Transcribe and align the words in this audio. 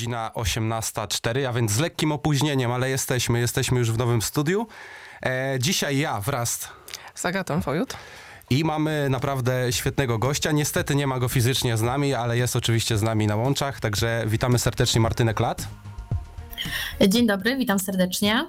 godzina 0.00 0.30
18.04, 0.34 1.44
a 1.44 1.52
więc 1.52 1.72
z 1.72 1.78
lekkim 1.78 2.12
opóźnieniem, 2.12 2.72
ale 2.72 2.90
jesteśmy, 2.90 3.40
jesteśmy 3.40 3.78
już 3.78 3.92
w 3.92 3.98
nowym 3.98 4.22
studiu. 4.22 4.66
E, 5.22 5.56
dzisiaj 5.58 5.98
ja 5.98 6.20
wraz 6.20 6.68
z 7.14 7.24
Agatą 7.26 7.62
Fojut. 7.62 7.96
I 8.50 8.64
mamy 8.64 9.08
naprawdę 9.10 9.72
świetnego 9.72 10.18
gościa. 10.18 10.52
Niestety 10.52 10.94
nie 10.94 11.06
ma 11.06 11.18
go 11.18 11.28
fizycznie 11.28 11.76
z 11.76 11.82
nami, 11.82 12.14
ale 12.14 12.38
jest 12.38 12.56
oczywiście 12.56 12.98
z 12.98 13.02
nami 13.02 13.26
na 13.26 13.36
łączach, 13.36 13.80
także 13.80 14.24
witamy 14.26 14.58
serdecznie 14.58 15.00
Martynę 15.00 15.34
Klat. 15.34 15.68
Dzień 17.08 17.26
dobry, 17.26 17.56
witam 17.56 17.78
serdecznie. 17.78 18.46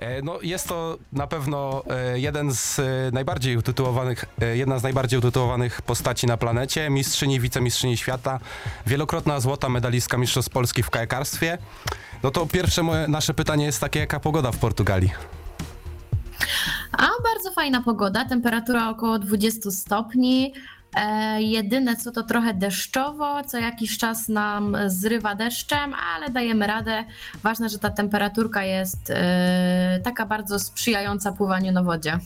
E, 0.00 0.22
no, 0.22 0.38
jest 0.42 0.68
to 0.68 0.98
na 1.12 1.26
pewno 1.26 1.82
e, 1.90 2.20
jeden 2.20 2.54
z 2.54 2.78
e, 2.78 2.82
najbardziej 3.12 3.56
utytułowanych, 3.56 4.24
jedna 4.54 4.78
z 4.78 4.82
najbardziej 4.82 5.18
utytułowanych 5.18 5.82
postaci 5.82 6.26
na 6.26 6.36
planecie, 6.36 6.90
mistrzyni, 6.90 7.40
wicemistrzyni 7.40 7.96
świata, 7.96 8.40
wielokrotna 8.86 9.40
złota 9.40 9.68
medalistka 9.68 10.18
Mistrzostw 10.18 10.52
Polski 10.52 10.82
w 10.82 10.90
kajakarstwie. 10.90 11.58
No 12.22 12.30
to 12.30 12.46
pierwsze 12.46 12.82
moje, 12.82 13.08
nasze 13.08 13.34
pytanie 13.34 13.64
jest 13.64 13.80
takie, 13.80 14.00
jaka 14.00 14.20
pogoda 14.20 14.52
w 14.52 14.58
Portugalii? 14.58 15.10
A 16.92 17.08
bardzo 17.22 17.52
fajna 17.54 17.82
pogoda, 17.82 18.24
temperatura 18.24 18.90
około 18.90 19.18
20 19.18 19.70
stopni. 19.70 20.52
E, 20.96 21.42
jedyne 21.42 21.96
co 21.96 22.12
to 22.12 22.22
trochę 22.22 22.54
deszczowo, 22.54 23.44
co 23.44 23.58
jakiś 23.58 23.98
czas 23.98 24.28
nam 24.28 24.76
zrywa 24.86 25.34
deszczem, 25.34 25.94
ale 26.14 26.30
dajemy 26.30 26.66
radę. 26.66 27.04
Ważne, 27.42 27.68
że 27.68 27.78
ta 27.78 27.90
temperaturka 27.90 28.64
jest 28.64 29.10
e, 29.10 30.00
taka 30.04 30.26
bardzo 30.26 30.58
sprzyjająca 30.58 31.32
pływaniu 31.32 31.72
na 31.72 31.82
wodzie. 31.82 32.18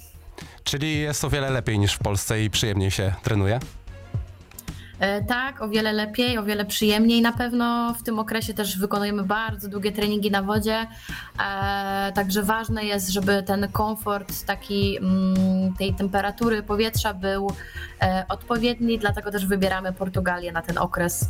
Czyli 0.65 1.01
jest 1.01 1.25
o 1.25 1.31
wiele 1.31 1.51
lepiej 1.51 1.79
niż 1.79 1.93
w 1.93 1.99
Polsce 1.99 2.45
i 2.45 2.51
przyjemniej 2.51 2.91
się 2.91 3.15
trenuje? 3.23 3.61
E, 5.01 5.23
tak, 5.23 5.63
o 5.63 5.69
wiele 5.69 5.93
lepiej, 5.93 6.39
o 6.39 6.43
wiele 6.43 6.65
przyjemniej 6.65 7.23
na 7.23 7.33
pewno. 7.33 7.95
W 7.95 8.03
tym 8.03 8.19
okresie 8.19 8.55
też 8.55 8.79
wykonujemy 8.79 9.23
bardzo 9.23 9.69
długie 9.69 9.93
treningi 9.93 10.31
na 10.31 10.43
wodzie, 10.43 10.87
e, 11.47 12.13
także 12.15 12.43
ważne 12.43 12.85
jest, 12.85 13.09
żeby 13.09 13.43
ten 13.43 13.69
komfort 13.73 14.45
taki 14.45 14.97
mm, 14.97 15.75
tej 15.79 15.95
temperatury 15.95 16.63
powietrza 16.63 17.15
był 17.15 17.51
e, 18.03 18.25
odpowiedni, 18.29 18.99
dlatego 18.99 19.31
też 19.31 19.47
wybieramy 19.47 19.93
Portugalię 19.93 20.53
na 20.53 20.63
ten 20.63 20.79
okres. 20.79 21.29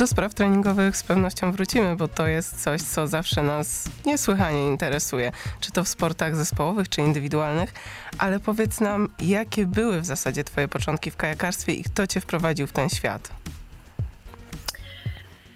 Do 0.00 0.06
spraw 0.06 0.34
treningowych 0.34 0.96
z 0.96 1.02
pewnością 1.02 1.52
wrócimy, 1.52 1.96
bo 1.96 2.08
to 2.08 2.26
jest 2.26 2.62
coś, 2.62 2.82
co 2.82 3.08
zawsze 3.08 3.42
nas 3.42 3.84
niesłychanie 4.06 4.66
interesuje, 4.66 5.32
czy 5.60 5.72
to 5.72 5.84
w 5.84 5.88
sportach 5.88 6.36
zespołowych, 6.36 6.88
czy 6.88 7.00
indywidualnych. 7.00 7.72
Ale 8.18 8.40
powiedz 8.40 8.80
nam, 8.80 9.08
jakie 9.18 9.66
były 9.66 10.00
w 10.00 10.04
zasadzie 10.04 10.44
Twoje 10.44 10.68
początki 10.68 11.10
w 11.10 11.16
kajakarstwie 11.16 11.72
i 11.72 11.84
kto 11.84 12.06
Cię 12.06 12.20
wprowadził 12.20 12.66
w 12.66 12.72
ten 12.72 12.88
świat? 12.88 13.30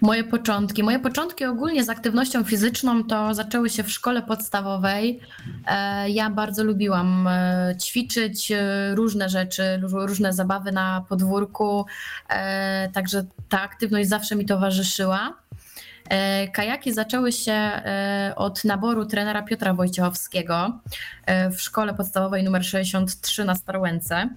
Moje 0.01 0.23
początki. 0.23 0.83
Moje 0.83 0.99
początki 0.99 1.45
ogólnie 1.45 1.83
z 1.83 1.89
aktywnością 1.89 2.43
fizyczną 2.43 3.03
to 3.03 3.33
zaczęły 3.33 3.69
się 3.69 3.83
w 3.83 3.91
szkole 3.91 4.21
podstawowej. 4.21 5.19
E, 5.67 6.09
ja 6.09 6.29
bardzo 6.29 6.63
lubiłam 6.63 7.27
e, 7.27 7.75
ćwiczyć 7.81 8.51
e, 8.51 8.95
różne 8.95 9.29
rzeczy, 9.29 9.63
różne 9.81 10.33
zabawy 10.33 10.71
na 10.71 11.05
podwórku, 11.09 11.85
także 12.93 13.25
ta 13.49 13.61
aktywność 13.61 14.09
zawsze 14.09 14.35
mi 14.35 14.45
towarzyszyła. 14.45 15.33
Kajaki 16.53 16.93
zaczęły 16.93 17.31
się 17.31 17.71
od 18.35 18.63
naboru 18.63 19.05
trenera 19.05 19.43
Piotra 19.43 19.73
Wojciechowskiego 19.73 20.79
w 21.51 21.61
szkole 21.61 21.93
podstawowej 21.93 22.45
nr 22.45 22.65
63 22.65 23.45
na 23.45 23.55
Starłęce. 23.55 24.29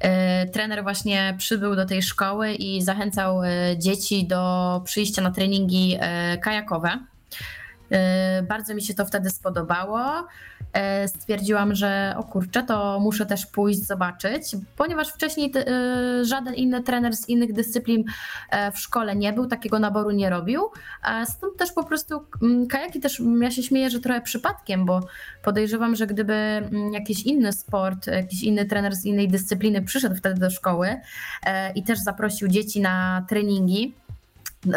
E, 0.00 0.46
trener 0.46 0.82
właśnie 0.82 1.34
przybył 1.38 1.76
do 1.76 1.86
tej 1.86 2.02
szkoły 2.02 2.52
i 2.52 2.82
zachęcał 2.82 3.44
e, 3.44 3.48
dzieci 3.78 4.26
do 4.26 4.82
przyjścia 4.84 5.22
na 5.22 5.30
treningi 5.30 5.96
e, 6.00 6.38
kajakowe. 6.38 6.98
Bardzo 8.48 8.74
mi 8.74 8.82
się 8.82 8.94
to 8.94 9.06
wtedy 9.06 9.30
spodobało. 9.30 10.26
E, 10.72 11.08
stwierdziłam, 11.08 11.74
że 11.74 12.14
o 12.16 12.24
kurczę, 12.24 12.62
to 12.62 13.00
muszę 13.00 13.26
też 13.26 13.46
pójść 13.46 13.86
zobaczyć, 13.86 14.56
ponieważ 14.76 15.08
wcześniej 15.08 15.52
e, 15.56 16.24
żaden 16.24 16.54
inny 16.54 16.82
trener 16.82 17.16
z 17.16 17.28
innych 17.28 17.52
dyscyplin 17.52 18.04
e, 18.50 18.72
w 18.72 18.78
szkole 18.78 19.16
nie 19.16 19.32
był, 19.32 19.46
takiego 19.46 19.78
naboru 19.78 20.10
nie 20.10 20.30
robił. 20.30 20.62
Stąd 21.24 21.56
też 21.56 21.72
po 21.72 21.84
prostu 21.84 22.20
mm, 22.42 22.66
kajaki 22.66 23.00
też, 23.00 23.22
ja 23.40 23.50
się 23.50 23.62
śmieję, 23.62 23.90
że 23.90 24.00
trochę 24.00 24.20
przypadkiem, 24.20 24.86
bo 24.86 25.00
podejrzewam, 25.42 25.96
że 25.96 26.06
gdyby 26.06 26.34
mm, 26.34 26.92
jakiś 26.92 27.22
inny 27.22 27.52
sport, 27.52 28.06
jakiś 28.06 28.42
inny 28.42 28.64
trener 28.64 28.94
z 28.94 29.04
innej 29.04 29.28
dyscypliny 29.28 29.82
przyszedł 29.82 30.16
wtedy 30.16 30.40
do 30.40 30.50
szkoły 30.50 30.96
i 31.74 31.82
też 31.82 31.98
zaprosił 31.98 32.48
dzieci 32.48 32.80
na 32.80 33.26
treningi, 33.28 33.94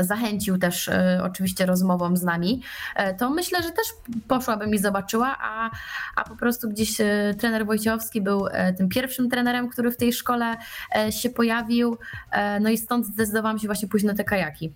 zachęcił 0.01 0.57
też 0.57 0.87
e, 0.87 1.21
oczywiście 1.23 1.65
rozmową 1.65 2.15
z 2.15 2.23
nami, 2.23 2.61
e, 2.95 3.13
to 3.13 3.29
myślę, 3.29 3.63
że 3.63 3.69
też 3.69 3.87
poszłabym 4.27 4.73
i 4.73 4.77
zobaczyła, 4.77 5.37
a, 5.41 5.69
a 6.15 6.23
po 6.23 6.35
prostu 6.35 6.69
gdzieś 6.69 7.01
e, 7.01 7.35
trener 7.39 7.65
Wojciechowski 7.65 8.21
był 8.21 8.45
tym 8.77 8.89
pierwszym 8.89 9.29
trenerem, 9.29 9.69
który 9.69 9.91
w 9.91 9.97
tej 9.97 10.13
szkole 10.13 10.57
się 11.09 11.29
pojawił, 11.29 11.97
no 12.61 12.69
i 12.69 12.77
stąd 12.77 13.05
zdecydowałam 13.05 13.59
się 13.59 13.67
właśnie 13.67 13.87
pójść 13.87 14.05
na 14.05 14.15
te 14.15 14.23
kajaki. 14.23 14.73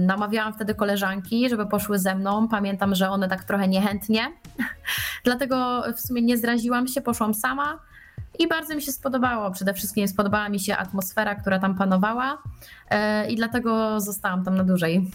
Namawiałam 0.00 0.54
wtedy 0.54 0.74
koleżanki, 0.74 1.48
żeby 1.48 1.66
poszły 1.66 1.98
ze 1.98 2.14
mną. 2.14 2.48
Pamiętam, 2.48 2.94
że 2.94 3.10
one 3.10 3.28
tak 3.28 3.44
trochę 3.44 3.68
niechętnie, 3.68 4.32
dlatego 5.24 5.82
w 5.96 6.00
sumie 6.00 6.22
nie 6.22 6.38
zraziłam 6.38 6.88
się, 6.88 7.00
poszłam 7.00 7.34
sama 7.34 7.78
i 8.40 8.48
bardzo 8.48 8.74
mi 8.74 8.82
się 8.82 8.92
spodobało. 8.92 9.50
Przede 9.50 9.74
wszystkim 9.74 10.08
spodobała 10.08 10.48
mi 10.48 10.60
się 10.60 10.76
atmosfera, 10.76 11.34
która 11.34 11.58
tam 11.58 11.74
panowała 11.74 12.38
e, 12.90 13.30
i 13.30 13.36
dlatego 13.36 14.00
zostałam 14.00 14.44
tam 14.44 14.56
na 14.56 14.64
dłużej. 14.64 15.10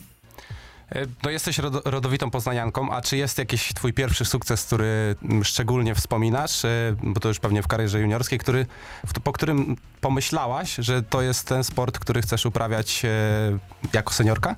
E, 0.91 1.05
no 1.23 1.29
jesteś 1.29 1.57
rodowitą 1.85 2.31
poznanianką, 2.31 2.91
a 2.91 3.01
czy 3.01 3.17
jest 3.17 3.37
jakiś 3.37 3.73
twój 3.73 3.93
pierwszy 3.93 4.25
sukces, 4.25 4.65
który 4.65 5.15
szczególnie 5.43 5.95
wspominasz, 5.95 6.65
e, 6.65 6.95
bo 7.03 7.19
to 7.19 7.27
już 7.27 7.39
pewnie 7.39 7.63
w 7.63 7.67
karierze 7.67 7.99
juniorskiej, 7.99 8.39
który, 8.39 8.65
po 9.23 9.33
którym 9.33 9.75
pomyślałaś, 10.01 10.75
że 10.75 11.03
to 11.03 11.21
jest 11.21 11.47
ten 11.47 11.63
sport, 11.63 11.99
który 11.99 12.21
chcesz 12.21 12.45
uprawiać 12.45 13.03
jako 13.93 14.13
seniorka? 14.13 14.55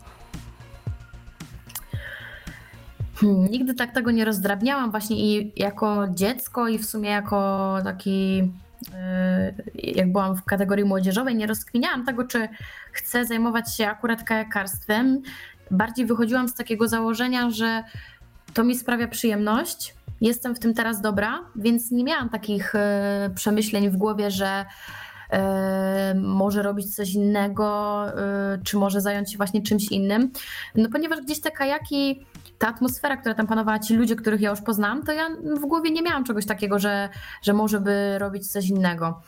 Hmm, 3.22 3.46
nigdy 3.52 3.74
tak 3.74 3.92
tego 3.92 4.12
nie 4.12 4.26
rozdrabniałam 4.26 4.92
właśnie 4.92 5.18
i 5.18 5.54
jako 5.56 6.08
dziecko 6.08 6.68
i 6.68 6.78
w 6.78 6.86
sumie 6.86 7.10
jako 7.10 7.78
taki 7.84 8.52
y, 9.74 9.94
jak 9.98 10.12
byłam 10.12 10.36
w 10.36 10.44
kategorii 10.44 10.86
młodzieżowej, 10.86 11.36
nie 11.36 11.48
rozkminiałam 11.48 12.06
tego, 12.06 12.24
czy 12.24 12.48
chcę 12.92 13.26
zajmować 13.26 13.76
się 13.76 13.88
akurat 13.88 14.24
kajakarstwem. 14.24 15.22
Bardziej 15.72 16.06
wychodziłam 16.06 16.48
z 16.48 16.54
takiego 16.54 16.88
założenia, 16.88 17.50
że 17.50 17.84
to 18.54 18.64
mi 18.64 18.76
sprawia 18.76 19.08
przyjemność, 19.08 19.96
jestem 20.22 20.56
w 20.56 20.60
tym 20.60 20.74
teraz 20.74 21.02
dobra, 21.02 21.40
więc 21.56 21.92
nie 21.92 22.04
miałam 22.04 22.30
takich 22.30 22.76
y, 22.76 22.80
przemyśleń 23.36 23.90
w 23.90 23.98
głowie, 23.98 24.32
że 24.32 24.66
może 26.16 26.62
robić 26.62 26.96
coś 26.96 27.14
innego, 27.14 28.06
y, 28.10 28.64
czy 28.64 28.78
może 28.78 29.02
zająć 29.02 29.32
się 29.32 29.38
właśnie 29.38 29.62
czymś 29.62 29.92
innym. 29.92 30.32
No 30.76 30.90
ponieważ 30.92 31.22
gdzieś 31.22 31.42
te 31.42 31.52
kajaki, 31.52 32.26
ta 32.58 32.68
atmosfera, 32.68 33.18
która 33.18 33.36
tam 33.36 33.48
panowała, 33.48 33.80
ci 33.80 33.96
ludzie, 33.96 34.16
których 34.16 34.42
ja 34.42 34.50
już 34.50 34.62
poznałam, 34.62 35.04
to 35.04 35.12
ja 35.12 35.30
w 35.62 35.66
głowie 35.66 35.92
nie 35.92 36.02
miałam 36.02 36.24
czegoś 36.24 36.46
takiego, 36.46 36.80
że, 36.80 37.10
że 37.42 37.54
może 37.54 37.80
by 37.80 38.20
robić 38.20 38.52
coś 38.52 38.70
innego. 38.70 39.22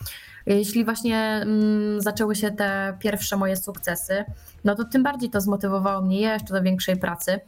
Jeśli 0.45 0.85
właśnie 0.85 1.17
mm, 1.17 2.01
zaczęły 2.01 2.35
się 2.35 2.51
te 2.51 2.97
pierwsze 2.99 3.37
moje 3.37 3.55
sukcesy, 3.55 4.25
no 4.63 4.75
to 4.75 4.83
tym 4.83 5.03
bardziej 5.03 5.29
to 5.29 5.41
zmotywowało 5.41 6.01
mnie 6.01 6.21
jeszcze 6.21 6.53
do 6.53 6.61
większej 6.61 6.97
pracy. 6.97 7.39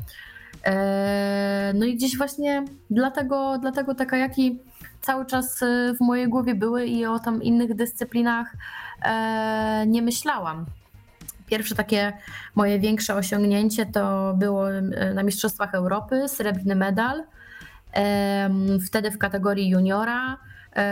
E, 0.66 1.72
no 1.76 1.86
i 1.86 1.96
gdzieś 1.96 2.18
właśnie 2.18 2.66
dlatego, 2.90 3.58
dlatego 3.62 3.96
te 3.96 4.06
kajaki 4.06 4.60
cały 5.02 5.26
czas 5.26 5.64
e, 5.64 5.94
w 5.94 6.00
mojej 6.00 6.28
głowie 6.28 6.56
były 6.56 6.86
i 6.86 7.06
o 7.06 7.20
tam 7.20 7.44
innych 7.44 7.74
dyscyplinach 7.74 8.56
e, 9.02 9.84
nie 9.88 10.02
myślałam. 10.02 10.66
Pierwsze 11.46 11.76
takie 11.76 12.14
moje 12.56 12.80
większe 12.80 13.16
osiągnięcie 13.16 13.86
to 13.86 14.34
było 14.34 14.66
na 15.16 15.24
Mistrzostwach 15.24 15.76
Europy, 15.76 16.28
srebrny 16.28 16.76
medal. 16.76 17.24
Wtedy 18.88 19.12
w 19.12 19.18
kategorii 19.18 19.70
juniora 19.70 20.38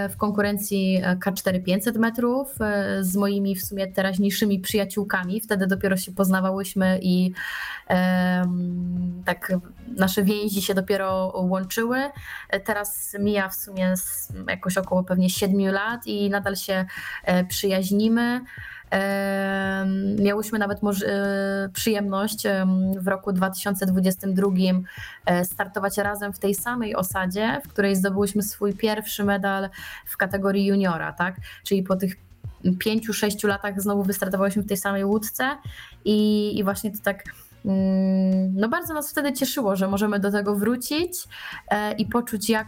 w 0.10 0.18
konkurencji 0.18 1.02
K4 1.26 1.64
500 1.64 1.98
metrów 1.98 2.56
z 3.02 3.16
moimi 3.16 3.56
w 3.56 3.66
sumie 3.66 3.88
teraźniejszymi 3.88 4.60
przyjaciółkami. 4.60 5.42
Wtedy 5.42 5.68
dopiero 5.68 5.98
się 5.98 6.12
poznawałyśmy 6.12 7.00
i 7.02 7.32
tak 9.26 9.54
nasze 9.98 10.24
więzi 10.24 10.62
się 10.62 10.74
dopiero 10.74 11.34
łączyły. 11.36 11.98
Teraz 12.66 13.16
mija 13.20 13.50
w 13.50 13.56
sumie 13.56 13.94
jakoś 14.48 14.78
około 14.78 15.04
pewnie 15.04 15.30
7 15.30 15.72
lat 15.72 16.08
i 16.08 16.30
nadal 16.30 16.56
się 16.56 16.86
e, 17.24 17.46
przyjaźnimy. 17.46 18.42
Miałyśmy 20.20 20.60
nawet 20.60 20.80
e, 20.84 21.70
przyjemność 21.74 22.44
w 23.00 23.08
roku 23.08 23.34
2022 23.34 24.50
e, 25.26 25.46
startować 25.46 25.98
razem 25.98 26.34
w 26.34 26.40
tej 26.40 26.56
samej 26.56 26.96
osadzie, 26.96 27.62
w 27.66 27.68
której 27.68 27.96
zdobyłyśmy 27.96 28.44
swój 28.44 28.74
pierwszy 28.74 29.24
medal 29.24 29.70
w 30.06 30.18
kategorii 30.18 30.66
juniora, 30.66 31.14
tak? 31.14 31.36
Czyli 31.64 31.84
po 31.84 31.96
tych 31.96 32.16
pięciu, 32.80 33.14
sześciu 33.14 33.48
latach 33.48 33.82
znowu 33.82 34.04
wystartowałyśmy 34.04 34.64
w 34.64 34.68
tej 34.68 34.78
samej 34.78 35.06
łódce 35.06 35.58
i, 36.06 36.52
i 36.60 36.64
właśnie 36.64 36.92
to 36.92 36.98
tak 37.04 37.24
mm, 37.66 38.56
no 38.56 38.70
bardzo 38.70 38.94
nas 38.94 39.12
wtedy 39.12 39.34
cieszyło, 39.34 39.76
że 39.76 39.88
możemy 39.88 40.20
do 40.20 40.32
tego 40.32 40.56
wrócić 40.56 41.28
e, 41.72 41.94
i 41.94 42.06
poczuć 42.06 42.50
jak 42.50 42.68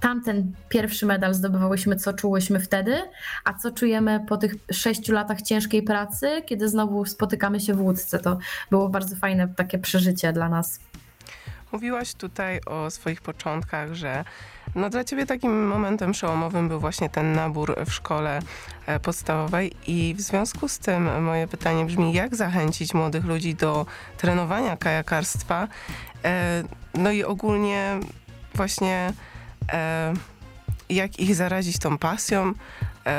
tamten 0.00 0.52
pierwszy 0.68 1.06
medal 1.06 1.34
zdobywałyśmy, 1.34 1.96
co 1.96 2.12
czułyśmy 2.12 2.60
wtedy, 2.60 2.96
a 3.44 3.54
co 3.54 3.70
czujemy 3.70 4.24
po 4.28 4.36
tych 4.36 4.54
sześciu 4.72 5.12
latach 5.12 5.42
ciężkiej 5.42 5.82
pracy, 5.82 6.42
kiedy 6.46 6.68
znowu 6.68 7.04
spotykamy 7.04 7.60
się 7.60 7.74
w 7.74 7.80
łódce. 7.80 8.18
To 8.18 8.38
było 8.70 8.88
bardzo 8.88 9.16
fajne 9.16 9.48
takie 9.48 9.78
przeżycie 9.78 10.32
dla 10.32 10.48
nas. 10.48 10.80
Mówiłaś 11.72 12.14
tutaj 12.14 12.60
o 12.66 12.90
swoich 12.90 13.20
początkach, 13.20 13.94
że 13.94 14.24
no 14.74 14.90
dla 14.90 15.04
ciebie 15.04 15.26
takim 15.26 15.66
momentem 15.66 16.12
przełomowym 16.12 16.68
był 16.68 16.80
właśnie 16.80 17.10
ten 17.10 17.32
nabór 17.32 17.76
w 17.86 17.92
szkole 17.92 18.40
e, 18.86 19.00
podstawowej 19.00 19.72
i 19.86 20.14
w 20.14 20.20
związku 20.20 20.68
z 20.68 20.78
tym 20.78 21.22
moje 21.22 21.48
pytanie 21.48 21.84
brzmi, 21.84 22.12
jak 22.12 22.36
zachęcić 22.36 22.94
młodych 22.94 23.24
ludzi 23.24 23.54
do 23.54 23.86
trenowania 24.16 24.76
kajakarstwa, 24.76 25.68
e, 26.24 26.62
no 26.94 27.10
i 27.10 27.24
ogólnie 27.24 28.00
właśnie 28.54 29.12
jak 30.88 31.20
ich 31.20 31.34
zarazić 31.34 31.78
tą 31.78 31.98
pasją, 31.98 32.52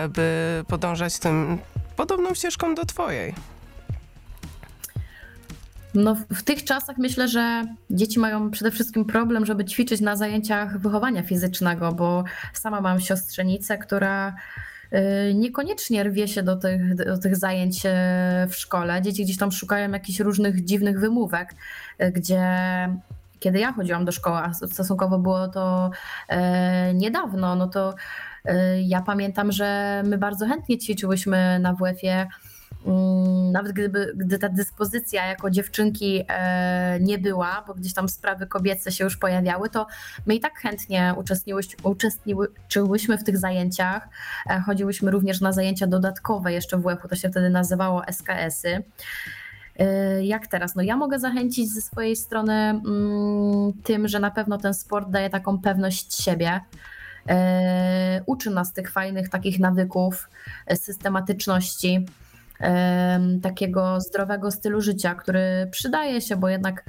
by 0.09 0.63
podążać 0.67 1.19
tym 1.19 1.57
podobną 1.95 2.33
ścieżką 2.33 2.75
do 2.75 2.85
twojej. 2.85 3.33
No, 5.93 6.17
w 6.29 6.43
tych 6.43 6.63
czasach 6.63 6.97
myślę, 6.97 7.27
że 7.27 7.65
dzieci 7.89 8.19
mają 8.19 8.51
przede 8.51 8.71
wszystkim 8.71 9.05
problem, 9.05 9.45
żeby 9.45 9.65
ćwiczyć 9.65 10.01
na 10.01 10.15
zajęciach 10.15 10.79
wychowania 10.79 11.23
fizycznego, 11.23 11.91
bo 11.91 12.23
sama 12.53 12.81
mam 12.81 12.99
siostrzenicę, 12.99 13.77
która 13.77 14.35
y, 14.93 15.33
niekoniecznie 15.33 16.03
rwie 16.03 16.27
się 16.27 16.43
do 16.43 16.55
tych, 16.55 16.95
do 16.95 17.17
tych 17.17 17.35
zajęć 17.35 17.85
y, 17.85 17.89
w 18.49 18.55
szkole. 18.55 19.01
Dzieci 19.01 19.23
gdzieś 19.23 19.37
tam 19.37 19.51
szukają 19.51 19.91
jakichś 19.91 20.19
różnych 20.19 20.65
dziwnych 20.65 20.99
wymówek, 20.99 21.53
gdzie 22.13 22.39
kiedy 23.41 23.59
ja 23.59 23.73
chodziłam 23.73 24.05
do 24.05 24.11
szkoły, 24.11 24.37
a 24.37 24.53
stosunkowo 24.53 25.19
było 25.19 25.47
to 25.47 25.91
niedawno, 26.93 27.55
no 27.55 27.67
to 27.67 27.93
ja 28.83 29.01
pamiętam, 29.01 29.51
że 29.51 30.01
my 30.05 30.17
bardzo 30.17 30.47
chętnie 30.47 30.77
ćwiczyłyśmy 30.77 31.59
na 31.59 31.73
WF-ie 31.73 32.27
Mm, 32.85 33.51
nawet 33.51 33.71
gdyby, 33.71 34.13
gdy 34.15 34.39
ta 34.39 34.49
dyspozycja 34.49 35.25
jako 35.25 35.49
dziewczynki 35.49 36.23
e, 36.27 36.99
nie 36.99 37.17
była, 37.17 37.63
bo 37.67 37.73
gdzieś 37.73 37.93
tam 37.93 38.09
sprawy 38.09 38.47
kobiece 38.47 38.91
się 38.91 39.03
już 39.03 39.17
pojawiały, 39.17 39.69
to 39.69 39.87
my 40.25 40.35
i 40.35 40.39
tak 40.39 40.59
chętnie 40.59 41.15
uczestniczyłyśmy 41.83 43.17
w 43.17 43.23
tych 43.23 43.37
zajęciach. 43.37 44.07
E, 44.49 44.61
chodziłyśmy 44.61 45.11
również 45.11 45.41
na 45.41 45.51
zajęcia 45.51 45.87
dodatkowe 45.87 46.53
jeszcze 46.53 46.77
w 46.77 46.81
WF-u, 46.81 47.07
to 47.07 47.15
się 47.15 47.29
wtedy 47.29 47.49
nazywało 47.49 48.03
SKS-y. 48.11 48.83
E, 49.79 50.23
jak 50.25 50.47
teraz? 50.47 50.75
No 50.75 50.81
ja 50.81 50.97
mogę 50.97 51.19
zachęcić 51.19 51.69
ze 51.69 51.81
swojej 51.81 52.15
strony 52.15 52.53
mm, 52.53 53.73
tym, 53.83 54.07
że 54.07 54.19
na 54.19 54.31
pewno 54.31 54.57
ten 54.57 54.73
sport 54.73 55.09
daje 55.09 55.29
taką 55.29 55.59
pewność 55.59 56.23
siebie. 56.23 56.61
Uczy 58.25 58.49
nas 58.49 58.73
tych 58.73 58.91
fajnych 58.91 59.29
takich 59.29 59.59
nawyków, 59.59 60.29
systematyczności 60.73 62.05
takiego 63.41 64.01
zdrowego 64.01 64.51
stylu 64.51 64.81
życia, 64.81 65.15
który 65.15 65.67
przydaje 65.71 66.21
się, 66.21 66.35
bo 66.35 66.49
jednak 66.49 66.85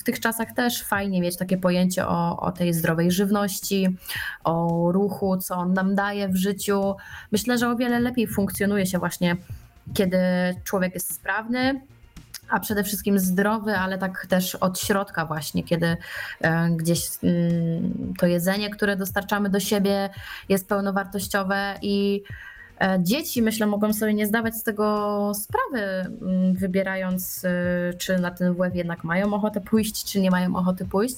w 0.00 0.02
tych 0.04 0.20
czasach 0.20 0.52
też 0.52 0.82
fajnie 0.82 1.20
mieć 1.20 1.36
takie 1.36 1.58
pojęcie 1.58 2.06
o, 2.06 2.40
o 2.40 2.52
tej 2.52 2.74
zdrowej 2.74 3.10
żywności, 3.10 3.96
o 4.44 4.86
ruchu, 4.92 5.36
co 5.36 5.54
on 5.54 5.72
nam 5.72 5.94
daje 5.94 6.28
w 6.28 6.36
życiu. 6.36 6.94
Myślę, 7.32 7.58
że 7.58 7.68
o 7.68 7.76
wiele 7.76 8.00
lepiej 8.00 8.26
funkcjonuje 8.26 8.86
się 8.86 8.98
właśnie, 8.98 9.36
kiedy 9.94 10.18
człowiek 10.64 10.94
jest 10.94 11.14
sprawny, 11.14 11.80
a 12.48 12.60
przede 12.60 12.84
wszystkim 12.84 13.18
zdrowy, 13.18 13.76
ale 13.76 13.98
tak 13.98 14.26
też 14.26 14.54
od 14.54 14.80
środka 14.80 15.26
właśnie, 15.26 15.64
kiedy 15.64 15.96
e, 16.40 16.70
gdzieś 16.70 17.08
mm, 17.22 18.14
to 18.18 18.26
jedzenie, 18.26 18.70
które 18.70 18.96
dostarczamy 18.96 19.50
do 19.50 19.60
siebie 19.60 20.10
jest 20.48 20.68
pełnowartościowe 20.68 21.74
i 21.82 22.22
dzieci, 22.98 23.42
myślę, 23.42 23.66
mogą 23.66 23.92
sobie 23.92 24.14
nie 24.14 24.26
zdawać 24.26 24.56
z 24.56 24.62
tego 24.62 25.32
sprawy, 25.34 25.80
mm, 26.22 26.54
wybierając, 26.54 27.44
y, 27.44 27.48
czy 27.98 28.18
na 28.18 28.30
ten 28.30 28.54
WF 28.54 28.74
jednak 28.74 29.04
mają 29.04 29.34
ochotę 29.34 29.60
pójść, 29.60 30.04
czy 30.04 30.20
nie 30.20 30.30
mają 30.30 30.56
ochoty 30.56 30.84
pójść. 30.84 31.16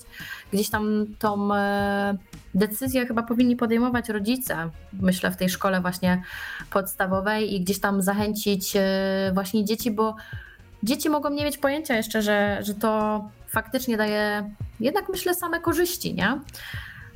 Gdzieś 0.52 0.70
tam 0.70 1.06
tą 1.18 1.54
e, 1.54 2.16
decyzję 2.54 3.06
chyba 3.06 3.22
powinni 3.22 3.56
podejmować 3.56 4.08
rodzice, 4.08 4.70
myślę, 4.92 5.30
w 5.30 5.36
tej 5.36 5.48
szkole 5.48 5.80
właśnie 5.80 6.22
podstawowej 6.70 7.54
i 7.54 7.60
gdzieś 7.60 7.80
tam 7.80 8.02
zachęcić 8.02 8.76
e, 8.76 9.30
właśnie 9.34 9.64
dzieci, 9.64 9.90
bo 9.90 10.16
dzieci 10.82 11.10
mogą 11.10 11.30
nie 11.30 11.44
mieć 11.44 11.58
pojęcia 11.58 11.96
jeszcze, 11.96 12.22
że, 12.22 12.58
że 12.60 12.74
to 12.74 13.24
faktycznie 13.48 13.96
daje 13.96 14.50
jednak, 14.80 15.08
myślę, 15.08 15.34
same 15.34 15.60
korzyści, 15.60 16.14
nie? 16.14 16.40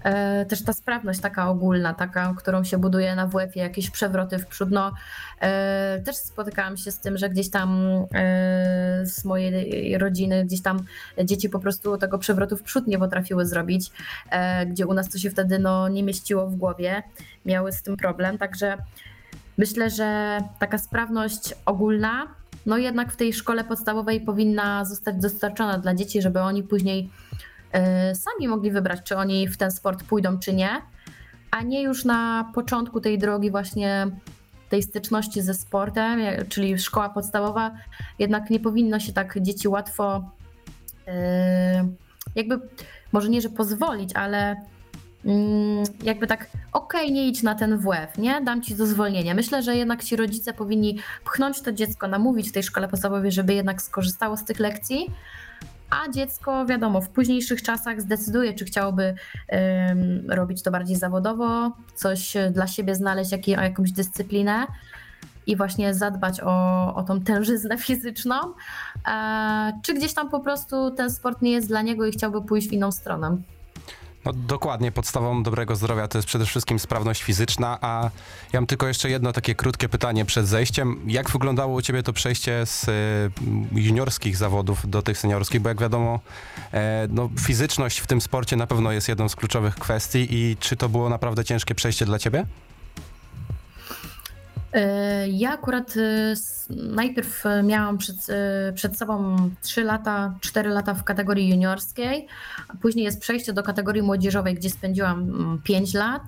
E, 0.04 0.46
też 0.46 0.62
ta 0.64 0.72
sprawność 0.72 1.20
taka 1.20 1.50
ogólna, 1.50 1.94
taka, 1.94 2.34
którą 2.38 2.64
się 2.64 2.78
buduje 2.78 3.14
na 3.14 3.26
WF-ie, 3.26 3.64
jakieś 3.64 3.90
przewroty 3.90 4.38
w 4.38 4.46
przód. 4.46 4.70
No, 4.70 4.92
e, 5.40 6.00
też 6.04 6.16
spotykałam 6.16 6.76
się 6.76 6.90
z 6.90 6.98
tym, 6.98 7.18
że 7.18 7.28
gdzieś 7.28 7.50
tam 7.50 7.86
e, 8.14 9.06
z 9.06 9.24
mojej 9.24 9.98
rodziny, 9.98 10.44
gdzieś 10.44 10.62
tam 10.62 10.84
dzieci 11.24 11.48
po 11.48 11.58
prostu 11.58 11.98
tego 11.98 12.18
przewrotu 12.18 12.56
w 12.56 12.62
przód 12.62 12.86
nie 12.86 12.98
potrafiły 12.98 13.46
zrobić, 13.46 13.90
gdzie 14.66 14.86
u 14.86 14.94
nas 14.94 15.08
to 15.08 15.18
się 15.18 15.30
wtedy 15.30 15.58
no, 15.58 15.88
nie 15.88 16.02
mieściło 16.02 16.46
w 16.46 16.56
głowie, 16.56 17.02
miały 17.46 17.72
z 17.72 17.82
tym 17.82 17.96
problem, 17.96 18.38
także 18.38 18.78
myślę, 19.58 19.90
że 19.90 20.38
taka 20.58 20.78
sprawność 20.78 21.54
ogólna 21.66 22.26
no 22.66 22.78
jednak 22.78 23.12
w 23.12 23.16
tej 23.16 23.32
szkole 23.32 23.64
podstawowej 23.64 24.20
powinna 24.20 24.84
zostać 24.84 25.16
dostarczona 25.16 25.78
dla 25.78 25.94
dzieci, 25.94 26.22
żeby 26.22 26.40
oni 26.40 26.62
później 26.62 27.10
sami 28.14 28.48
mogli 28.48 28.70
wybrać, 28.70 29.00
czy 29.04 29.16
oni 29.16 29.48
w 29.48 29.56
ten 29.56 29.70
sport 29.70 30.04
pójdą, 30.04 30.38
czy 30.38 30.54
nie, 30.54 30.70
a 31.50 31.62
nie 31.62 31.82
już 31.82 32.04
na 32.04 32.50
początku 32.54 33.00
tej 33.00 33.18
drogi 33.18 33.50
właśnie 33.50 34.06
tej 34.68 34.82
styczności 34.82 35.42
ze 35.42 35.54
sportem, 35.54 36.20
czyli 36.48 36.78
szkoła 36.78 37.08
podstawowa, 37.08 37.70
jednak 38.18 38.50
nie 38.50 38.60
powinno 38.60 39.00
się 39.00 39.12
tak 39.12 39.42
dzieci 39.42 39.68
łatwo 39.68 40.30
e, 41.06 41.88
jakby, 42.34 42.60
może 43.12 43.28
nie, 43.28 43.40
że 43.40 43.48
pozwolić, 43.48 44.10
ale 44.14 44.56
mm, 45.24 45.84
jakby 46.02 46.26
tak, 46.26 46.46
okej, 46.72 47.02
okay, 47.02 47.10
nie 47.10 47.28
idź 47.28 47.42
na 47.42 47.54
ten 47.54 47.78
WF, 47.78 48.18
nie? 48.18 48.40
Dam 48.40 48.62
ci 48.62 48.74
dozwolnienie. 48.74 49.34
Myślę, 49.34 49.62
że 49.62 49.76
jednak 49.76 50.04
ci 50.04 50.16
rodzice 50.16 50.52
powinni 50.52 50.98
pchnąć 51.24 51.62
to 51.62 51.72
dziecko, 51.72 52.08
namówić 52.08 52.48
w 52.48 52.52
tej 52.52 52.62
szkole 52.62 52.88
podstawowej, 52.88 53.32
żeby 53.32 53.54
jednak 53.54 53.82
skorzystało 53.82 54.36
z 54.36 54.44
tych 54.44 54.58
lekcji, 54.58 55.06
a 55.92 56.10
dziecko, 56.10 56.66
wiadomo, 56.66 57.00
w 57.00 57.08
późniejszych 57.08 57.62
czasach 57.62 58.00
zdecyduje, 58.00 58.54
czy 58.54 58.64
chciałoby 58.64 59.14
um, 59.48 60.30
robić 60.30 60.62
to 60.62 60.70
bardziej 60.70 60.96
zawodowo, 60.96 61.72
coś 61.94 62.34
dla 62.50 62.66
siebie 62.66 62.94
znaleźć, 62.94 63.32
jak, 63.32 63.48
jakąś 63.48 63.92
dyscyplinę 63.92 64.66
i 65.46 65.56
właśnie 65.56 65.94
zadbać 65.94 66.40
o, 66.40 66.94
o 66.94 67.02
tą 67.02 67.20
tężyznę 67.20 67.78
fizyczną, 67.86 68.34
e, 69.08 69.80
czy 69.82 69.94
gdzieś 69.94 70.14
tam 70.14 70.30
po 70.30 70.40
prostu 70.40 70.90
ten 70.90 71.10
sport 71.10 71.42
nie 71.42 71.50
jest 71.50 71.68
dla 71.68 71.82
niego 71.82 72.06
i 72.06 72.12
chciałby 72.12 72.42
pójść 72.42 72.68
w 72.68 72.72
inną 72.72 72.92
stronę. 72.92 73.36
No 74.24 74.32
dokładnie, 74.32 74.92
podstawą 74.92 75.42
dobrego 75.42 75.76
zdrowia 75.76 76.08
to 76.08 76.18
jest 76.18 76.28
przede 76.28 76.46
wszystkim 76.46 76.78
sprawność 76.78 77.22
fizyczna, 77.22 77.78
a 77.80 78.10
ja 78.52 78.60
mam 78.60 78.66
tylko 78.66 78.88
jeszcze 78.88 79.10
jedno 79.10 79.32
takie 79.32 79.54
krótkie 79.54 79.88
pytanie 79.88 80.24
przed 80.24 80.46
zejściem. 80.46 81.00
Jak 81.06 81.30
wyglądało 81.30 81.74
u 81.74 81.82
ciebie 81.82 82.02
to 82.02 82.12
przejście 82.12 82.66
z 82.66 82.88
y, 82.88 82.90
juniorskich 83.80 84.36
zawodów 84.36 84.90
do 84.90 85.02
tych 85.02 85.18
seniorskich? 85.18 85.60
Bo 85.60 85.68
jak 85.68 85.80
wiadomo, 85.80 86.20
e, 86.72 87.06
no, 87.10 87.30
fizyczność 87.40 87.98
w 87.98 88.06
tym 88.06 88.20
sporcie 88.20 88.56
na 88.56 88.66
pewno 88.66 88.92
jest 88.92 89.08
jedną 89.08 89.28
z 89.28 89.36
kluczowych 89.36 89.74
kwestii 89.74 90.26
i 90.30 90.56
czy 90.60 90.76
to 90.76 90.88
było 90.88 91.08
naprawdę 91.08 91.44
ciężkie 91.44 91.74
przejście 91.74 92.06
dla 92.06 92.18
ciebie? 92.18 92.46
E, 94.72 95.28
ja 95.28 95.52
akurat 95.52 95.94
e, 95.96 96.34
najpierw 96.70 97.46
e, 97.46 97.62
miałam 97.62 97.98
przed, 97.98 98.16
przed 98.74 98.98
sobą 98.98 99.36
3 99.62 99.84
lata, 99.84 100.34
4 100.40 100.70
lata 100.70 100.94
w 100.94 101.04
kategorii 101.04 101.48
juniorskiej, 101.48 102.26
później 102.82 103.04
jest 103.04 103.20
przejście 103.20 103.52
do 103.52 103.62
kategorii 103.62 104.02
młodzieżowej, 104.02 104.54
gdzie 104.54 104.70
spędziłam 104.70 105.60
5 105.64 105.96
mm, 105.96 106.08
lat. 106.08 106.22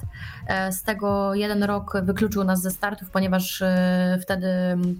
Z 0.75 0.83
tego 0.83 1.35
jeden 1.35 1.63
rok 1.63 1.93
wykluczył 2.03 2.45
nas 2.45 2.63
ze 2.63 2.71
startów, 2.71 3.11
ponieważ 3.11 3.63
wtedy 4.23 4.49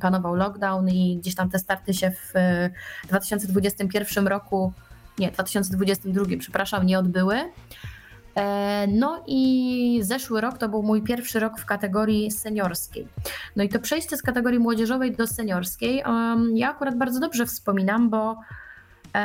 panował 0.01 0.35
lockdown 0.35 0.89
i 0.89 1.17
gdzieś 1.17 1.35
tam 1.35 1.51
te 1.51 1.59
starty 1.59 1.95
się 1.95 2.11
w 2.11 2.33
2021 3.09 4.27
roku, 4.27 4.73
nie, 5.19 5.31
2022, 5.31 6.25
przepraszam, 6.39 6.87
nie 6.87 6.99
odbyły. 6.99 7.37
E, 8.37 8.87
no 8.87 9.25
i 9.27 10.01
zeszły 10.03 10.41
rok 10.41 10.59
to 10.59 10.69
był 10.69 10.83
mój 10.83 11.03
pierwszy 11.03 11.41
rok 11.41 11.61
w 11.61 11.67
kategorii 11.67 12.31
seniorskiej. 12.31 13.09
No 13.57 13.65
i 13.65 13.69
to 13.69 13.79
przejście 13.79 14.17
z 14.17 14.23
kategorii 14.23 14.59
młodzieżowej 14.59 15.13
do 15.13 15.27
seniorskiej 15.27 16.03
ja 16.55 16.71
akurat 16.71 16.99
bardzo 16.99 17.21
dobrze 17.21 17.47
wspominam, 17.47 18.11
bo 18.11 18.37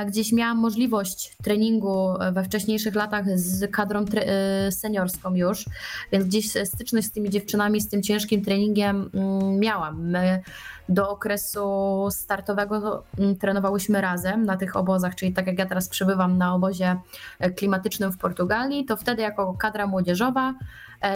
gdzieś 0.08 0.32
miałam 0.32 0.58
możliwość 0.58 1.36
treningu 1.44 2.14
we 2.32 2.44
wcześniejszych 2.44 2.96
latach 2.96 3.40
z 3.40 3.72
kadrą 3.72 4.06
e, 4.16 4.72
seniorską 4.72 5.36
już, 5.36 5.66
więc 6.12 6.26
gdzieś 6.26 6.52
styczność 6.66 7.08
z 7.08 7.12
tymi 7.12 7.30
dziewczynami, 7.30 7.82
z 7.82 7.90
tym 7.90 8.04
ciężkim 8.04 8.42
treningiem 8.42 9.10
mm, 9.14 9.60
miałam. 9.60 10.10
My 10.10 10.42
do 10.90 11.10
okresu 11.10 12.08
startowego 12.12 13.04
mm, 13.20 13.36
trenowałyśmy 13.36 14.02
razem 14.02 14.46
na 14.46 14.58
tych 14.58 14.76
obozach, 14.76 15.16
czyli 15.16 15.34
tak 15.34 15.48
jak 15.48 15.60
ja 15.60 15.66
teraz 15.66 15.90
przybywam 15.90 16.38
na 16.38 16.56
obozie 16.56 16.98
e, 17.40 17.52
klimatycznym 17.52 18.12
w 18.12 18.18
Portugalii, 18.18 18.86
to 18.86 18.98
wtedy 18.98 19.22
jako 19.22 19.54
kadra 19.54 19.88
młodzieżowa 19.88 20.50
e, 20.50 20.56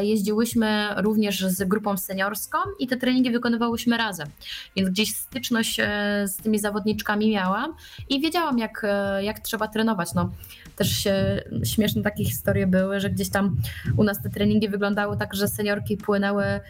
jeździłyśmy 0.02 0.88
również 0.98 1.46
z 1.46 1.64
grupą 1.64 1.98
seniorską 1.98 2.58
i 2.80 2.88
te 2.88 2.98
treningi 2.98 3.32
wykonywałyśmy 3.32 3.98
razem. 3.98 4.28
Więc 4.76 4.90
gdzieś 4.90 5.16
styczność 5.16 5.80
e, 5.80 5.88
z 6.28 6.38
tymi 6.38 6.60
zawodniczkami 6.60 7.32
miałam 7.32 7.74
i 8.10 8.22
wiedziałam, 8.22 8.58
jak, 8.58 8.82
e, 8.84 9.24
jak 9.24 9.40
trzeba 9.40 9.68
trenować. 9.68 10.14
No, 10.14 10.32
też 10.76 10.92
się, 10.98 11.44
śmieszne 11.64 12.02
takie 12.02 12.26
historie 12.26 12.68
były, 12.68 13.00
że 13.00 13.10
gdzieś 13.10 13.30
tam 13.30 13.56
u 13.98 14.04
nas 14.04 14.22
te 14.22 14.30
treningi 14.30 14.70
wyglądały 14.70 15.18
tak, 15.18 15.36
że 15.36 15.48
seniorki 15.48 15.98
płynęły, 15.98 16.44
e, 16.44 16.62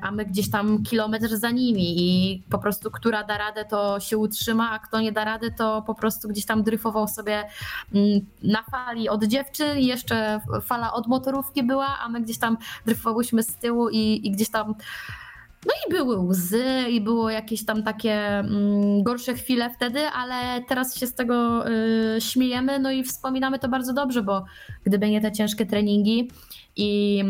a 0.00 0.10
my 0.10 0.24
gdzieś 0.24 0.50
tam 0.50 0.82
kilometr 0.82 1.36
za 1.36 1.50
nimi 1.50 1.94
i 1.98 2.42
po 2.50 2.58
prostu 2.58 2.90
która 2.90 3.24
da 3.24 3.38
radę, 3.38 3.64
to 3.64 4.00
się 4.00 4.18
utrzyma, 4.18 4.70
a 4.70 4.78
kto 4.78 5.00
nie 5.00 5.12
da 5.12 5.24
rady, 5.24 5.50
to 5.58 5.82
po 5.82 5.94
prostu 5.94 6.28
gdzieś 6.28 6.46
tam 6.46 6.62
dryfował 6.62 7.08
sobie 7.08 7.44
mm, 7.94 8.20
na 8.42 8.62
fali 8.62 9.08
od 9.08 9.24
dziewczyn, 9.24 9.78
jeszcze 9.78 10.40
fala 10.62 10.92
od 10.92 11.06
motorówki 11.06 11.62
była, 11.62 11.98
a 11.98 12.08
my 12.08 12.20
gdzieś 12.20 12.38
tam 12.38 12.56
dryfowałyśmy 12.86 13.42
z 13.42 13.54
tyłu 13.54 13.88
i, 13.88 14.26
i 14.26 14.30
gdzieś 14.30 14.50
tam 14.50 14.74
no 15.66 15.72
i 15.86 15.92
były 15.92 16.18
łzy, 16.18 16.64
i 16.90 17.00
było 17.00 17.30
jakieś 17.30 17.64
tam 17.64 17.82
takie 17.82 18.14
mm, 18.38 19.02
gorsze 19.02 19.34
chwile 19.34 19.70
wtedy, 19.70 20.00
ale 20.00 20.62
teraz 20.68 20.96
się 20.96 21.06
z 21.06 21.14
tego 21.14 21.64
y, 21.68 22.20
śmiejemy, 22.20 22.78
no 22.78 22.90
i 22.90 23.04
wspominamy 23.04 23.58
to 23.58 23.68
bardzo 23.68 23.92
dobrze, 23.92 24.22
bo 24.22 24.44
gdyby 24.84 25.10
nie 25.10 25.20
te 25.20 25.32
ciężkie 25.32 25.66
treningi 25.66 26.30
i 26.76 27.24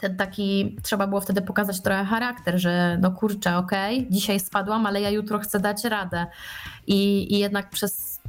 ten 0.00 0.16
taki, 0.16 0.76
trzeba 0.82 1.06
było 1.06 1.20
wtedy 1.20 1.42
pokazać 1.42 1.80
trochę 1.80 2.04
charakter, 2.04 2.58
że 2.58 2.98
no 3.00 3.10
kurczę, 3.10 3.56
okej, 3.56 4.06
dzisiaj 4.10 4.40
spadłam, 4.40 4.86
ale 4.86 5.00
ja 5.00 5.10
jutro 5.10 5.38
chcę 5.38 5.60
dać 5.60 5.84
radę. 5.84 6.26
I, 6.86 7.34
I 7.34 7.38
jednak 7.38 7.70
przez 7.70 8.20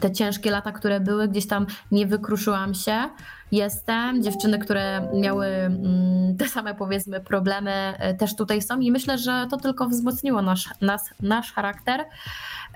te 0.00 0.12
ciężkie 0.12 0.50
lata, 0.50 0.72
które 0.72 1.00
były, 1.00 1.28
gdzieś 1.28 1.46
tam 1.46 1.66
nie 1.92 2.06
wykruszyłam 2.06 2.74
się. 2.74 3.08
Jestem. 3.52 4.22
Dziewczyny, 4.22 4.58
które 4.58 5.08
miały 5.14 5.46
mm, 5.46 6.36
te 6.36 6.48
same 6.48 6.74
powiedzmy 6.74 7.20
problemy, 7.20 7.70
e, 7.70 8.14
też 8.14 8.36
tutaj 8.36 8.62
są 8.62 8.80
i 8.80 8.90
myślę, 8.90 9.18
że 9.18 9.46
to 9.50 9.56
tylko 9.56 9.88
wzmocniło 9.88 10.42
nasz, 10.42 10.68
nas, 10.80 11.10
nasz 11.20 11.52
charakter. 11.52 12.04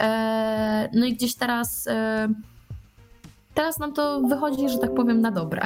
E, 0.00 0.88
No 0.92 1.06
i 1.06 1.14
gdzieś 1.14 1.34
teraz, 1.34 1.86
e, 1.86 2.28
teraz 3.54 3.78
nam 3.78 3.92
to 3.92 4.20
wychodzi, 4.20 4.68
że 4.68 4.78
tak 4.78 4.94
powiem, 4.94 5.20
na 5.20 5.30
dobre. 5.30 5.62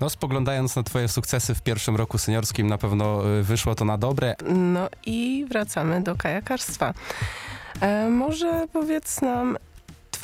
No, 0.00 0.10
spoglądając 0.10 0.76
na 0.76 0.82
twoje 0.82 1.08
sukcesy 1.08 1.54
w 1.54 1.62
pierwszym 1.62 1.96
roku 1.96 2.18
seniorskim, 2.18 2.66
na 2.66 2.78
pewno 2.78 3.30
y, 3.38 3.42
wyszło 3.42 3.74
to 3.74 3.84
na 3.84 3.98
dobre. 3.98 4.34
No 4.48 4.88
i 5.06 5.46
wracamy 5.48 6.02
do 6.02 6.14
kajakarstwa. 6.14 6.94
E, 7.80 8.08
może 8.08 8.66
powiedz 8.72 9.22
nam, 9.22 9.56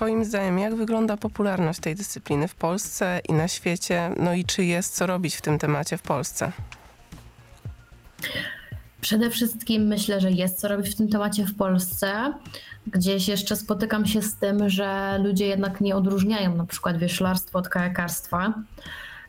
Twoim 0.01 0.25
zdaniem, 0.25 0.59
jak 0.59 0.75
wygląda 0.75 1.17
popularność 1.17 1.81
tej 1.81 1.95
dyscypliny 1.95 2.49
w 2.49 2.55
Polsce 2.55 3.21
i 3.29 3.33
na 3.33 3.49
świecie? 3.49 4.11
No 4.17 4.35
i 4.35 4.45
czy 4.45 4.65
jest 4.65 4.97
co 4.97 5.07
robić 5.07 5.35
w 5.35 5.41
tym 5.41 5.59
temacie 5.59 5.99
w 5.99 6.03
Polsce? 6.03 6.53
Przede 9.01 9.31
wszystkim 9.31 9.83
myślę, 9.83 10.21
że 10.21 10.31
jest 10.31 10.61
co 10.61 10.69
robić 10.69 10.95
w 10.95 10.97
tym 10.97 11.09
temacie 11.09 11.47
w 11.47 11.55
Polsce. 11.55 12.33
Gdzieś 12.87 13.29
jeszcze 13.29 13.57
spotykam 13.57 14.07
się 14.07 14.23
z 14.23 14.37
tym, 14.37 14.69
że 14.69 15.19
ludzie 15.25 15.47
jednak 15.47 15.81
nie 15.81 15.97
odróżniają 15.97 16.57
na 16.57 16.67
przykład 16.67 16.99
wioślarstwa 16.99 17.59
od 17.59 17.69
kajakarstwa. 17.69 18.55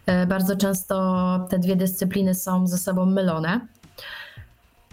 E, 0.05 0.25
Bardzo 0.25 0.55
często 0.55 1.47
te 1.49 1.59
dwie 1.59 1.75
dyscypliny 1.75 2.35
są 2.35 2.67
ze 2.67 2.77
sobą 2.77 3.05
mylone. 3.05 3.67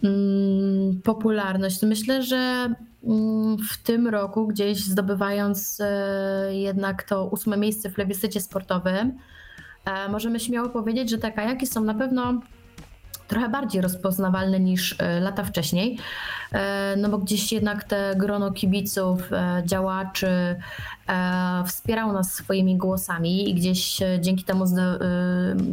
Mm, 0.04 1.00
Popularność. 1.02 1.82
Myślę, 1.82 2.22
że 2.22 2.74
mm, 3.04 3.56
w 3.70 3.82
tym 3.82 4.08
roku, 4.08 4.46
gdzieś 4.46 4.84
zdobywając 4.84 5.80
e, 5.80 6.54
jednak 6.54 7.02
to 7.02 7.24
ósme 7.24 7.56
miejsce 7.56 7.90
w 7.90 7.94
plebiscycie 7.94 8.40
sportowym, 8.40 9.18
e, 9.84 10.08
możemy 10.08 10.40
śmiało 10.40 10.68
powiedzieć, 10.68 11.10
że 11.10 11.18
te 11.18 11.32
kajaki 11.32 11.66
są 11.66 11.84
na 11.84 11.94
pewno 11.94 12.40
trochę 13.28 13.49
bardziej 13.49 13.80
rozpoznawalne 13.82 14.61
niż 14.61 14.97
e, 14.99 15.20
lata 15.20 15.44
wcześniej, 15.44 15.99
E, 16.52 16.94
no 16.99 17.08
bo 17.08 17.18
gdzieś 17.18 17.52
jednak 17.52 17.85
te 17.85 18.14
grono 18.16 18.52
kibiców, 18.52 19.32
e, 19.32 19.62
działaczy 19.66 20.56
wspierało 21.66 22.12
nas 22.12 22.35
swoimi 22.35 22.76
głosami 22.76 23.50
i 23.50 23.54
gdzieś 23.54 24.00
dzięki 24.20 24.44
temu 24.44 24.64
e, 24.64 24.99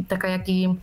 te 0.08 0.18
kajaki 0.18 0.74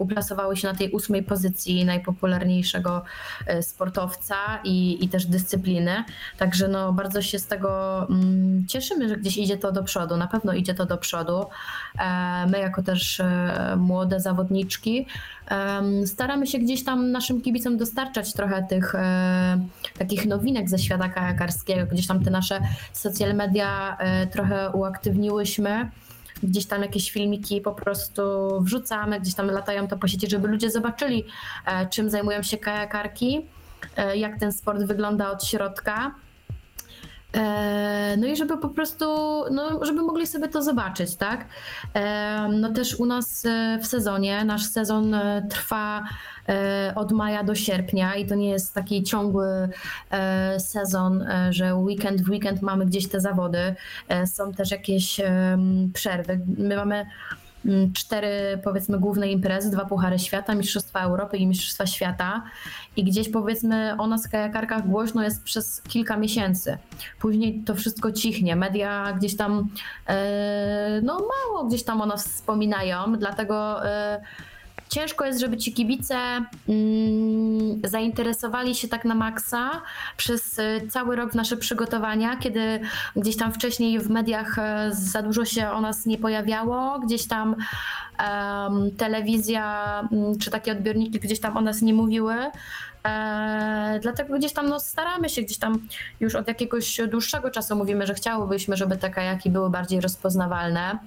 uplasowały 0.00 0.56
się 0.56 0.68
na 0.68 0.74
tej 0.74 0.90
ósmej 0.90 1.22
pozycji 1.22 1.84
najpopularniejszego 1.84 3.02
e, 3.46 3.62
sportowca 3.62 4.34
i, 4.64 5.04
i 5.04 5.08
też 5.08 5.26
dyscypliny. 5.26 6.04
Także 6.38 6.68
no, 6.68 6.92
bardzo 6.92 7.22
się 7.22 7.38
z 7.38 7.46
tego 7.46 8.02
mm, 8.10 8.66
cieszymy, 8.66 9.08
że 9.08 9.16
gdzieś 9.16 9.36
idzie 9.36 9.58
to 9.58 9.72
do 9.72 9.82
przodu. 9.82 10.16
Na 10.16 10.26
pewno 10.26 10.52
idzie 10.52 10.74
to 10.74 10.86
do 10.86 10.98
przodu. 10.98 11.46
E, 11.98 12.46
My, 12.46 12.58
jako 12.58 12.82
też 12.82 13.20
e, 13.20 13.76
młode 13.76 14.20
zawodniczki, 14.20 15.06
staramy 16.06 16.46
się 16.46 16.58
gdzieś 16.58 16.84
tam 16.84 17.10
naszym 17.10 17.40
kibicom 17.42 17.76
dostarczać 17.76 18.32
trochę 18.32 18.62
tych 18.62 18.94
takich 19.98 20.26
nowinek 20.26 20.70
ze 20.70 20.78
świata 20.78 21.08
kajakarskiego. 21.08 21.86
Gdzieś 21.86 22.06
tam 22.06 22.24
te 22.24 22.30
nasze 22.30 22.60
social 22.92 23.34
media 23.34 23.98
trochę 24.30 24.70
uaktywniłyśmy 24.70 25.90
gdzieś 26.42 26.66
tam 26.66 26.82
jakieś 26.82 27.10
filmiki 27.10 27.60
po 27.60 27.72
prostu 27.72 28.22
wrzucamy, 28.60 29.20
gdzieś 29.20 29.34
tam 29.34 29.46
latają 29.46 29.88
to 29.88 29.96
po 29.96 30.08
sieci, 30.08 30.30
żeby 30.30 30.48
ludzie 30.48 30.70
zobaczyli, 30.70 31.24
e, 31.66 31.86
czym 31.86 32.10
zajmują 32.10 32.42
się 32.42 32.58
kajakarki, 32.58 33.46
e, 33.96 34.16
jak 34.16 34.38
ten 34.40 34.52
sport 34.52 34.82
wygląda 34.82 35.30
od 35.30 35.44
środka. 35.44 36.14
E, 37.34 38.16
No 38.18 38.26
i 38.26 38.36
żeby 38.36 38.58
po 38.58 38.68
prostu, 38.68 39.04
no, 39.50 39.84
żeby 39.84 40.02
mogli 40.02 40.26
sobie 40.26 40.48
to 40.48 40.62
zobaczyć, 40.62 41.16
tak? 41.16 41.44
E, 41.94 42.48
No 42.52 42.72
też 42.72 42.94
u 42.94 43.06
nas 43.06 43.44
e, 43.46 43.78
w 43.82 43.86
sezonie, 43.86 44.44
nasz 44.44 44.64
sezon 44.64 45.16
trwa 45.50 46.02
od 46.94 47.12
maja 47.12 47.44
do 47.44 47.54
sierpnia 47.54 48.14
i 48.14 48.26
to 48.26 48.34
nie 48.34 48.50
jest 48.50 48.74
taki 48.74 49.02
ciągły 49.02 49.68
sezon, 50.58 51.26
że 51.50 51.74
weekend 51.74 52.22
w 52.22 52.30
weekend 52.30 52.62
mamy 52.62 52.86
gdzieś 52.86 53.08
te 53.08 53.20
zawody. 53.20 53.74
Są 54.26 54.52
też 54.52 54.70
jakieś 54.70 55.20
przerwy. 55.94 56.40
My 56.58 56.76
mamy 56.76 57.06
cztery 57.94 58.58
powiedzmy 58.64 58.98
główne 58.98 59.28
imprezy, 59.28 59.70
dwa 59.70 59.84
Puchary 59.84 60.18
Świata, 60.18 60.54
Mistrzostwa 60.54 61.00
Europy 61.00 61.36
i 61.36 61.46
Mistrzostwa 61.46 61.86
Świata 61.86 62.42
i 62.96 63.04
gdzieś 63.04 63.28
powiedzmy 63.28 63.94
o 63.98 64.06
nas 64.06 64.28
kajakarkach 64.28 64.88
głośno 64.88 65.22
jest 65.22 65.42
przez 65.42 65.82
kilka 65.82 66.16
miesięcy. 66.16 66.78
Później 67.20 67.62
to 67.66 67.74
wszystko 67.74 68.12
cichnie, 68.12 68.56
media 68.56 69.12
gdzieś 69.12 69.36
tam 69.36 69.68
e, 70.06 71.00
no 71.02 71.14
mało 71.18 71.64
gdzieś 71.64 71.82
tam 71.82 72.00
o 72.00 72.06
nas 72.06 72.28
wspominają, 72.28 73.16
dlatego 73.18 73.86
e, 73.86 74.20
ciężko 74.90 75.24
jest, 75.24 75.40
żeby 75.40 75.56
ci 75.56 75.72
kibice 75.72 76.16
mm, 76.68 77.80
zainteresowali 77.84 78.74
się 78.74 78.88
tak 78.88 79.04
na 79.04 79.14
maksa 79.14 79.70
przez 80.16 80.58
e, 80.58 80.80
cały 80.88 81.16
rok 81.16 81.34
nasze 81.34 81.56
przygotowania, 81.56 82.36
kiedy 82.36 82.80
gdzieś 83.16 83.36
tam 83.36 83.52
wcześniej 83.52 84.00
w 84.00 84.10
mediach 84.10 84.58
e, 84.58 84.90
za 84.92 85.22
dużo 85.22 85.44
się 85.44 85.70
o 85.70 85.80
nas 85.80 86.06
nie 86.06 86.18
pojawiało, 86.18 86.98
gdzieś 86.98 87.26
tam 87.26 87.56
telewizja 88.96 89.84
mm, 90.12 90.38
czy 90.38 90.50
takie 90.50 90.72
odbiorniki 90.72 91.20
gdzieś 91.20 91.40
tam 91.40 91.56
o 91.56 91.60
nas 91.60 91.82
nie 91.82 91.94
mówiły. 91.94 92.34
E, 93.06 93.98
dlatego 94.02 94.38
gdzieś 94.38 94.52
tam 94.52 94.68
no, 94.68 94.80
staramy 94.80 95.28
się, 95.28 95.42
gdzieś 95.42 95.58
tam 95.58 95.78
już 96.20 96.34
od 96.34 96.48
jakiegoś 96.48 97.00
dłuższego 97.08 97.50
czasu 97.50 97.76
mówimy, 97.76 98.06
że 98.06 98.14
chciałobyśmy, 98.14 98.76
żeby 98.76 98.96
te 98.96 99.10
kajaki 99.10 99.50
były 99.50 99.70
bardziej 99.70 100.00
rozpoznawalne. 100.00 100.98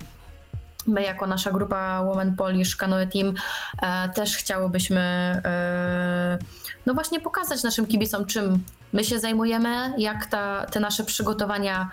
My 0.87 1.03
jako 1.03 1.27
nasza 1.27 1.51
grupa 1.51 2.03
Women 2.03 2.35
Polish 2.35 2.75
Canoe 2.75 3.07
Team 3.07 3.33
e, 3.81 4.09
też 4.09 4.37
chciałobyśmy 4.37 4.99
e, 5.45 6.37
no 6.85 6.93
właśnie 6.93 7.19
pokazać 7.19 7.63
naszym 7.63 7.87
kibicom, 7.87 8.25
czym 8.25 8.63
my 8.93 9.03
się 9.03 9.19
zajmujemy, 9.19 9.93
jak 9.97 10.25
ta, 10.25 10.65
te 10.65 10.79
nasze 10.79 11.03
przygotowania 11.03 11.89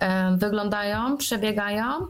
e, 0.00 0.36
wyglądają, 0.36 1.16
przebiegają 1.16 2.06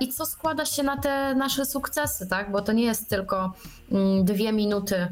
i 0.00 0.08
co 0.08 0.26
składa 0.26 0.64
się 0.64 0.82
na 0.82 0.96
te 0.96 1.34
nasze 1.34 1.66
sukcesy, 1.66 2.26
tak? 2.26 2.52
Bo 2.52 2.62
to 2.62 2.72
nie 2.72 2.84
jest 2.84 3.10
tylko 3.10 3.52
mm, 3.92 4.24
dwie 4.24 4.52
minuty, 4.52 5.08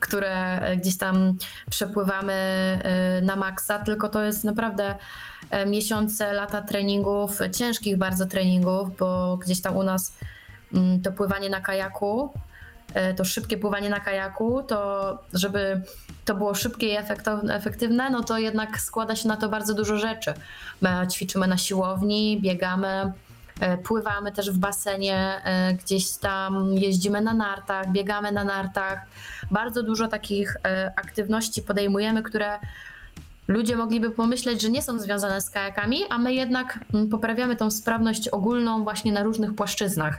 które 0.00 0.60
gdzieś 0.76 0.98
tam 0.98 1.34
przepływamy 1.70 2.32
e, 2.32 3.20
na 3.22 3.36
maksa, 3.36 3.78
tylko 3.78 4.08
to 4.08 4.22
jest 4.22 4.44
naprawdę 4.44 4.94
e, 5.50 5.66
miesiące, 5.66 6.32
lata 6.32 6.62
treningów, 6.62 7.38
ciężkich 7.56 7.96
bardzo 7.96 8.26
treningów, 8.26 8.96
bo 8.96 9.36
gdzieś 9.36 9.62
tam 9.62 9.76
u 9.76 9.82
nas 9.82 10.12
mm, 10.74 11.02
to 11.02 11.12
pływanie 11.12 11.50
na 11.50 11.60
kajaku, 11.60 12.32
e, 12.94 13.14
to 13.14 13.24
szybkie 13.24 13.58
pływanie 13.58 13.90
na 13.90 14.00
kajaku, 14.00 14.62
to 14.62 15.18
żeby 15.32 15.82
to 16.24 16.34
było 16.34 16.54
szybkie 16.54 16.86
i 16.88 16.96
efektywne, 17.50 18.10
no 18.10 18.22
to 18.24 18.38
jednak 18.38 18.80
składa 18.80 19.16
się 19.16 19.28
na 19.28 19.36
to 19.36 19.48
bardzo 19.48 19.74
dużo 19.74 19.96
rzeczy. 19.96 20.34
My 20.80 21.06
ćwiczymy 21.12 21.46
na 21.46 21.58
siłowni, 21.58 22.40
biegamy, 22.42 23.12
pływamy 23.84 24.32
też 24.32 24.50
w 24.50 24.58
basenie, 24.58 25.40
e, 25.44 25.74
gdzieś 25.74 26.16
tam 26.16 26.72
jeździmy 26.72 27.20
na 27.20 27.34
nartach, 27.34 27.92
biegamy 27.92 28.32
na 28.32 28.44
nartach. 28.44 29.06
Bardzo 29.50 29.82
dużo 29.82 30.08
takich 30.08 30.56
e, 30.64 30.92
aktywności 30.96 31.62
podejmujemy, 31.62 32.22
które 32.22 32.58
ludzie 33.48 33.76
mogliby 33.76 34.10
pomyśleć, 34.10 34.62
że 34.62 34.70
nie 34.70 34.82
są 34.82 34.98
związane 34.98 35.40
z 35.40 35.50
kajakami, 35.50 36.00
a 36.10 36.18
my 36.18 36.34
jednak 36.34 36.78
mm, 36.94 37.08
poprawiamy 37.08 37.56
tą 37.56 37.70
sprawność 37.70 38.28
ogólną 38.28 38.84
właśnie 38.84 39.12
na 39.12 39.22
różnych 39.22 39.54
płaszczyznach. 39.54 40.18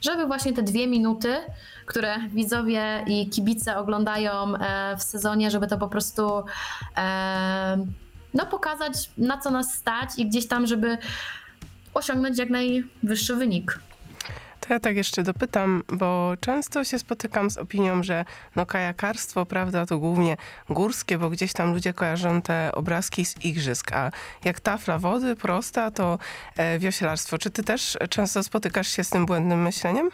Żeby 0.00 0.26
właśnie 0.26 0.52
te 0.52 0.62
dwie 0.62 0.86
minuty, 0.86 1.36
które 1.86 2.28
widzowie 2.28 3.04
i 3.06 3.28
kibice 3.28 3.76
oglądają 3.76 4.54
e, 4.54 4.96
w 4.96 5.02
sezonie, 5.02 5.50
żeby 5.50 5.66
to 5.66 5.78
po 5.78 5.88
prostu 5.88 6.42
e, 6.96 7.86
no, 8.34 8.46
pokazać, 8.46 9.10
na 9.18 9.38
co 9.38 9.50
nas 9.50 9.74
stać 9.74 10.10
i 10.18 10.26
gdzieś 10.26 10.48
tam, 10.48 10.66
żeby 10.66 10.98
osiągnąć 11.94 12.38
jak 12.38 12.50
najwyższy 12.50 13.36
wynik. 13.36 13.78
To 14.60 14.74
ja 14.74 14.80
tak 14.80 14.96
jeszcze 14.96 15.22
dopytam, 15.22 15.82
bo 15.88 16.34
często 16.40 16.84
się 16.84 16.98
spotykam 16.98 17.50
z 17.50 17.58
opinią, 17.58 18.02
że 18.02 18.24
no 18.56 18.66
kajakarstwo, 18.66 19.46
prawda, 19.46 19.86
to 19.86 19.98
głównie 19.98 20.36
górskie, 20.68 21.18
bo 21.18 21.30
gdzieś 21.30 21.52
tam 21.52 21.72
ludzie 21.74 21.94
kojarzą 21.94 22.42
te 22.42 22.72
obrazki 22.74 23.24
z 23.24 23.44
igrzysk, 23.44 23.92
a 23.92 24.10
jak 24.44 24.60
tafla 24.60 24.98
wody 24.98 25.36
prosta, 25.36 25.90
to 25.90 26.18
e, 26.56 26.78
wioślarstwo. 26.78 27.38
Czy 27.38 27.50
ty 27.50 27.64
też 27.64 27.98
często 28.10 28.42
spotykasz 28.42 28.88
się 28.88 29.04
z 29.04 29.10
tym 29.10 29.26
błędnym 29.26 29.62
myśleniem? 29.62 30.10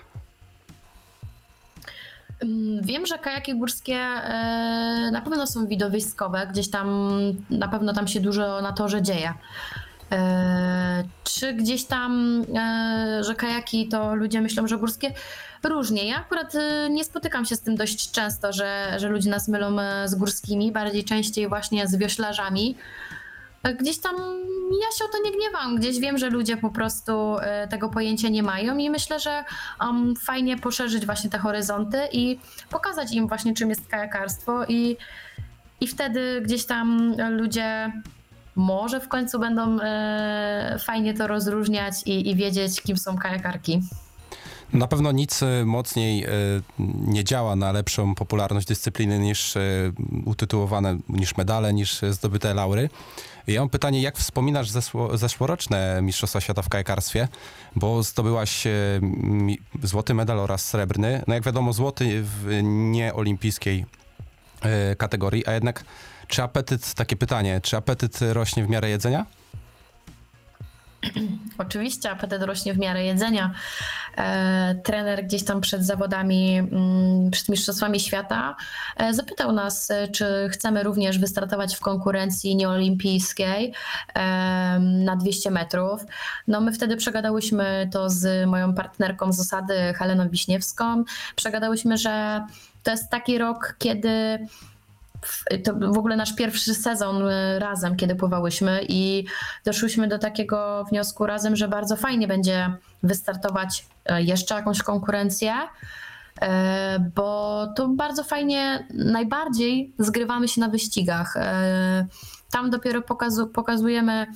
Mm, 2.42 2.82
Wiem, 2.82 3.06
że 3.06 3.18
kajaki 3.18 3.54
górskie 3.54 3.96
e, 3.96 5.10
na 5.12 5.20
pewno 5.20 5.46
są 5.46 5.66
widowiskowe, 5.66 6.46
gdzieś 6.50 6.70
tam 6.70 7.10
na 7.50 7.68
pewno 7.68 7.92
tam 7.92 8.08
się 8.08 8.20
dużo 8.20 8.60
na 8.60 8.72
torze 8.72 9.02
dzieje. 9.02 9.34
E, 10.12 11.04
Czy 11.24 11.52
gdzieś 11.52 11.84
tam, 11.84 12.42
e, 12.56 13.24
że 13.24 13.34
kajaki 13.34 13.88
to 13.88 14.14
ludzie 14.14 14.40
myślą, 14.40 14.66
że 14.66 14.78
górskie? 14.78 15.12
Różnie. 15.62 16.08
Ja 16.08 16.16
akurat 16.16 16.54
e, 16.54 16.90
nie 16.90 17.04
spotykam 17.04 17.44
się 17.44 17.56
z 17.56 17.60
tym 17.60 17.76
dość 17.76 18.10
często, 18.10 18.52
że, 18.52 18.96
że 18.96 19.08
ludzie 19.08 19.30
nas 19.30 19.48
mylą 19.48 19.76
z 20.04 20.14
górskimi, 20.14 20.72
bardziej 20.72 21.04
częściej 21.04 21.48
właśnie 21.48 21.86
z 21.86 21.96
wioślarzami. 21.96 22.76
Gdzieś 23.80 23.98
tam 23.98 24.14
ja 24.82 24.98
się 24.98 25.04
o 25.04 25.08
to 25.08 25.22
nie 25.24 25.32
gniewam. 25.32 25.76
Gdzieś 25.76 26.00
wiem, 26.00 26.18
że 26.18 26.30
ludzie 26.30 26.56
po 26.56 26.70
prostu 26.70 27.36
tego 27.70 27.88
pojęcia 27.88 28.28
nie 28.28 28.42
mają 28.42 28.76
i 28.76 28.90
myślę, 28.90 29.20
że 29.20 29.44
um, 29.80 30.14
fajnie 30.16 30.56
poszerzyć 30.56 31.06
właśnie 31.06 31.30
te 31.30 31.38
horyzonty 31.38 31.98
i 32.12 32.38
pokazać 32.70 33.12
im 33.12 33.28
właśnie 33.28 33.54
czym 33.54 33.70
jest 33.70 33.88
kajakarstwo 33.88 34.64
i, 34.68 34.96
i 35.80 35.86
wtedy 35.86 36.40
gdzieś 36.44 36.64
tam 36.64 37.14
ludzie 37.30 37.92
może 38.56 39.00
w 39.00 39.08
końcu 39.08 39.38
będą 39.38 39.78
e, 39.80 40.76
fajnie 40.84 41.14
to 41.14 41.26
rozróżniać 41.26 41.94
i, 42.06 42.30
i 42.30 42.34
wiedzieć, 42.34 42.80
kim 42.80 42.96
są 42.96 43.18
kajakarki. 43.18 43.80
Na 44.72 44.86
pewno 44.86 45.12
nic 45.12 45.42
e, 45.42 45.64
mocniej 45.64 46.24
e, 46.24 46.28
nie 47.06 47.24
działa 47.24 47.56
na 47.56 47.72
lepszą 47.72 48.14
popularność 48.14 48.66
dyscypliny 48.66 49.18
niż 49.18 49.54
utytułowane, 50.24 50.98
niż 51.08 51.36
medale, 51.36 51.72
niż 51.72 52.00
zdobyte 52.10 52.54
laury. 52.54 52.88
Ja 53.46 53.60
mam 53.60 53.68
pytanie, 53.68 54.02
jak 54.02 54.16
wspominasz 54.16 54.70
zeszło, 54.70 55.18
zeszłoroczne 55.18 56.00
Mistrzostwa 56.02 56.40
Świata 56.40 56.62
w 56.62 56.68
kajakarstwie, 56.68 57.28
bo 57.76 58.02
zdobyłaś 58.02 58.64
złoty 59.82 60.14
medal 60.14 60.40
oraz 60.40 60.66
srebrny. 60.66 61.22
No 61.26 61.34
jak 61.34 61.42
wiadomo, 61.42 61.72
złoty 61.72 62.22
w 62.22 62.60
nieolimpijskiej 62.62 63.86
kategorii, 64.98 65.46
a 65.46 65.52
jednak 65.52 65.84
czy 66.28 66.42
apetyt, 66.42 66.94
takie 66.94 67.16
pytanie, 67.16 67.60
czy 67.60 67.76
apetyt 67.76 68.18
rośnie 68.32 68.64
w 68.64 68.68
miarę 68.68 68.88
jedzenia? 68.88 69.26
Oczywiście 71.58 72.10
apetyt 72.10 72.42
rośnie 72.42 72.74
w 72.74 72.78
miarę 72.78 73.04
jedzenia. 73.04 73.50
E, 74.16 74.74
trener 74.84 75.24
gdzieś 75.24 75.44
tam 75.44 75.60
przed 75.60 75.84
zawodami, 75.84 76.58
mm, 76.58 77.30
przed 77.30 77.48
Mistrzostwami 77.48 78.00
Świata 78.00 78.56
e, 78.96 79.14
zapytał 79.14 79.52
nas, 79.52 79.90
e, 79.90 80.08
czy 80.08 80.48
chcemy 80.52 80.82
również 80.82 81.18
wystartować 81.18 81.76
w 81.76 81.80
konkurencji 81.80 82.56
nieolimpijskiej 82.56 83.72
e, 84.14 84.78
na 84.80 85.16
200 85.16 85.50
metrów. 85.50 86.00
No 86.48 86.60
my 86.60 86.72
wtedy 86.72 86.96
przegadałyśmy 86.96 87.88
to 87.92 88.10
z 88.10 88.48
moją 88.48 88.74
partnerką 88.74 89.32
z 89.32 89.40
osady, 89.40 89.74
Heleną 89.94 90.28
Wiśniewską. 90.28 91.04
Przegadałyśmy, 91.36 91.98
że 91.98 92.44
to 92.82 92.90
jest 92.90 93.10
taki 93.10 93.38
rok, 93.38 93.74
kiedy 93.78 94.38
to 95.64 95.74
w 95.74 95.98
ogóle 95.98 96.16
nasz 96.16 96.34
pierwszy 96.34 96.74
sezon 96.74 97.28
y, 97.28 97.58
razem, 97.58 97.96
kiedy 97.96 98.14
pływałyśmy 98.14 98.80
i 98.88 99.26
doszłyśmy 99.64 100.08
do 100.08 100.18
takiego 100.18 100.84
wniosku 100.84 101.26
razem, 101.26 101.56
że 101.56 101.68
bardzo 101.68 101.96
fajnie 101.96 102.28
będzie 102.28 102.72
wystartować 103.02 103.86
y, 104.10 104.22
jeszcze 104.22 104.54
jakąś 104.54 104.82
konkurencję, 104.82 105.54
y, 105.54 106.46
bo 107.14 107.66
to 107.76 107.88
bardzo 107.88 108.24
fajnie, 108.24 108.86
najbardziej 108.94 109.94
zgrywamy 109.98 110.48
się 110.48 110.60
na 110.60 110.68
wyścigach. 110.68 111.36
Y, 111.36 111.40
Tam 112.50 112.70
dopiero 112.70 113.02
pokazu, 113.02 113.46
pokazujemy 113.46 114.26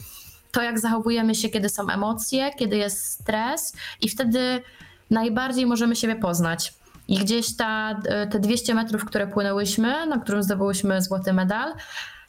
to, 0.51 0.63
jak 0.63 0.81
zachowujemy 0.81 1.35
się, 1.35 1.49
kiedy 1.49 1.69
są 1.69 1.89
emocje, 1.89 2.51
kiedy 2.59 2.77
jest 2.77 3.07
stres 3.07 3.73
i 4.01 4.09
wtedy 4.09 4.63
najbardziej 5.11 5.67
możemy 5.67 5.97
siebie 5.97 6.17
poznać. 6.17 6.75
I 7.11 7.19
gdzieś 7.19 7.57
ta, 7.57 8.01
te 8.31 8.41
200 8.41 8.75
metrów, 8.75 9.05
które 9.05 9.27
płynęłyśmy, 9.27 10.07
na 10.07 10.19
którym 10.19 10.43
zdobyłyśmy 10.43 11.03
złoty 11.03 11.33
medal, 11.33 11.73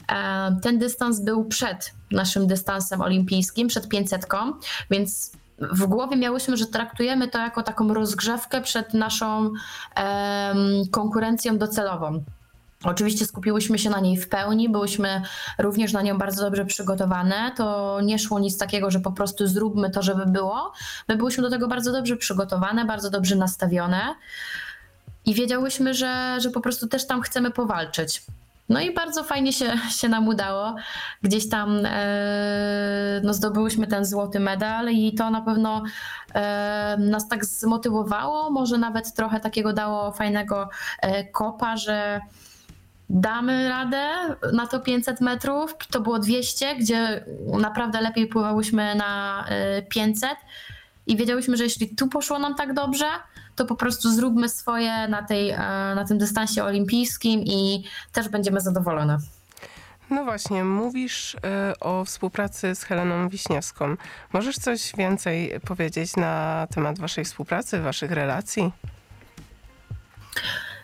e, 0.08 0.56
ten 0.62 0.78
dystans 0.78 1.20
był 1.20 1.44
przed 1.44 1.92
naszym 2.10 2.46
dystansem 2.46 3.00
olimpijskim, 3.00 3.68
przed 3.68 3.88
500, 3.88 4.26
więc 4.90 5.32
w 5.58 5.86
głowie 5.86 6.16
miałyśmy, 6.16 6.56
że 6.56 6.66
traktujemy 6.66 7.28
to 7.28 7.38
jako 7.38 7.62
taką 7.62 7.94
rozgrzewkę 7.94 8.60
przed 8.60 8.94
naszą 8.94 9.50
konkurencją 10.90 11.58
docelową. 11.58 12.24
Oczywiście 12.84 13.26
skupiłyśmy 13.26 13.78
się 13.78 13.90
na 13.90 14.00
niej 14.00 14.16
w 14.16 14.28
pełni, 14.28 14.68
byłyśmy 14.68 15.22
również 15.58 15.92
na 15.92 16.02
nią 16.02 16.18
bardzo 16.18 16.42
dobrze 16.42 16.64
przygotowane. 16.64 17.52
To 17.56 17.98
nie 18.00 18.18
szło 18.18 18.40
nic 18.40 18.58
takiego, 18.58 18.90
że 18.90 19.00
po 19.00 19.12
prostu 19.12 19.46
zróbmy 19.46 19.90
to, 19.90 20.02
żeby 20.02 20.26
było. 20.26 20.72
My 21.08 21.16
byłyśmy 21.16 21.42
do 21.42 21.50
tego 21.50 21.68
bardzo 21.68 21.92
dobrze 21.92 22.16
przygotowane, 22.16 22.84
bardzo 22.84 23.10
dobrze 23.10 23.36
nastawione 23.36 24.14
i 25.26 25.34
wiedziałyśmy, 25.34 25.94
że, 25.94 26.36
że 26.40 26.50
po 26.50 26.60
prostu 26.60 26.88
też 26.88 27.06
tam 27.06 27.20
chcemy 27.20 27.50
powalczyć. 27.50 28.22
No 28.68 28.80
i 28.80 28.94
bardzo 28.94 29.24
fajnie 29.24 29.52
się, 29.52 29.72
się 30.00 30.08
nam 30.08 30.28
udało. 30.28 30.74
Gdzieś 31.22 31.48
tam 31.48 31.86
e, 31.86 33.20
no 33.24 33.34
zdobyłyśmy 33.34 33.86
ten 33.86 34.04
złoty 34.04 34.40
medal 34.40 34.88
i 34.90 35.14
to 35.14 35.30
na 35.30 35.40
pewno 35.40 35.82
e, 36.34 36.96
nas 36.98 37.28
tak 37.28 37.44
zmotywowało, 37.44 38.50
może 38.50 38.78
nawet 38.78 39.14
trochę 39.14 39.40
takiego 39.40 39.72
dało 39.72 40.12
fajnego 40.12 40.68
e, 41.00 41.24
kopa, 41.24 41.76
że 41.76 42.20
damy 43.10 43.68
radę 43.68 44.08
na 44.52 44.66
to 44.66 44.80
500 44.80 45.20
metrów. 45.20 45.76
To 45.90 46.00
było 46.00 46.18
200, 46.18 46.76
gdzie 46.76 47.24
naprawdę 47.46 48.00
lepiej 48.00 48.26
pływałyśmy 48.26 48.94
na 48.94 49.44
e, 49.48 49.82
500 49.82 50.30
i 51.06 51.16
wiedziałyśmy, 51.16 51.56
że 51.56 51.64
jeśli 51.64 51.96
tu 51.96 52.08
poszło 52.08 52.38
nam 52.38 52.54
tak 52.54 52.74
dobrze, 52.74 53.06
to 53.56 53.64
po 53.64 53.76
prostu 53.76 54.12
zróbmy 54.12 54.48
swoje 54.48 55.08
na, 55.08 55.22
tej, 55.22 55.50
e, 55.50 55.58
na 55.94 56.04
tym 56.08 56.18
dystansie 56.18 56.64
olimpijskim 56.64 57.40
i 57.40 57.84
też 58.12 58.28
będziemy 58.28 58.60
zadowolone. 58.60 59.18
No 60.10 60.24
właśnie, 60.24 60.64
mówisz 60.64 61.36
e, 61.44 61.74
o 61.80 62.04
współpracy 62.04 62.74
z 62.74 62.82
Heleną 62.82 63.28
Wiśniewską. 63.28 63.96
Możesz 64.32 64.56
coś 64.56 64.92
więcej 64.96 65.60
powiedzieć 65.66 66.16
na 66.16 66.66
temat 66.74 66.98
waszej 66.98 67.24
współpracy, 67.24 67.80
waszych 67.80 68.10
relacji? 68.10 68.72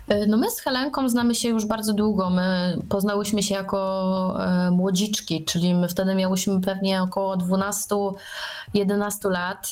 E, 0.08 0.26
No 0.26 0.36
my 0.36 0.50
z 0.50 0.60
Helenką 0.60 1.08
znamy 1.08 1.34
się 1.34 1.48
już 1.48 1.66
bardzo 1.66 1.92
długo. 1.92 2.30
My 2.30 2.78
poznałyśmy 2.88 3.42
się 3.42 3.54
jako 3.54 4.38
młodziczki, 4.70 5.44
czyli 5.44 5.74
my 5.74 5.88
wtedy 5.88 6.14
miałyśmy 6.14 6.60
pewnie 6.60 7.02
około 7.02 7.36
12-11 7.36 8.14
lat. 9.30 9.70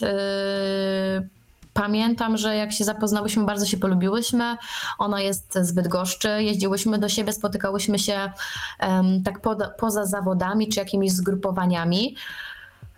Pamiętam, 1.76 2.36
że 2.36 2.56
jak 2.56 2.72
się 2.72 2.84
zapoznałyśmy, 2.84 3.44
bardzo 3.44 3.66
się 3.66 3.76
polubiłyśmy. 3.76 4.56
Ona 4.98 5.20
jest 5.20 5.54
z 5.54 5.72
Bydgoszczy, 5.72 6.28
jeździłyśmy 6.42 6.98
do 6.98 7.08
siebie, 7.08 7.32
spotykałyśmy 7.32 7.98
się 7.98 8.32
em, 8.78 9.22
tak 9.22 9.40
poda, 9.40 9.68
poza 9.68 10.06
zawodami 10.06 10.68
czy 10.68 10.80
jakimiś 10.80 11.12
zgrupowaniami. 11.12 12.16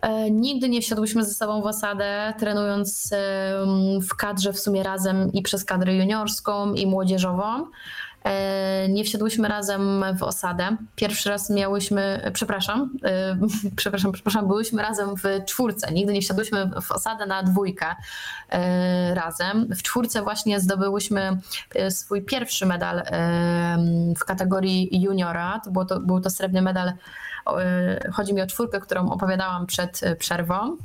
E, 0.03 0.31
Nigdy 0.31 0.69
nie 0.69 0.81
wsiadłyśmy 0.81 1.25
ze 1.25 1.35
sobą 1.35 1.63
w 1.63 1.67
osadę, 1.67 2.35
trenując 2.39 3.15
w 4.11 4.15
kadrze 4.17 4.53
w 4.53 4.61
sumie 4.61 4.83
razem 4.83 5.33
i 5.33 5.43
przez 5.43 5.65
kadrę 5.65 5.95
juniorską 5.95 6.75
i 6.75 6.87
młodzieżową. 6.87 7.67
E, 8.25 8.89
nie 8.89 9.05
wsiadłyśmy 9.05 9.49
razem 9.49 10.05
w 10.19 10.23
osadę. 10.23 10.77
Pierwszy 10.97 11.29
raz 11.31 11.51
miałyśmy, 11.51 12.31
przepraszam, 12.33 12.91
e, 13.05 13.39
przepraszam, 13.77 14.13
przepraszam, 14.13 14.49
byłyśmy 14.49 14.83
razem 14.83 15.17
w 15.17 15.45
czwórce. 15.47 15.93
Nigdy 15.93 16.13
nie 16.13 16.21
wsiadłyśmy 16.21 16.71
w 16.83 16.93
osadę 16.93 17.27
na 17.27 17.43
dwójkę 17.43 17.87
e, 18.51 19.15
razem. 19.15 19.69
W 19.77 19.83
czwórce 19.83 20.23
właśnie 20.23 20.61
zdobyłyśmy 20.61 21.39
e, 21.75 21.91
swój 21.91 22.23
pierwszy 22.23 22.67
medal 22.67 22.99
e, 22.99 23.79
w 24.19 24.25
kategorii 24.25 25.03
juniora. 25.03 25.61
To, 25.65 25.71
było 25.71 25.85
to 25.85 26.01
był 26.01 26.21
to 26.21 26.31
srebrny 26.31 26.63
medal. 26.63 26.93
e, 27.47 28.11
Chodzi 28.13 28.35
mi 28.35 28.43
o 28.43 28.47
czwórkę, 28.47 28.81
którą 28.81 29.11
opowiadałam 29.11 29.67
przed 29.67 30.03
e, 30.03 30.17
przerwą. 30.17 30.77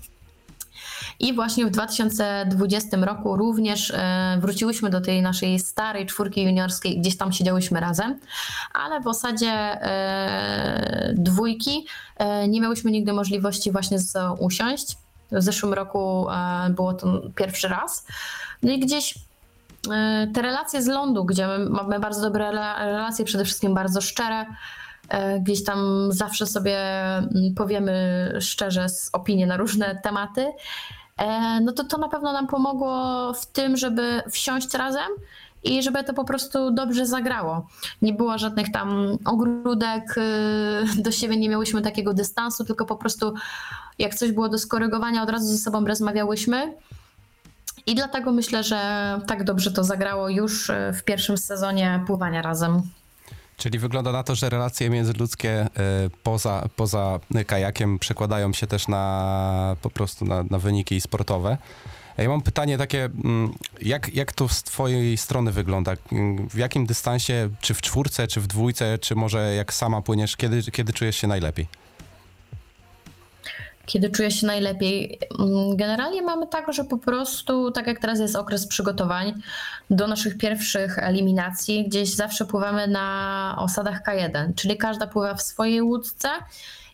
I 1.19 1.33
właśnie 1.33 1.65
w 1.65 1.69
2020 1.69 2.97
roku 2.97 3.37
również 3.37 3.91
e, 3.91 4.37
wróciłyśmy 4.41 4.89
do 4.89 5.01
tej 5.01 5.21
naszej 5.21 5.59
starej 5.59 6.05
czwórki 6.05 6.43
juniorskiej, 6.43 6.99
gdzieś 6.99 7.17
tam 7.17 7.33
siedziałyśmy 7.33 7.79
razem, 7.79 8.19
ale 8.73 9.01
w 9.01 9.07
osadzie 9.07 9.51
e, 9.51 11.13
dwójki 11.13 11.85
e, 12.17 12.47
nie 12.47 12.61
miałyśmy 12.61 12.91
nigdy 12.91 13.13
możliwości 13.13 13.71
właśnie 13.71 13.99
z 13.99 14.17
usiąść. 14.39 14.97
W 15.31 15.41
zeszłym 15.43 15.73
roku 15.73 16.27
było 16.69 16.93
to 16.93 17.21
pierwszy 17.35 17.67
raz. 17.67 18.05
No 18.63 18.71
i 18.71 18.79
gdzieś 18.79 19.15
te 20.33 20.41
relacje 20.41 20.81
z 20.81 20.87
lądu, 20.87 21.25
gdzie 21.25 21.47
my 21.47 21.69
mamy 21.69 21.99
bardzo 21.99 22.21
dobre 22.21 22.45
rela- 22.45 22.77
relacje, 22.77 23.25
przede 23.25 23.45
wszystkim 23.45 23.73
bardzo 23.73 24.01
szczere, 24.01 24.45
gdzieś 25.39 25.63
tam 25.63 26.09
zawsze 26.11 26.47
sobie 26.47 26.77
mm, 26.77 27.29
powiemy 27.55 27.93
szczerze 28.41 28.85
opinie 29.13 29.47
na 29.47 29.57
różne 29.57 29.99
tematy, 30.03 30.51
no 31.61 31.71
to 31.71 31.83
to 31.83 31.97
na 31.97 32.09
pewno 32.09 32.33
nam 32.33 32.47
pomogło 32.47 33.33
w 33.33 33.45
tym, 33.45 33.77
żeby 33.77 34.21
wsiąść 34.31 34.73
razem 34.73 35.09
i 35.63 35.83
żeby 35.83 36.03
to 36.03 36.13
po 36.13 36.23
prostu 36.23 36.71
dobrze 36.71 37.05
zagrało. 37.05 37.67
Nie 38.01 38.13
było 38.13 38.37
żadnych 38.37 38.71
tam 38.71 39.17
ogródek 39.25 40.17
y, 40.17 41.01
do 41.01 41.11
siebie, 41.11 41.37
nie 41.37 41.49
miałyśmy 41.49 41.81
takiego 41.81 42.13
dystansu, 42.13 42.65
tylko 42.65 42.85
po 42.85 42.95
prostu 42.95 43.33
jak 43.99 44.15
coś 44.15 44.31
było 44.31 44.49
do 44.49 44.57
skorygowania, 44.57 45.23
od 45.23 45.29
razu 45.29 45.45
ze 45.45 45.57
sobą 45.57 45.85
rozmawiałyśmy. 45.85 46.73
I 47.85 47.95
dlatego 47.95 48.31
myślę, 48.31 48.63
że 48.63 48.79
tak 49.27 49.43
dobrze 49.43 49.71
to 49.71 49.83
zagrało 49.83 50.29
już 50.29 50.69
y, 50.69 50.93
w 50.93 51.03
pierwszym 51.03 51.37
sezonie 51.37 52.03
pływania 52.07 52.41
razem. 52.41 52.81
Czyli 53.63 53.79
wygląda 53.79 54.11
na 54.11 54.23
to, 54.23 54.35
że 54.35 54.49
relacje 54.49 54.89
międzyludzkie 54.89 55.49
e, 55.51 55.67
poza, 56.23 56.69
poza 56.75 57.19
kajakiem 57.47 57.99
przekładają 57.99 58.53
się 58.53 58.67
też 58.67 58.87
na 58.87 59.75
po 59.81 59.89
prostu 59.89 60.25
na, 60.25 60.43
na 60.43 60.59
wyniki 60.59 61.01
sportowe. 61.01 61.57
Ja 62.17 62.29
mam 62.29 62.41
pytanie 62.41 62.77
takie, 62.77 63.05
mm, 63.05 63.53
jak, 63.81 64.15
jak 64.15 64.31
to 64.31 64.49
z 64.49 64.63
twojej 64.63 65.17
strony 65.17 65.51
wygląda? 65.51 65.93
W 66.49 66.57
jakim 66.57 66.85
dystansie, 66.85 67.49
czy 67.61 67.73
w 67.73 67.81
czwórce, 67.81 68.27
czy 68.27 68.41
w 68.41 68.47
dwójce, 68.47 68.97
czy 68.97 69.15
może 69.15 69.55
jak 69.55 69.73
sama 69.73 70.01
płyniesz, 70.01 70.37
kiedy, 70.37 70.63
kiedy 70.71 70.93
czujesz 70.93 71.15
się 71.15 71.27
najlepiej? 71.27 71.67
Kiedy 73.85 74.09
czuję 74.09 74.31
się 74.31 74.47
najlepiej? 74.47 75.19
Mm, 75.39 75.77
Generalnie 75.77 76.21
mamy 76.21 76.47
tak, 76.47 76.73
że 76.73 76.83
po 76.83 76.97
prostu, 76.97 77.71
tak 77.71 77.87
jak 77.87 77.99
teraz 77.99 78.19
jest 78.19 78.35
okres 78.35 78.67
przygotowań 78.67 79.33
do 79.89 80.07
naszych 80.07 80.37
pierwszych 80.37 80.99
eliminacji, 80.99 81.87
gdzieś 81.87 82.09
zawsze 82.09 82.45
pływamy 82.45 82.87
na 82.87 83.55
osadach 83.59 84.03
K1, 84.03 84.53
czyli 84.55 84.77
każda 84.77 85.07
pływa 85.07 85.33
w 85.33 85.41
swojej 85.41 85.81
łódce 85.81 86.29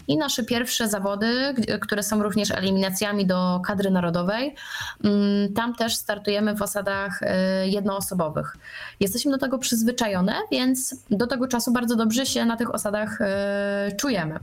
i 0.10 0.18
nasze 0.18 0.44
pierwsze 0.44 0.88
zawody, 0.88 1.56
które 1.82 2.04
są 2.04 2.24
również 2.24 2.52
eliminacjami 2.52 3.26
do 3.26 3.62
kadry 3.66 3.92
narodowej, 3.92 4.56
mm, 5.04 5.54
tam 5.54 5.76
też 5.76 5.96
startujemy 5.96 6.56
w 6.56 6.62
osadach 6.62 7.22
y, 7.22 7.26
jednoosobowych. 7.68 8.58
Jesteśmy 9.00 9.32
do 9.32 9.38
tego 9.38 9.58
przyzwyczajone, 9.58 10.36
więc 10.52 10.96
do 11.12 11.28
tego 11.28 11.48
czasu 11.48 11.74
bardzo 11.74 11.96
dobrze 11.96 12.26
się 12.26 12.46
na 12.46 12.58
tych 12.58 12.76
osadach 12.76 13.22
y, 13.22 13.96
czujemy. 13.96 14.40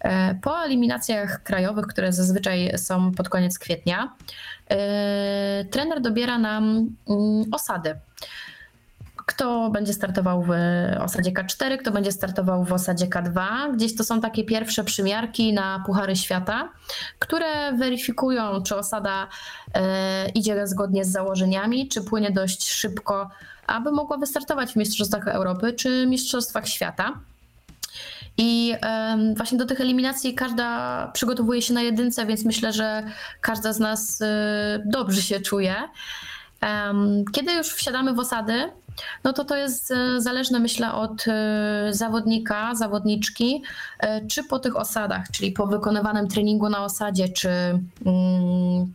E, 0.00 0.34
Po 0.34 0.64
eliminacjach 0.64 1.42
krajowych, 1.42 1.86
które 1.86 2.12
zazwyczaj 2.12 2.78
są 2.78 3.12
pod 3.12 3.28
koniec 3.28 3.58
kwietnia, 3.58 4.12
trener 5.70 6.00
dobiera 6.00 6.38
nam 6.38 6.64
mm, 7.08 7.44
osady. 7.52 7.94
Kto 9.28 9.70
będzie 9.70 9.92
startował 9.92 10.42
w 10.42 10.50
osadzie 11.00 11.32
K4, 11.32 11.78
kto 11.78 11.90
będzie 11.90 12.12
startował 12.12 12.64
w 12.64 12.72
osadzie 12.72 13.06
K2. 13.06 13.40
Gdzieś 13.74 13.96
to 13.96 14.04
są 14.04 14.20
takie 14.20 14.44
pierwsze 14.44 14.84
przymiarki 14.84 15.52
na 15.52 15.82
Puchary 15.86 16.16
Świata, 16.16 16.68
które 17.18 17.72
weryfikują, 17.72 18.62
czy 18.62 18.76
osada 18.76 19.28
e, 19.74 20.28
idzie 20.28 20.66
zgodnie 20.66 21.04
z 21.04 21.12
założeniami, 21.12 21.88
czy 21.88 22.02
płynie 22.02 22.30
dość 22.30 22.70
szybko, 22.70 23.30
aby 23.66 23.92
mogła 23.92 24.16
wystartować 24.18 24.72
w 24.72 24.76
Mistrzostwach 24.76 25.28
Europy 25.28 25.72
czy 25.72 26.06
Mistrzostwach 26.06 26.68
Świata. 26.68 27.20
I 28.38 28.74
właśnie 29.36 29.58
do 29.58 29.66
tych 29.66 29.80
eliminacji 29.80 30.34
każda 30.34 31.10
przygotowuje 31.14 31.62
się 31.62 31.74
na 31.74 31.82
jedynce, 31.82 32.26
więc 32.26 32.44
myślę, 32.44 32.72
że 32.72 33.02
każda 33.40 33.72
z 33.72 33.78
nas 33.80 34.20
y, 34.20 34.24
dobrze 34.84 35.22
się 35.22 35.40
czuje. 35.40 35.74
Kiedy 37.32 37.52
już 37.52 37.66
wsiadamy 37.66 38.14
w 38.14 38.18
osady, 38.18 38.72
no 39.24 39.32
to 39.32 39.44
to 39.44 39.56
jest 39.56 39.90
y, 39.90 40.20
zależne, 40.20 40.58
myślę, 40.58 40.92
od 40.92 41.24
y, 41.26 41.30
zawodnika, 41.90 42.74
zawodniczki, 42.74 43.62
y, 44.04 44.26
czy 44.28 44.44
po 44.44 44.58
tych 44.58 44.76
osadach, 44.76 45.30
czyli 45.32 45.52
po 45.52 45.66
wykonywanym 45.66 46.28
treningu 46.28 46.68
na 46.68 46.84
osadzie, 46.84 47.28
czy, 47.28 47.48
mm, 48.06 48.94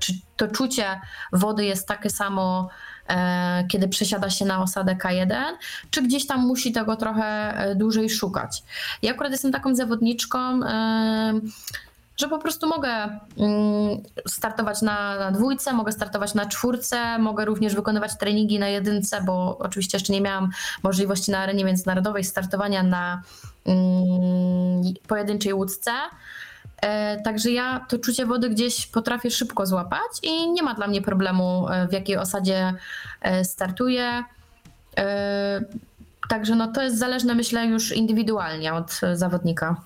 czy 0.00 0.12
to 0.36 0.48
czucie 0.48 1.00
wody 1.32 1.64
jest 1.64 1.88
takie 1.88 2.10
samo, 2.10 2.68
e, 3.08 3.64
kiedy 3.68 3.88
przesiada 3.88 4.30
się 4.30 4.44
na 4.44 4.62
osadę 4.62 4.96
K1, 4.96 5.42
czy 5.90 6.02
gdzieś 6.02 6.26
tam 6.26 6.46
musi 6.46 6.72
tego 6.72 6.96
trochę 6.96 7.24
e, 7.24 7.74
dłużej 7.74 8.10
szukać. 8.10 8.62
Ja 9.02 9.12
akurat 9.12 9.32
jestem 9.32 9.52
taką 9.52 9.74
zawodniczką, 9.74 10.38
e, 10.64 11.32
że 12.18 12.28
po 12.28 12.38
prostu 12.38 12.68
mogę 12.68 12.88
mm, 12.88 13.18
startować 14.26 14.82
na, 14.82 15.30
dwójce, 15.30 15.72
mogę 15.72 15.92
startować 15.92 16.34
na 16.34 16.46
czwórce, 16.46 17.18
mogę 17.18 17.44
również 17.44 17.74
wykonywać 17.74 18.18
treningi 18.18 18.58
na 18.58 18.68
jedynce, 18.68 19.22
bo 19.22 19.58
oczywiście 19.58 19.96
jeszcze 19.96 20.12
nie 20.12 20.20
miałam 20.20 20.50
możliwości 20.82 21.30
na 21.30 21.38
arenie 21.38 21.64
międzynarodowej 21.64 22.24
startowania 22.24 22.82
na 22.82 23.22
mm, 23.66 24.94
pojedynczej 25.06 25.54
łódce. 25.54 25.90
E, 26.76 27.20
Także 27.22 27.50
ja 27.50 27.86
to 27.88 27.98
czucie 27.98 28.26
wody 28.26 28.50
gdzieś 28.50 28.86
potrafię 28.86 29.30
szybko 29.30 29.66
złapać 29.66 30.10
i 30.22 30.50
nie 30.50 30.62
ma 30.62 30.74
dla 30.74 30.86
mnie 30.86 31.02
problemu, 31.02 31.68
e, 31.68 31.88
w 31.88 31.92
jakiej 31.92 32.16
osadzie 32.16 32.74
e, 33.22 33.44
startuję. 33.44 34.24
Także 36.28 36.54
no 36.54 36.72
to 36.72 36.82
jest 36.82 36.98
zależne, 36.98 37.34
myślę, 37.34 37.66
już 37.66 37.92
indywidualnie 37.92 38.74
od 38.74 39.00
zawodnika. 39.14 39.76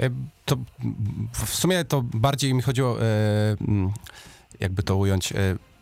E, 0.00 0.10
To 0.44 0.56
w 1.32 1.54
sumie 1.54 1.84
to 1.84 2.02
bardziej 2.02 2.54
mi 2.54 2.62
chodziło, 2.62 3.02
e, 3.02 3.04
mm, 3.68 3.92
jakby 4.60 4.82
to 4.82 4.96
ująć, 4.96 5.32
e, 5.32 5.36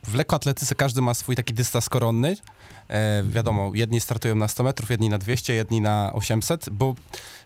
w 0.05 0.14
lekkoatletyce 0.14 0.75
każdy 0.75 1.03
ma 1.03 1.14
swój 1.14 1.37
taki 1.37 1.55
dystans 1.55 1.88
koronny. 1.88 2.37
Wiadomo, 3.25 3.72
jedni 3.75 4.01
startują 4.01 4.35
na 4.35 4.48
100 4.48 4.62
metrów, 4.64 4.90
jedni 4.90 5.09
na 5.09 5.18
200, 5.18 5.55
jedni 5.55 5.81
na 5.81 6.12
800, 6.12 6.70
bo 6.70 6.94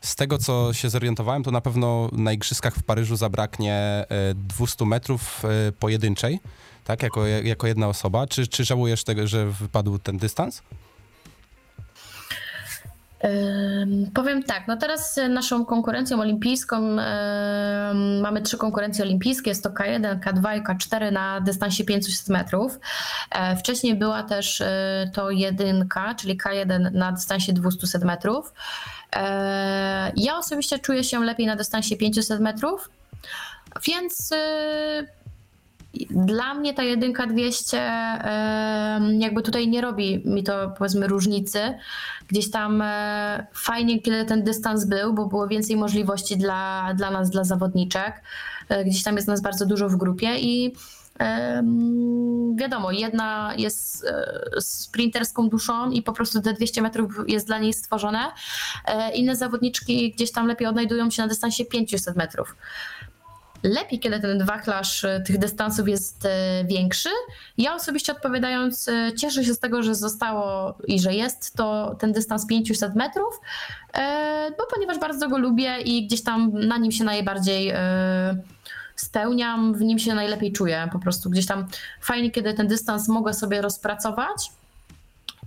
z 0.01 0.17
tego, 0.17 0.39
co 0.39 0.73
się 0.73 0.91
zorientowałem, 0.91 1.43
to 1.43 1.51
na 1.51 1.61
pewno 1.61 2.09
na 2.13 2.33
igrzyskach 2.33 2.75
w 2.75 2.83
Paryżu 2.83 3.17
zabraknie 3.17 3.75
e, 3.75 4.07
200 4.35 4.85
metrów 4.85 5.43
pojedynczej, 5.79 6.41
tak, 6.85 7.03
jako, 7.03 7.27
jako 7.27 7.67
jedna 7.67 7.89
osoba. 7.89 8.27
Czy, 8.27 8.47
czy 8.47 8.65
żałujesz 8.65 9.05
tego, 9.05 9.27
że 9.27 9.47
wypadł 9.47 9.99
ten 9.99 10.17
dystans? 10.19 10.63
Powiem 14.15 14.43
tak, 14.43 14.69
no 14.69 14.77
teraz 14.77 15.19
e, 15.19 15.29
naszą 15.29 15.65
konkurencją 15.65 16.21
olimpijską 16.21 16.97
mamy 18.23 18.43
trzy 18.43 18.59
konkurencje 18.59 19.05
olimpijskie, 19.05 19.51
jest 19.51 19.63
to 19.63 19.71
K1, 19.71 20.21
K2 20.21 20.59
i 20.59 20.63
K4 20.63 21.13
na 21.13 21.41
dystansie 21.41 21.85
500 21.85 22.29
metrów. 22.29 22.79
E, 23.31 23.57
Wcześniej 23.57 23.95
była 23.95 24.23
też 24.23 24.61
e, 24.61 25.11
to 25.15 25.31
jedynka, 25.31 26.15
czyli 26.15 26.39
K1 26.39 26.93
na 26.93 27.13
dystansie 27.13 27.53
200 27.53 27.99
metrów. 27.99 28.53
Ja 30.17 30.39
osobiście 30.39 30.79
czuję 30.79 31.05
się 31.05 31.25
lepiej 31.25 31.47
na 31.47 31.57
dystansie 31.57 31.97
500 31.97 32.41
metrów, 32.41 32.91
więc 33.87 34.31
dla 36.11 36.55
mnie 36.55 36.75
ta 36.75 36.83
jedynka 36.83 37.27
200 37.27 37.81
em, 37.81 39.21
jakby 39.21 39.43
tutaj 39.43 39.69
nie 39.69 39.81
robi 39.81 40.23
mi 40.25 40.43
to 40.43 40.75
powiedzmy 40.79 41.07
różnicy. 41.07 41.61
Gdzieś 42.29 42.51
tam 42.51 42.83
e, 42.83 43.47
fajnie, 43.53 44.03
kiedy 44.03 44.25
ten 44.25 44.45
dystans 44.45 44.85
był, 44.85 45.15
bo 45.15 45.27
było 45.27 45.49
więcej 45.49 45.77
możliwości 45.77 46.37
dla, 46.37 46.95
dla 46.95 47.11
nas, 47.11 47.31
dla 47.31 47.45
zawodniczek. 47.45 48.23
E, 48.69 48.85
Gdzieś 48.85 49.03
tam 49.03 49.17
jest 49.17 49.29
nas 49.29 49.43
bardzo 49.43 49.67
dużo 49.67 49.89
w 49.89 49.97
grupie 49.97 50.39
i 50.39 50.75
wiadomo, 52.57 52.93
jedna 52.93 53.53
jest 53.59 54.05
e, 54.05 54.61
sprinterską 54.61 55.49
duszą 55.49 55.91
i 55.91 56.03
po 56.03 56.13
prostu 56.13 56.43
te 56.43 56.53
200 56.53 56.83
metrów 56.83 57.13
jest 57.27 57.47
dla 57.47 57.59
niej 57.59 57.73
stworzone. 57.73 58.33
Inne 59.15 59.37
zawodniczki 59.37 60.13
gdzieś 60.13 60.33
tam 60.33 60.47
lepiej 60.47 60.67
odnajdują 60.67 61.11
się 61.11 61.23
na 61.23 61.29
dystansie 61.29 61.65
500 61.65 62.17
metrów. 62.17 62.57
Lepiej, 63.67 64.01
kiedy 64.01 64.21
ten 64.21 64.45
wachlarz 64.45 65.05
e, 65.05 65.21
tych 65.21 65.39
dystansów 65.39 65.89
jest 65.89 66.27
e, 66.27 66.65
większy. 66.65 67.09
Ja 67.59 67.75
osobiście 67.75 68.13
odpowiadając, 68.13 68.89
e, 68.89 69.13
cieszę 69.17 69.45
się 69.45 69.55
z 69.55 69.59
tego, 69.59 69.83
że 69.83 69.95
zostało 69.95 70.75
i 70.87 71.01
że 71.01 71.15
jest 71.15 71.57
to 71.57 71.97
ten 71.99 72.13
dystans 72.13 72.47
500 72.47 72.95
metrów, 72.95 73.41
bo 74.59 74.65
ponieważ 74.75 74.99
bardzo 74.99 75.29
go 75.29 75.39
lubię 75.39 75.81
i 75.81 76.07
gdzieś 76.07 76.23
tam 76.23 76.53
na 76.53 76.79
nim 76.79 76.93
się 76.93 77.05
najbardziej 77.05 77.73
spełniam, 78.97 79.75
w 79.75 79.81
nim 79.81 79.99
się 79.99 80.15
najlepiej 80.15 80.53
czuję. 80.53 80.89
Po 80.93 80.99
prostu 80.99 81.31
gdzieś 81.31 81.47
tam 81.47 81.67
fajnie, 82.01 82.31
kiedy 82.31 82.55
ten 82.55 82.69
dystans 82.69 83.09
mogę 83.09 83.35
sobie 83.35 83.63
rozpracować. 83.63 84.51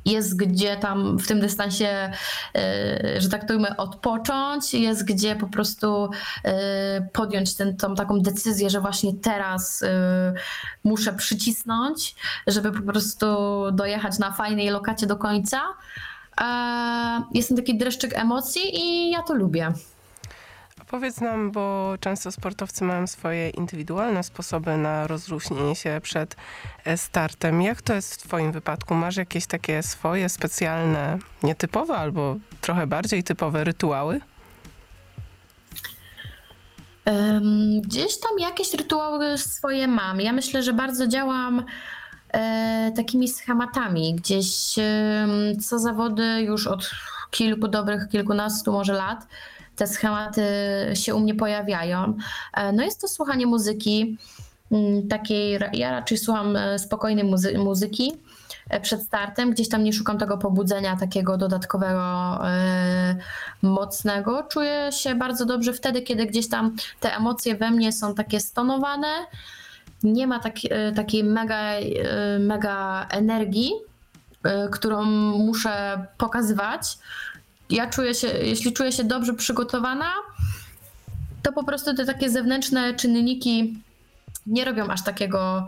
Jest 0.06 0.38
gdzie 0.38 0.78
tam 0.78 1.20
w 1.20 1.28
tym 1.28 1.40
dystansie, 1.40 2.12
e, 2.56 3.22
że 3.22 3.30
tak 3.30 3.48
to 3.48 3.54
ujmę, 3.54 3.78
odpocząć, 3.78 4.74
jest 4.74 5.06
gdzie 5.06 5.36
po 5.36 5.48
prostu 5.48 6.10
e, 6.44 7.02
podjąć 7.14 7.56
tą 7.78 7.96
taką 7.96 8.22
decyzję, 8.22 8.70
że 8.70 8.82
właśnie 8.82 9.14
teraz 9.14 9.84
e, 9.84 10.34
muszę 10.84 11.14
przycisnąć, 11.14 12.16
żeby 12.48 12.72
po 12.72 12.82
prostu 12.82 13.26
dojechać 13.72 14.20
na 14.20 14.32
fajnej 14.32 14.70
lokacie 14.70 15.08
do 15.08 15.18
końca. 15.18 15.62
E, 16.42 17.24
Jest 17.34 17.48
ten 17.48 17.58
taki 17.58 17.78
dreszczyk 17.78 18.14
emocji 18.14 18.62
i 18.74 19.12
ja 19.12 19.24
to 19.24 19.34
lubię. 19.34 19.74
Powiedz 20.90 21.22
nam, 21.22 21.52
bo 21.52 21.94
często 22.00 22.32
sportowcy 22.32 22.84
mają 22.84 23.08
swoje 23.08 23.50
indywidualne 23.50 24.24
sposoby 24.24 24.78
na 24.78 25.08
rozluźnienie 25.08 25.76
się 25.76 26.00
przed 26.04 26.36
e, 26.86 26.98
startem. 26.98 27.62
Jak 27.62 27.82
to 27.82 27.94
jest 27.94 28.14
w 28.14 28.18
Twoim 28.18 28.52
wypadku? 28.52 28.96
Masz 28.96 29.18
jakieś 29.18 29.46
takie 29.46 29.84
swoje 29.84 30.30
specjalne, 30.30 31.18
nietypowe 31.44 31.98
albo 31.98 32.36
trochę 32.62 32.88
bardziej 32.88 33.24
typowe 33.24 33.64
rytuały? 33.64 34.22
Gdzieś 37.82 38.20
tam 38.20 38.40
jakieś 38.40 38.74
rytuały 38.74 39.38
swoje 39.38 39.88
mam. 39.88 40.22
Ja 40.22 40.34
myślę, 40.34 40.64
że 40.64 40.74
bardzo 40.74 41.08
działam 41.08 41.64
e, 42.34 42.92
takimi 42.96 43.28
schematami. 43.28 44.16
Gdzieś 44.16 44.76
co 45.62 45.80
zawody 45.80 46.42
już 46.42 46.68
od 46.68 46.92
kilku 47.32 47.68
dobrych, 47.68 48.10
kilkunastu 48.10 48.72
może 48.72 48.94
lat 48.94 49.28
te 49.80 49.88
schematy 49.88 50.44
się 50.94 51.16
u 51.16 51.20
mnie 51.20 51.36
pojawiają. 51.36 52.18
E, 52.54 52.72
no 52.72 52.84
jest 52.84 53.02
to 53.02 53.08
słuchanie 53.08 53.48
muzyki. 53.48 54.18
mm, 54.72 55.08
Takiej, 55.08 55.60
ja 55.74 55.92
raczej 55.92 56.18
słucham 56.18 56.56
e, 56.56 56.80
spokojnej 56.80 57.26
muzy- 57.26 57.58
muzyki 57.58 58.14
e, 58.70 58.82
przed 58.82 59.02
startem. 59.04 59.52
Gdzieś 59.52 59.70
tam 59.70 59.84
nie 59.84 59.94
szukam 59.94 60.18
tego 60.18 60.38
pobudzenia 60.38 60.96
takiego 60.96 61.38
dodatkowego, 61.38 62.40
mocnego. 63.62 64.44
Czuję 64.44 64.90
się 64.92 65.16
bardzo 65.16 65.46
dobrze 65.46 65.74
wtedy, 65.74 66.02
kiedy 66.02 66.26
gdzieś 66.26 66.50
tam 66.50 66.76
te 67.00 67.16
emocje 67.16 67.56
we 67.56 67.72
mnie 67.72 67.92
są 67.92 68.16
takie 68.16 68.40
stonowane. 68.40 69.08
Nie 70.04 70.28
ma 70.28 70.40
tak, 70.40 70.54
takiej 70.96 71.24
mega, 71.24 71.72
mega 72.40 73.08
energii, 73.10 73.72
którą 74.72 75.04
muszę 75.38 76.06
pokazywać. 76.18 76.98
Ja 77.70 77.88
czuję 77.88 78.16
się, 78.16 78.28
jeśli 78.28 78.74
czuję 78.74 78.92
się 78.92 79.04
dobrze 79.04 79.34
przygotowana, 79.34 80.14
to 81.44 81.52
po 81.52 81.64
prostu 81.64 81.96
te 81.96 82.06
takie 82.06 82.30
zewnętrzne 82.30 82.94
czynniki 82.94 83.84
nie 84.48 84.66
robią 84.66 84.88
aż 84.88 85.04
takiego 85.04 85.68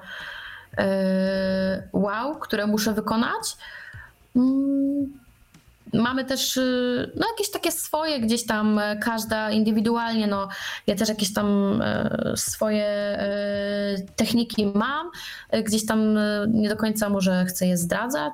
e, 0.77 1.87
wow, 1.93 2.39
które 2.39 2.67
muszę 2.67 2.93
wykonać. 2.93 3.57
Mm, 4.35 5.21
Mamy 5.93 6.25
też 6.25 6.57
y, 6.57 7.11
no, 7.15 7.27
jakieś 7.27 7.51
takie 7.51 7.71
swoje 7.71 8.19
gdzieś 8.19 8.45
tam, 8.45 8.79
e, 8.79 8.97
każda 8.97 9.51
indywidualnie, 9.51 10.27
no 10.27 10.47
ja 10.87 10.95
też 10.95 11.09
jakieś 11.09 11.33
tam 11.33 11.79
e, 11.81 12.33
swoje 12.35 13.17
techniki 14.15 14.65
mam, 14.65 15.09
gdzieś 15.63 15.85
tam 15.85 16.19
nie 16.47 16.69
do 16.69 16.77
końca 16.77 17.09
może 17.09 17.45
chcę 17.45 17.67
je 17.67 17.77
zdradzać. 17.77 18.33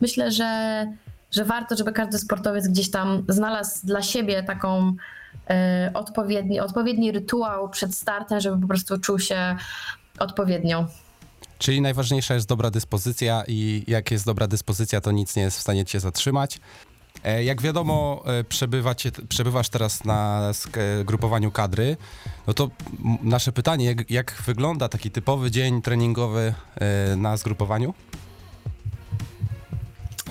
Myślę, 0.00 0.30
że, 0.30 0.86
że 1.34 1.44
warto, 1.44 1.76
żeby 1.76 1.92
każdy 1.92 2.18
sportowiec 2.18 2.68
gdzieś 2.68 2.90
tam 2.90 3.24
znalazł 3.28 3.86
dla 3.86 4.02
siebie 4.02 4.42
taką 4.42 4.96
e, 5.50 5.90
odpowiedni, 5.94 6.60
odpowiedni 6.60 7.12
rytuał 7.12 7.68
przed 7.68 7.94
startem, 7.94 8.40
żeby 8.40 8.62
po 8.62 8.68
prostu 8.68 8.98
czuł 8.98 9.18
się 9.18 9.56
odpowiednio. 10.18 10.86
Czyli 11.58 11.80
najważniejsza 11.80 12.34
jest 12.34 12.48
dobra 12.48 12.70
dyspozycja 12.70 13.42
i 13.48 13.84
jak 13.86 14.10
jest 14.10 14.26
dobra 14.26 14.46
dyspozycja, 14.46 15.00
to 15.00 15.12
nic 15.12 15.36
nie 15.36 15.42
jest 15.42 15.58
w 15.58 15.60
stanie 15.60 15.84
cię 15.84 16.00
zatrzymać. 16.00 16.60
E, 17.24 17.44
Jak 17.44 17.62
wiadomo, 17.62 18.22
e, 18.26 18.44
przebywacie, 18.44 19.10
przebywasz 19.28 19.68
teraz 19.68 20.04
na 20.04 20.50
grupowaniu 21.04 21.50
kadry. 21.50 21.96
No 22.46 22.54
to 22.54 22.70
nasze 23.22 23.52
pytanie, 23.52 23.84
jak, 23.86 24.10
jak 24.10 24.42
wygląda 24.46 24.88
taki 24.88 25.10
typowy 25.10 25.50
dzień 25.50 25.82
treningowy 25.82 26.54
na 27.16 27.36
zgrupowaniu? 27.36 27.94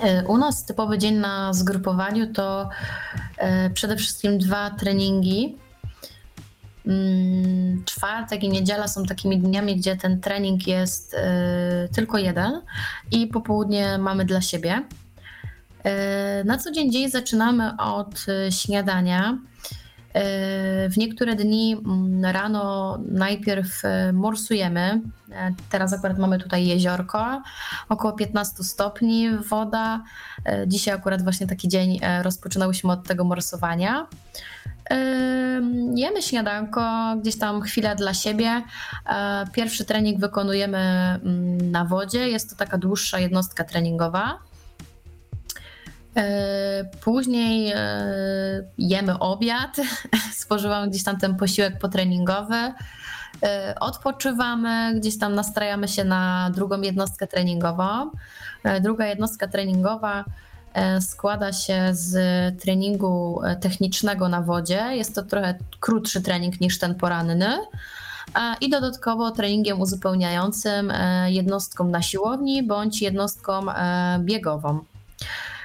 E, 0.04 0.24
U 0.24 0.38
nas 0.38 0.64
typowy 0.64 0.98
dzień 0.98 1.14
na 1.14 1.52
zgrupowaniu 1.52 2.32
to 2.32 2.68
e, 3.38 3.70
przede 3.70 3.96
wszystkim 3.96 4.38
dwa 4.38 4.70
treningi. 4.70 5.58
Mm, 6.86 7.84
Czwartek 7.84 8.42
i 8.42 8.48
niedziela 8.48 8.88
są 8.88 9.04
takimi 9.04 9.38
dniami, 9.38 9.76
gdzie 9.76 9.96
ten 9.96 10.20
trening 10.20 10.66
jest 10.66 11.14
e, 11.14 11.88
tylko 11.94 12.18
jeden 12.18 12.60
i 13.10 13.26
popołudnie 13.26 13.98
mamy 13.98 14.24
dla 14.24 14.40
siebie. 14.40 14.82
Na 16.44 16.58
co 16.58 16.70
dzień 16.70 16.92
dzień 16.92 17.10
zaczynamy 17.10 17.76
od 17.78 18.26
śniadania. 18.50 19.38
E, 20.14 20.88
W 20.88 20.96
niektóre 20.96 21.34
dni 21.34 21.72
mm, 21.74 22.24
rano 22.24 22.98
najpierw 23.08 23.84
e, 23.84 24.12
morsujemy. 24.12 25.00
E, 25.32 25.54
Teraz 25.70 25.92
akurat 25.92 26.18
mamy 26.18 26.38
tutaj 26.38 26.66
jeziorko, 26.66 27.42
około 27.88 28.12
15 28.12 28.64
stopni 28.64 29.30
woda. 29.38 30.02
Dzisiaj 30.66 30.94
akurat 30.94 31.22
właśnie 31.22 31.46
taki 31.46 31.68
dzień 31.68 32.00
rozpoczynałyśmy 32.22 32.92
od 32.92 33.06
tego 33.06 33.24
morsowania. 33.24 34.06
Jemy 35.94 36.22
śniadanko, 36.22 37.16
gdzieś 37.20 37.38
tam 37.38 37.62
chwilę 37.62 37.96
dla 37.96 38.14
siebie. 38.14 38.62
Pierwszy 39.52 39.84
trening 39.84 40.20
wykonujemy 40.20 40.78
mm, 40.78 41.70
na 41.70 41.84
wodzie. 41.84 42.28
Jest 42.28 42.50
to 42.50 42.56
taka 42.56 42.78
dłuższa 42.78 43.18
jednostka 43.18 43.64
treningowa. 43.64 44.38
E, 46.16 46.84
Później 47.00 47.72
e, 47.72 47.78
jemy 48.78 49.18
obiad, 49.18 49.76
spożywamy 50.42 50.90
gdzieś 50.90 51.04
tam 51.04 51.18
ten 51.18 51.36
posiłek 51.36 51.78
potreningowy. 51.78 52.72
E, 53.42 53.74
Odpoczywamy, 53.80 54.94
gdzieś 55.00 55.18
tam 55.18 55.34
nastrajamy 55.34 55.88
się 55.88 56.04
na 56.04 56.50
drugą 56.54 56.80
jednostkę 56.80 57.26
treningową. 57.26 58.10
Druga 58.80 59.06
jednostka 59.06 59.48
treningowa 59.48 60.24
składa 61.00 61.52
się 61.52 61.88
z 61.92 62.14
treningu 62.62 63.40
technicznego 63.60 64.28
na 64.28 64.42
wodzie. 64.42 64.82
Jest 64.90 65.14
to 65.14 65.22
trochę 65.22 65.54
krótszy 65.80 66.22
trening 66.22 66.60
niż 66.60 66.78
ten 66.78 66.94
poranny. 66.94 67.58
I 68.60 68.70
dodatkowo 68.70 69.30
treningiem 69.30 69.80
uzupełniającym 69.80 70.92
jednostką 71.26 71.84
na 71.84 72.02
siłowni 72.02 72.62
bądź 72.62 73.02
jednostką 73.02 73.66
biegową. 74.18 74.84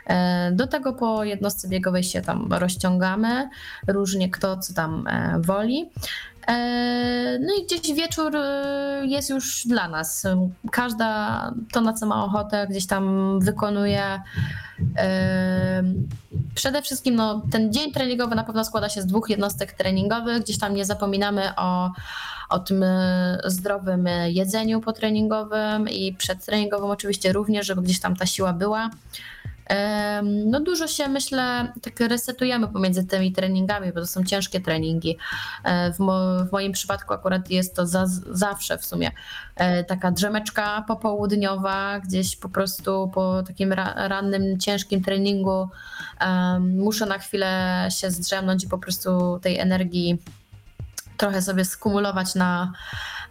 E, 0.09 0.51
Do 0.51 0.67
tego 0.67 0.93
po 0.93 1.23
jednostce 1.23 1.67
biegowej 1.67 2.03
się 2.03 2.21
tam 2.21 2.53
rozciągamy, 2.53 3.49
różnie 3.87 4.29
kto 4.29 4.57
co 4.57 4.73
tam 4.73 5.07
e, 5.07 5.39
woli. 5.41 5.89
E, 6.47 7.39
No 7.39 7.53
i 7.59 7.65
gdzieś 7.65 7.95
wieczór 7.95 8.33
jest 9.03 9.29
już 9.29 9.67
dla 9.67 9.87
nas. 9.87 10.27
Każda 10.71 11.53
to, 11.71 11.81
na 11.81 11.93
co 11.93 12.05
ma 12.05 12.25
ochotę, 12.25 12.67
gdzieś 12.69 12.87
tam 12.87 13.39
wykonuje. 13.39 14.21
Przede 16.55 16.81
wszystkim 16.81 17.15
no, 17.15 17.41
ten 17.51 17.73
dzień 17.73 17.91
treningowy 17.91 18.35
na 18.35 18.43
pewno 18.43 18.65
składa 18.65 18.89
się 18.89 19.01
z 19.01 19.05
dwóch 19.05 19.29
jednostek 19.29 19.73
treningowych. 19.73 20.43
Gdzieś 20.43 20.59
tam 20.59 20.75
nie 20.75 20.85
zapominamy 20.85 21.55
o, 21.55 21.91
o 22.49 22.59
tym 22.59 22.85
zdrowym 23.45 24.09
jedzeniu 24.27 24.81
potreningowym 24.81 25.89
i 25.89 26.13
przedtreningowym 26.13 26.89
oczywiście 26.89 27.33
również, 27.33 27.67
żeby 27.67 27.81
gdzieś 27.81 27.99
tam 27.99 28.15
ta 28.15 28.25
siła 28.25 28.53
była. 28.53 28.89
No 30.23 30.59
dużo 30.59 30.87
się 30.87 31.07
myślę, 31.07 31.73
tak 31.81 31.99
resetujemy 31.99 32.67
pomiędzy 32.67 33.03
tymi 33.05 33.31
treningami, 33.31 33.93
bo 33.93 33.99
to 33.99 34.07
są 34.07 34.23
ciężkie 34.23 34.61
treningi. 34.61 35.17
E, 35.63 35.93
W, 35.93 35.99
mo, 35.99 36.45
w 36.45 36.51
moim 36.51 36.71
przypadku 36.71 37.13
akurat 37.13 37.49
jest 37.49 37.75
to 37.75 37.87
za, 37.87 38.05
zawsze 38.31 38.77
w 38.77 38.85
sumie 38.85 39.11
e, 39.55 39.83
taka 39.83 40.11
drzemeczka 40.11 40.85
popołudniowa, 40.87 41.99
gdzieś 41.99 42.35
po 42.35 42.49
prostu 42.49 43.11
po 43.13 43.43
takim 43.43 43.73
ra, 43.73 44.07
rannym, 44.07 44.59
ciężkim 44.59 45.03
treningu 45.03 45.69
muszę 46.59 47.05
na 47.05 47.17
chwilę 47.17 47.87
się 47.91 48.11
zdrzemnąć 48.11 48.63
i 48.63 48.67
po 48.67 48.77
prostu 48.77 49.39
tej 49.41 49.59
energii 49.59 50.17
trochę 51.17 51.41
sobie 51.41 51.65
skumulować 51.65 52.35
na, 52.35 52.73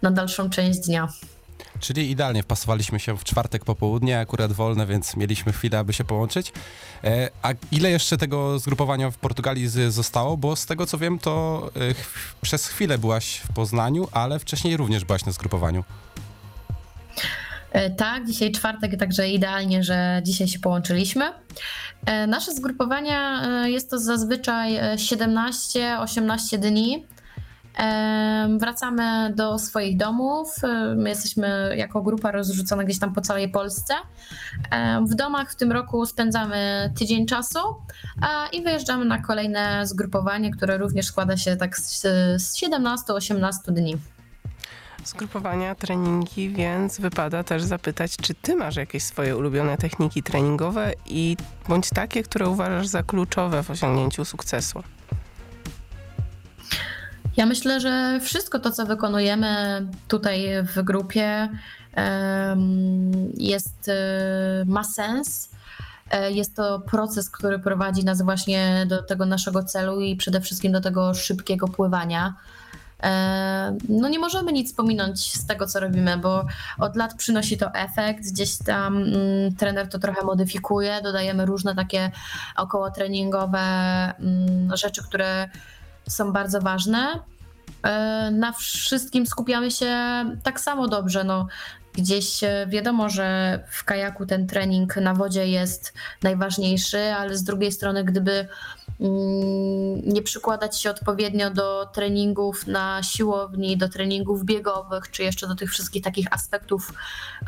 na 0.02 0.10
dalszą 0.10 0.50
część 0.50 0.80
dnia. 0.80 1.08
Czyli 1.80 2.10
idealnie 2.10 2.42
wpasowaliśmy 2.42 3.00
się 3.00 3.16
w 3.18 3.24
czwartek 3.24 3.64
popołudnie, 3.64 4.20
akurat 4.20 4.52
wolne, 4.52 4.86
więc 4.86 5.16
mieliśmy 5.16 5.52
chwilę, 5.52 5.78
aby 5.78 5.92
się 5.92 6.04
połączyć. 6.04 6.52
E, 7.04 7.30
a 7.42 7.52
ile 7.72 7.90
jeszcze 7.90 8.16
tego 8.16 8.58
zgrupowania 8.58 9.10
w 9.10 9.18
Portugalii 9.18 9.68
zostało? 9.88 10.36
Bo 10.36 10.56
z 10.56 10.66
tego 10.66 10.86
co 10.86 10.98
wiem, 10.98 11.18
to 11.18 11.62
e, 11.76 11.94
przez 12.40 12.66
chwilę 12.66 12.98
byłaś 12.98 13.36
w 13.36 13.52
Poznaniu, 13.52 14.08
ale 14.12 14.38
wcześniej 14.38 14.76
również 14.76 15.04
byłaś 15.04 15.24
na 15.24 15.32
zgrupowaniu. 15.32 15.84
E, 17.72 17.90
Tak, 17.90 18.26
dzisiaj 18.26 18.52
czwartek, 18.52 18.98
także 18.98 19.28
idealnie, 19.28 19.82
że 19.84 20.20
dzisiaj 20.24 20.48
się 20.48 20.58
połączyliśmy. 20.58 21.32
Nasze 22.28 22.52
zgrupowania 22.52 23.42
jest 23.66 23.90
to 23.90 23.98
zazwyczaj 23.98 24.76
e, 24.76 24.96
17-18 24.96 26.58
dni. 26.58 27.06
Wracamy 28.58 29.32
do 29.36 29.58
swoich 29.58 29.96
domów. 29.96 30.64
E, 30.64 30.94
My 30.94 31.08
jesteśmy 31.08 31.74
jako 31.76 32.02
grupa 32.02 32.30
rozrzucona 32.30 32.84
gdzieś 32.84 32.98
tam 32.98 33.14
po 33.14 33.20
całej 33.20 33.48
Polsce. 33.48 33.94
W 35.06 35.14
domach 35.14 35.52
w 35.52 35.56
tym 35.56 35.72
roku 35.72 36.06
spędzamy 36.06 36.92
tydzień 36.98 37.26
czasu 37.26 37.58
i 38.52 38.62
wyjeżdżamy 38.62 39.04
na 39.04 39.22
kolejne 39.22 39.86
zgrupowanie, 39.86 40.50
które 40.50 40.78
również 40.78 41.06
składa 41.06 41.36
się 41.36 41.56
tak 41.56 41.78
z 41.78 42.04
17-18 42.36 43.50
dni. 43.68 43.96
Zgrupowania, 45.04 45.74
treningi, 45.74 46.50
więc 46.50 47.00
wypada 47.00 47.44
też 47.44 47.62
zapytać, 47.62 48.16
czy 48.16 48.34
ty 48.34 48.56
masz 48.56 48.76
jakieś 48.76 49.02
swoje 49.02 49.36
ulubione 49.36 49.76
techniki 49.76 50.22
treningowe 50.22 50.92
i 51.06 51.36
bądź 51.68 51.90
takie, 51.90 52.22
które 52.22 52.48
uważasz 52.48 52.86
za 52.86 53.02
kluczowe 53.02 53.62
w 53.62 53.70
osiągnięciu 53.70 54.24
sukcesu. 54.24 54.82
Ja 57.38 57.46
myślę, 57.46 57.80
że 57.80 58.20
wszystko 58.20 58.58
to, 58.58 58.70
co 58.70 58.86
wykonujemy 58.86 59.82
tutaj 60.08 60.48
w 60.62 60.82
grupie, 60.82 61.48
jest, 63.34 63.88
e, 63.88 64.64
ma 64.66 64.84
sens. 64.84 65.50
E, 66.10 66.32
Jest 66.32 66.56
to 66.56 66.80
proces, 66.80 67.30
który 67.30 67.58
prowadzi 67.58 68.04
nas 68.04 68.22
właśnie 68.22 68.86
do 68.88 69.02
tego 69.02 69.26
naszego 69.26 69.64
celu 69.64 70.00
i 70.00 70.16
przede 70.16 70.40
wszystkim 70.40 70.72
do 70.72 70.80
tego 70.80 71.14
szybkiego 71.14 71.68
pływania. 71.68 72.34
E, 73.02 73.76
No 73.88 74.08
nie 74.08 74.18
możemy 74.18 74.52
nic 74.52 74.74
pominąć 74.74 75.34
z 75.34 75.46
tego, 75.46 75.66
co 75.66 75.80
robimy, 75.80 76.16
bo 76.16 76.46
od 76.78 76.96
lat 76.96 77.14
przynosi 77.14 77.58
to 77.58 77.74
efekt. 77.74 78.24
Gdzieś 78.32 78.56
tam 78.58 78.96
mm, 78.96 79.54
trener 79.58 79.88
to 79.88 79.98
trochę 79.98 80.24
modyfikuje, 80.24 81.00
dodajemy 81.02 81.46
różne 81.46 81.74
takie 81.74 82.10
około 82.56 82.90
treningowe 82.90 83.58
mm, 84.20 84.76
rzeczy, 84.76 85.02
które 85.02 85.48
są 86.08 86.32
bardzo 86.32 86.60
ważne. 86.60 87.20
E, 87.82 88.30
Na 88.30 88.52
wszystkim 88.52 89.26
skupiamy 89.26 89.70
się 89.70 89.96
tak 90.42 90.60
samo 90.60 90.88
dobrze. 90.88 91.24
No, 91.24 91.46
gdzieś 91.98 92.44
e, 92.44 92.66
wiadomo, 92.68 93.08
że 93.08 93.58
w 93.70 93.84
kajaku 93.84 94.26
ten 94.26 94.46
trening 94.46 94.96
na 94.96 95.14
wodzie 95.14 95.46
jest 95.46 95.92
najważniejszy, 96.22 96.98
ale 96.98 97.36
z 97.36 97.44
drugiej 97.44 97.72
strony, 97.72 98.04
gdyby 98.04 98.48
mm, 99.00 100.00
nie 100.04 100.22
przykładać 100.22 100.80
się 100.80 100.90
odpowiednio 100.90 101.50
do 101.50 101.86
treningów 101.86 102.66
na 102.66 103.02
siłowni, 103.02 103.76
do 103.76 103.88
treningów 103.88 104.44
biegowych, 104.44 105.10
czy 105.10 105.22
jeszcze 105.22 105.48
do 105.48 105.54
tych 105.54 105.70
wszystkich 105.70 106.04
takich 106.04 106.32
aspektów 106.32 106.92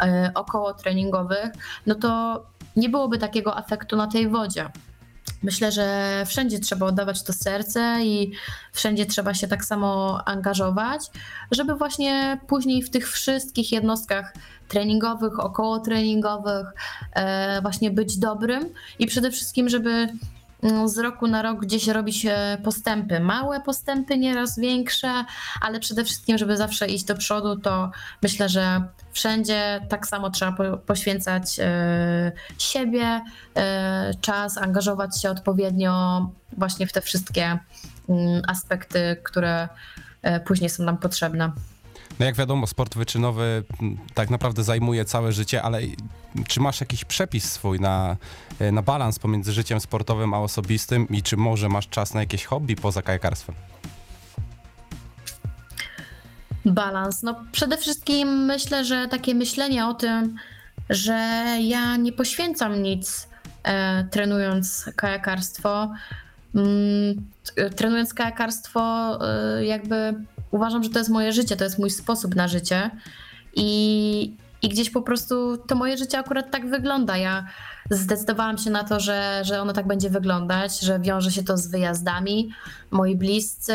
e, 0.00 0.30
około 0.34 0.74
treningowych, 0.74 1.50
no 1.86 1.94
to 1.94 2.42
nie 2.76 2.88
byłoby 2.88 3.18
takiego 3.18 3.58
efektu 3.58 3.96
na 3.96 4.06
tej 4.06 4.28
wodzie. 4.28 4.70
Myślę, 5.42 5.72
że 5.72 6.24
wszędzie 6.26 6.60
trzeba 6.60 6.86
oddawać 6.86 7.22
to 7.22 7.32
serce 7.32 7.98
i 8.02 8.32
wszędzie 8.72 9.06
trzeba 9.06 9.34
się 9.34 9.48
tak 9.48 9.64
samo 9.64 10.20
angażować, 10.26 11.02
żeby 11.50 11.74
właśnie 11.74 12.40
później 12.46 12.82
w 12.82 12.90
tych 12.90 13.10
wszystkich 13.10 13.72
jednostkach 13.72 14.34
treningowych, 14.68 15.40
około 15.40 15.78
treningowych 15.78 16.66
e, 17.12 17.62
właśnie 17.62 17.90
być 17.90 18.18
dobrym 18.18 18.68
i 18.98 19.06
przede 19.06 19.30
wszystkim, 19.30 19.68
żeby 19.68 20.08
z 20.84 20.98
roku 20.98 21.26
na 21.26 21.42
rok 21.42 21.60
gdzieś 21.60 21.88
robić 21.88 22.26
postępy, 22.64 23.20
małe 23.20 23.60
postępy, 23.60 24.18
nieraz 24.18 24.58
większe, 24.58 25.24
ale 25.60 25.80
przede 25.80 26.04
wszystkim, 26.04 26.38
żeby 26.38 26.56
zawsze 26.56 26.86
iść 26.86 27.04
do 27.04 27.14
przodu, 27.14 27.56
to 27.56 27.90
myślę, 28.22 28.48
że 28.48 28.82
wszędzie 29.12 29.80
tak 29.88 30.06
samo 30.06 30.30
trzeba 30.30 30.52
po, 30.52 30.78
poświęcać 30.78 31.60
e, 31.60 32.32
siebie, 32.58 33.20
e, 33.56 34.14
czas, 34.20 34.58
angażować 34.58 35.22
się 35.22 35.30
odpowiednio 35.30 36.28
właśnie 36.56 36.86
w 36.86 36.92
te 36.92 37.00
wszystkie 37.00 37.58
mm, 38.08 38.42
aspekty, 38.48 39.16
które 39.24 39.68
e, 40.22 40.40
później 40.40 40.70
są 40.70 40.82
nam 40.82 40.98
potrzebne. 40.98 41.52
No 42.20 42.26
jak 42.26 42.34
wiadomo, 42.34 42.66
sport 42.66 42.96
wyczynowy 42.96 43.64
m, 43.82 43.96
tak 44.14 44.30
naprawdę 44.30 44.64
zajmuje 44.64 45.04
całe 45.04 45.32
życie, 45.32 45.62
ale 45.62 45.80
czy 46.48 46.60
masz 46.60 46.80
jakiś 46.80 47.04
przepis 47.04 47.52
swój 47.52 47.80
na, 47.80 48.16
e, 48.58 48.72
na 48.72 48.82
balans 48.82 49.18
pomiędzy 49.18 49.52
życiem 49.52 49.80
sportowym 49.80 50.34
a 50.34 50.38
osobistym 50.38 51.08
i 51.08 51.22
czy 51.22 51.36
może 51.36 51.68
masz 51.68 51.88
czas 51.88 52.14
na 52.14 52.20
jakieś 52.20 52.44
hobby 52.44 52.76
poza 52.76 53.02
kajakarstwem? 53.02 53.54
Balans. 56.64 57.22
No 57.22 57.44
przede 57.52 57.76
wszystkim 57.76 58.28
myślę, 58.28 58.84
że 58.84 59.08
takie 59.08 59.34
myślenie 59.34 59.86
o 59.86 59.94
tym, 59.94 60.36
że 60.90 61.46
ja 61.60 61.96
nie 61.96 62.12
poświęcam 62.12 62.82
nic 62.82 63.28
e, 63.62 64.04
trenując 64.04 64.90
kajakarstwo. 64.96 65.92
Mm, 66.54 67.26
t- 67.54 67.70
trenując 67.70 68.14
kajakarstwo, 68.14 69.18
e, 69.28 69.64
jakby 69.64 70.14
uważam, 70.50 70.84
że 70.84 70.90
to 70.90 70.98
jest 70.98 71.10
moje 71.10 71.32
życie, 71.32 71.56
to 71.56 71.64
jest 71.64 71.78
mój 71.78 71.90
sposób 71.90 72.34
na 72.34 72.48
życie. 72.48 72.90
I, 73.54 74.36
I 74.62 74.68
gdzieś 74.68 74.90
po 74.90 75.02
prostu 75.02 75.56
to 75.56 75.74
moje 75.74 75.96
życie 75.96 76.18
akurat 76.18 76.50
tak 76.50 76.70
wygląda. 76.70 77.16
Ja 77.16 77.46
zdecydowałam 77.90 78.58
się 78.58 78.70
na 78.70 78.84
to, 78.84 79.00
że, 79.00 79.42
że 79.44 79.62
ono 79.62 79.72
tak 79.72 79.86
będzie 79.86 80.10
wyglądać, 80.10 80.80
że 80.80 81.00
wiąże 81.00 81.30
się 81.30 81.42
to 81.42 81.56
z 81.56 81.66
wyjazdami. 81.66 82.50
Moi 82.90 83.16
bliscy 83.16 83.74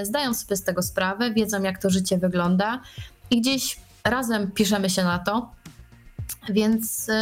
y, 0.00 0.06
zdają 0.06 0.34
sobie 0.34 0.56
z 0.56 0.62
tego 0.62 0.82
sprawę, 0.82 1.30
wiedzą 1.30 1.62
jak 1.62 1.78
to 1.78 1.90
życie 1.90 2.18
wygląda 2.18 2.80
i 3.30 3.40
gdzieś 3.40 3.80
razem 4.04 4.50
piszemy 4.50 4.90
się 4.90 5.04
na 5.04 5.18
to. 5.18 5.50
Więc 6.48 7.08
y, 7.08 7.12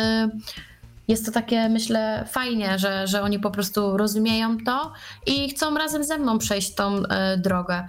jest 1.08 1.26
to 1.26 1.32
takie, 1.32 1.68
myślę, 1.68 2.24
fajnie, 2.30 2.78
że, 2.78 3.06
że 3.06 3.22
oni 3.22 3.38
po 3.38 3.50
prostu 3.50 3.96
rozumieją 3.96 4.58
to 4.64 4.92
i 5.26 5.50
chcą 5.50 5.74
razem 5.74 6.04
ze 6.04 6.18
mną 6.18 6.38
przejść 6.38 6.74
tą 6.74 6.96
y, 6.96 7.06
drogę. 7.38 7.86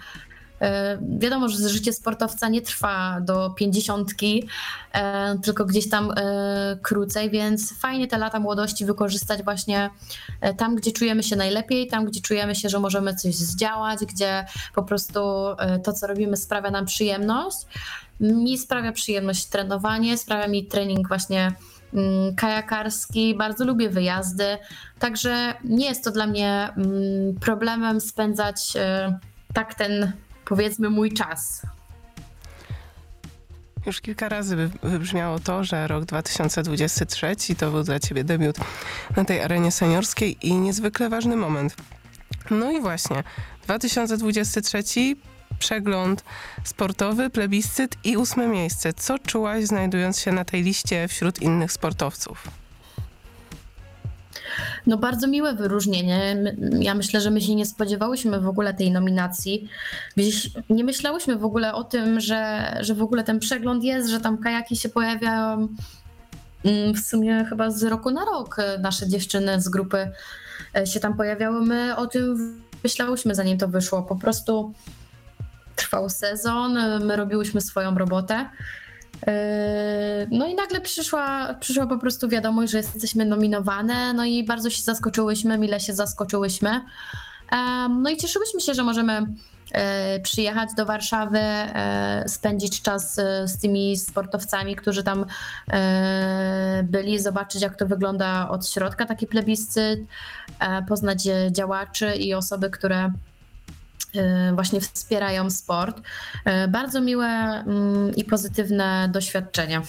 E, 0.62 0.98
Wiadomo, 1.18 1.50
że 1.50 1.70
życie 1.70 1.94
sportowca 1.94 2.50
nie 2.50 2.62
trwa 2.62 3.22
do 3.22 3.50
pięćdziesiątki, 3.50 4.48
e, 4.94 5.38
tylko 5.44 5.66
gdzieś 5.66 5.90
tam 5.90 6.12
e, 6.12 6.78
krócej, 6.82 7.30
więc 7.30 7.80
fajnie 7.80 8.08
te 8.08 8.18
lata 8.18 8.40
młodości 8.40 8.86
wykorzystać 8.86 9.44
właśnie 9.44 9.90
tam, 10.58 10.76
gdzie 10.76 10.92
czujemy 10.92 11.24
się 11.24 11.36
najlepiej, 11.36 11.88
tam, 11.88 12.06
gdzie 12.06 12.22
czujemy 12.22 12.56
się, 12.56 12.70
że 12.70 12.80
możemy 12.80 13.16
coś 13.16 13.36
zdziałać, 13.36 14.00
gdzie 14.00 14.46
po 14.76 14.84
prostu 14.84 15.20
to, 15.84 15.94
co 15.94 16.08
robimy, 16.08 16.38
sprawia 16.38 16.72
nam 16.72 16.86
przyjemność. 16.86 17.58
Mi 18.20 18.58
sprawia 18.58 18.92
przyjemność 18.92 19.46
trenowanie, 19.46 20.18
sprawia 20.18 20.48
mi 20.48 20.66
trening 20.66 21.08
właśnie 21.08 21.52
mm, 21.94 22.36
kajakarski, 22.36 23.36
bardzo 23.36 23.66
lubię 23.66 23.90
wyjazdy, 23.90 24.58
także 25.00 25.54
nie 25.64 25.86
jest 25.86 26.04
to 26.04 26.12
dla 26.12 26.28
mnie 26.28 26.70
mm, 26.78 27.36
problemem 27.40 28.02
spędzać 28.02 28.74
tak 29.54 29.74
ten 29.74 30.12
powiedzmy 30.46 30.90
mój 30.90 31.12
czas. 31.14 31.62
Już 33.86 34.02
kilka 34.02 34.30
razy 34.30 34.56
wy- 34.56 34.70
wybrzmiało 34.84 35.40
to, 35.40 35.64
że 35.64 35.88
rok 35.88 36.06
2023 36.06 37.36
to 37.58 37.72
był 37.72 37.84
dla 37.84 38.00
ciebie 38.00 38.24
debiut 38.24 38.56
na 39.18 39.26
tej 39.26 39.42
arenie 39.42 39.72
seniorskiej 39.72 40.48
i 40.48 40.54
niezwykle 40.54 41.10
ważny 41.10 41.36
moment. 41.36 41.76
No 42.52 42.72
i 42.72 42.82
właśnie, 42.82 43.24
2023 43.64 44.84
przegląd 45.60 46.24
sportowy, 46.64 47.30
plebiscyt 47.30 47.98
i 48.04 48.18
ósme 48.18 48.48
miejsce. 48.48 48.94
Co 48.94 49.20
czułaś 49.20 49.66
znajdując 49.66 50.20
się 50.20 50.32
na 50.32 50.46
tej 50.46 50.64
liście 50.64 51.08
wśród 51.08 51.42
innych 51.42 51.72
sportowców? 51.72 52.48
No 54.88 54.98
bardzo 54.98 55.28
miłe 55.28 55.54
wyróżnienie. 55.54 56.44
Ja 56.80 56.96
myślę, 56.96 57.22
że 57.22 57.32
my 57.32 57.42
się 57.42 57.56
nie 57.56 57.66
spodziewałyśmy 57.66 58.40
w 58.40 58.48
ogóle 58.48 58.74
tej 58.74 58.92
nominacji. 58.92 59.70
Nie 60.70 60.84
myślałyśmy 60.84 61.36
w 61.36 61.46
ogóle 61.46 61.74
o 61.74 61.84
tym, 61.84 62.20
że, 62.20 62.72
że 62.82 62.96
w 62.96 63.02
ogóle 63.02 63.24
ten 63.24 63.40
przegląd 63.40 63.84
jest, 63.84 64.10
że 64.10 64.20
tam 64.20 64.38
kajaki 64.38 64.76
się 64.76 64.90
pojawiają 64.90 65.68
mm, 66.66 66.94
w 66.94 67.00
sumie 67.00 67.46
chyba 67.50 67.72
z 67.72 67.84
roku 67.84 68.12
na 68.12 68.26
rok. 68.26 68.58
Nasze 68.80 69.08
dziewczyny 69.08 69.62
z 69.62 69.70
grupy 69.70 70.12
e, 70.76 70.88
się 70.88 71.00
tam 71.00 71.18
pojawiały. 71.18 71.66
My 71.66 71.96
o 71.96 72.08
tym 72.08 72.62
myślałyśmy 72.84 73.36
zanim 73.36 73.58
to 73.58 73.68
wyszło. 73.68 74.04
Po 74.04 74.16
prostu 74.16 74.74
trwał 75.76 76.10
sezon, 76.10 76.78
my 77.06 77.16
robiłyśmy 77.16 77.62
swoją 77.62 77.98
robotę. 77.98 78.50
Yy, 79.28 79.34
No 80.32 80.48
i 80.48 80.56
nagle 80.56 80.82
przyszła, 80.82 81.54
przyszła 81.54 81.88
po 81.88 81.98
prostu 81.98 82.30
wiadomość, 82.30 82.72
że 82.72 82.78
jesteśmy 82.78 83.26
nominowane, 83.26 84.14
no 84.14 84.26
i 84.26 84.44
bardzo 84.44 84.70
się 84.70 84.82
zaskoczyłyśmy, 84.82 85.58
mile 85.58 85.80
się 85.80 85.94
zaskoczyłyśmy. 85.94 86.82
No 87.90 88.10
i 88.10 88.18
cieszyłyśmy 88.18 88.62
się, 88.62 88.74
że 88.74 88.84
możemy 88.84 89.26
e, 89.72 90.20
przyjechać 90.20 90.70
do 90.78 90.86
Warszawy, 90.86 91.40
e, 91.40 92.24
spędzić 92.28 92.82
czas 92.82 93.20
e, 93.20 93.48
z 93.48 93.60
tymi 93.60 93.98
sportowcami, 93.98 94.76
którzy 94.76 95.04
tam 95.04 95.26
byli, 96.84 97.20
zobaczyć 97.20 97.62
jak 97.62 97.76
to 97.76 97.88
wygląda 97.88 98.50
od 98.50 98.68
środka 98.68 99.06
taki 99.06 99.28
plebiscyt, 99.28 100.00
poznać 100.88 101.28
działaczy 101.52 102.16
i 102.16 102.34
osoby, 102.34 102.70
które 102.70 103.12
właśnie 104.54 104.82
wspierają 104.82 105.50
sport. 105.50 106.02
E, 106.46 106.68
Bardzo 106.68 107.02
miłe 107.02 107.28
mm, 107.28 108.16
i 108.16 108.24
pozytywne 108.24 109.10
doświadczenia. 109.12 109.82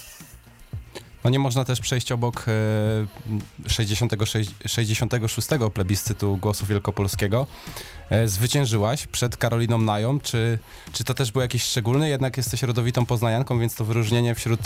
No 1.24 1.30
nie 1.30 1.38
można 1.38 1.64
też 1.64 1.80
przejść 1.80 2.12
obok 2.12 2.44
e, 2.48 3.68
66, 3.68 4.50
66 4.66 5.48
plebiscytu 5.74 6.36
głosu 6.36 6.66
wielkopolskiego. 6.66 7.46
E, 8.10 8.28
Zwyciężyłaś 8.28 9.06
przed 9.06 9.36
Karoliną 9.36 9.78
Nają. 9.78 10.20
Czy, 10.20 10.58
czy 10.92 11.04
to 11.04 11.14
też 11.14 11.32
był 11.32 11.42
jakiś 11.42 11.62
szczególny? 11.62 12.08
Jednak 12.08 12.36
jesteś 12.36 12.62
rodowitą 12.62 13.06
poznanianką, 13.06 13.58
więc 13.58 13.74
to 13.74 13.84
wyróżnienie 13.84 14.34
wśród 14.34 14.60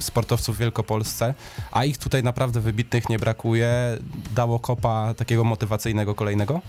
sportowców 0.00 0.56
w 0.56 0.58
Wielkopolsce, 0.58 1.34
a 1.70 1.84
ich 1.84 1.98
tutaj 1.98 2.22
naprawdę 2.22 2.60
wybitnych 2.60 3.08
nie 3.08 3.18
brakuje, 3.18 3.98
dało 4.34 4.58
kopa 4.58 5.14
takiego 5.14 5.44
motywacyjnego 5.44 6.14
kolejnego? 6.14 6.60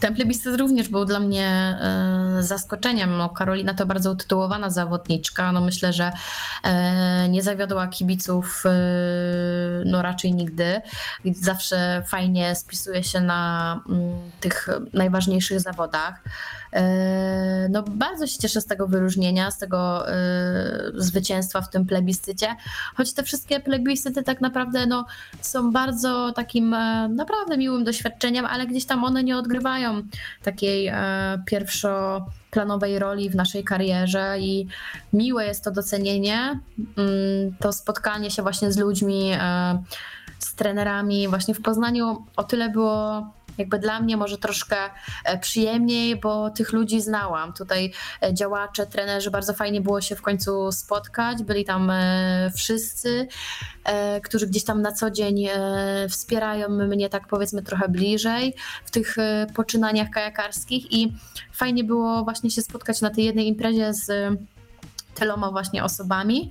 Ten 0.00 0.14
plebiscyt 0.14 0.56
również 0.56 0.88
był 0.88 1.04
dla 1.04 1.20
mnie 1.20 1.46
e, 1.48 2.42
zaskoczeniem. 2.42 3.16
No, 3.16 3.28
Karolina 3.28 3.74
to 3.74 3.86
bardzo 3.86 4.12
utytułowana 4.12 4.70
zawodniczka. 4.70 5.52
No, 5.52 5.60
myślę, 5.60 5.92
że 5.92 6.12
e, 6.62 7.28
nie 7.28 7.42
zawiodła 7.42 7.86
kibiców 7.86 8.62
e, 8.66 8.70
no, 9.84 10.02
raczej 10.02 10.34
nigdy. 10.34 10.80
Zawsze 11.24 12.02
fajnie 12.06 12.54
spisuje 12.54 13.04
się 13.04 13.20
na 13.20 13.80
mm, 13.88 14.30
tych 14.40 14.68
najważniejszych 14.92 15.60
zawodach. 15.60 16.22
E, 16.72 17.68
No, 17.70 17.82
bardzo 17.82 18.26
się 18.26 18.38
cieszę 18.38 18.60
z 18.60 18.66
tego 18.66 18.86
wyróżnienia, 18.86 19.50
z 19.50 19.58
tego 19.58 20.08
e, 20.08 20.14
zwycięstwa 20.94 21.60
w 21.60 21.70
tym 21.70 21.86
plebiscycie. 21.86 22.56
Choć 22.96 23.12
te 23.12 23.22
wszystkie 23.22 23.60
plebiscyty 23.60 24.22
tak 24.22 24.40
naprawdę 24.40 24.86
no, 24.86 25.06
są 25.40 25.72
bardzo 25.72 26.32
takim 26.32 26.74
e, 26.74 27.08
naprawdę 27.08 27.58
miłym 27.58 27.84
doświadczeniem, 27.84 28.46
ale 28.46 28.66
gdzieś 28.66 28.84
tam 28.84 29.04
one 29.04 29.24
nie 29.24 29.36
odgrywają 29.36 30.02
takiej 30.42 30.86
e, 30.86 30.94
pierwszoplanowej 31.46 32.98
roli 32.98 33.30
w 33.30 33.34
naszej 33.34 33.64
karierze 33.64 34.36
i 34.40 34.66
miłe 35.12 35.46
jest 35.46 35.64
to 35.64 35.70
docenienie, 35.70 36.60
mm, 36.98 37.54
to 37.60 37.72
spotkanie 37.72 38.30
się 38.30 38.42
właśnie 38.42 38.72
z 38.72 38.78
ludźmi, 38.78 39.32
z 40.38 40.54
trenerami. 40.54 41.28
Właśnie 41.28 41.54
w 41.54 41.62
Poznaniu 41.62 42.24
o 42.36 42.44
tyle 42.44 42.70
było 42.70 43.26
jakby 43.58 43.78
dla 43.78 44.00
mnie 44.00 44.16
może 44.16 44.38
troszkę 44.38 44.76
e, 45.24 45.38
przyjemniej, 45.38 46.16
bo 46.16 46.50
tych 46.50 46.72
ludzi 46.72 47.00
znałam. 47.00 47.52
Tutaj 47.52 47.92
e, 48.22 48.34
działacze, 48.34 48.86
trenerzy, 48.86 49.30
bardzo 49.30 49.54
fajnie 49.54 49.80
było 49.80 50.00
się 50.00 50.16
w 50.16 50.22
końcu 50.22 50.72
spotkać. 50.72 51.42
Byli 51.42 51.64
tam 51.64 51.90
e, 51.90 52.50
wszyscy, 52.56 53.28
którzy 54.24 54.46
gdzieś 54.46 54.64
tam 54.64 54.82
na 54.82 54.92
co 54.92 55.10
dzień 55.10 55.48
wspierają 56.10 56.68
mnie 56.68 57.08
tak 57.08 57.28
powiedzmy 57.28 57.62
trochę 57.62 57.88
bliżej 57.88 58.54
w 58.84 58.90
tych 58.90 59.16
poczynaniach 59.54 60.10
kajakarskich 60.10 60.92
i 60.92 61.12
fajnie 61.52 61.84
było 61.84 62.24
właśnie 62.24 62.50
się 62.50 62.62
spotkać 62.62 63.00
na 63.00 63.10
tej 63.10 63.24
jednej 63.24 63.48
imprezie 63.48 63.94
z 63.94 64.38
tyloma 65.14 65.50
właśnie 65.50 65.84
osobami. 65.84 66.50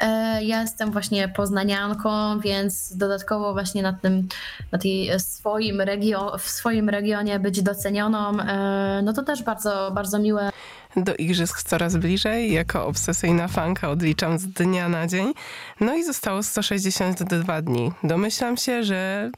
E, 0.00 0.44
Ja 0.44 0.60
jestem 0.60 0.90
właśnie 0.90 1.28
poznanianką, 1.28 2.40
więc 2.40 2.96
dodatkowo 2.96 3.52
właśnie 3.52 3.82
na 3.82 3.92
tym, 3.92 4.28
na 4.72 4.78
tej 4.78 5.20
swoim 5.20 5.78
regio- 5.80 6.38
w 6.38 6.48
swoim 6.50 6.88
regionie 6.88 7.38
być 7.40 7.62
docenioną, 7.62 8.40
e, 8.40 9.00
no 9.04 9.12
to 9.12 9.22
też 9.22 9.42
bardzo, 9.42 9.90
bardzo 9.94 10.18
miłe 10.18 10.50
Do 10.96 11.14
igrzysk 11.14 11.62
coraz 11.62 11.96
bliżej. 11.96 12.52
Jako 12.52 12.86
obsesyjna 12.86 13.48
fanka 13.48 13.90
odliczam 13.90 14.38
z 14.38 14.46
dnia 14.46 14.88
na 14.88 15.06
dzień. 15.06 15.32
No 15.80 15.94
i 15.94 16.04
zostało 16.04 16.42
162 16.42 17.62
dni. 17.62 17.92
Domyślam 18.04 18.56
się, 18.56 18.84
że 18.84 19.30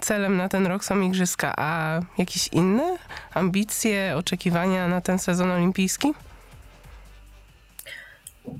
celem 0.00 0.36
na 0.36 0.48
ten 0.48 0.66
rok 0.66 0.84
są 0.84 1.00
igrzyska, 1.00 1.54
a 1.56 2.00
jakieś 2.18 2.48
inne 2.48 2.96
ambicje, 3.34 4.14
oczekiwania 4.16 4.88
na 4.88 5.00
ten 5.00 5.18
sezon 5.18 5.50
olimpijski? 5.50 6.12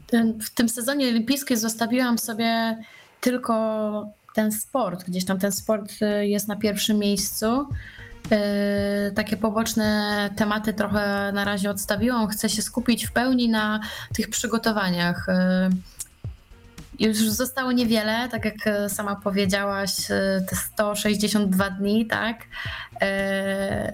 Ten, 0.07 0.41
w 0.41 0.51
tym 0.51 0.69
sezonie 0.69 1.09
olimpijskim 1.09 1.57
zostawiłam 1.57 2.19
sobie 2.19 2.79
tylko 3.21 4.07
ten 4.35 4.53
sport. 4.53 5.05
Gdzieś 5.05 5.25
tam 5.25 5.39
ten 5.39 5.53
sport 5.53 5.93
y, 6.03 6.27
jest 6.27 6.49
na 6.49 6.57
pierwszym 6.57 6.99
miejscu. 6.99 7.69
Y, 8.33 9.13
Takie 9.15 9.37
poboczne 9.37 10.31
tematy 10.37 10.73
trochę 10.73 11.33
na 11.35 11.45
razie 11.45 11.71
odstawiłam. 11.71 12.29
Chcę 12.29 12.49
się 12.49 12.63
skupić 12.63 13.07
w 13.07 13.13
pełni 13.13 13.49
na 13.49 13.81
tych 14.15 14.31
przygotowaniach. 14.31 15.29
Y, 15.29 15.33
Już 16.99 17.19
zostało 17.19 17.73
niewiele, 17.73 18.29
tak 18.31 18.45
jak 18.45 18.57
sama 18.89 19.17
powiedziałaś, 19.17 20.11
y, 20.11 20.45
te 20.51 20.57
162 20.57 21.71
dni, 21.71 22.07
tak? 22.07 22.37
Y, 22.41 22.47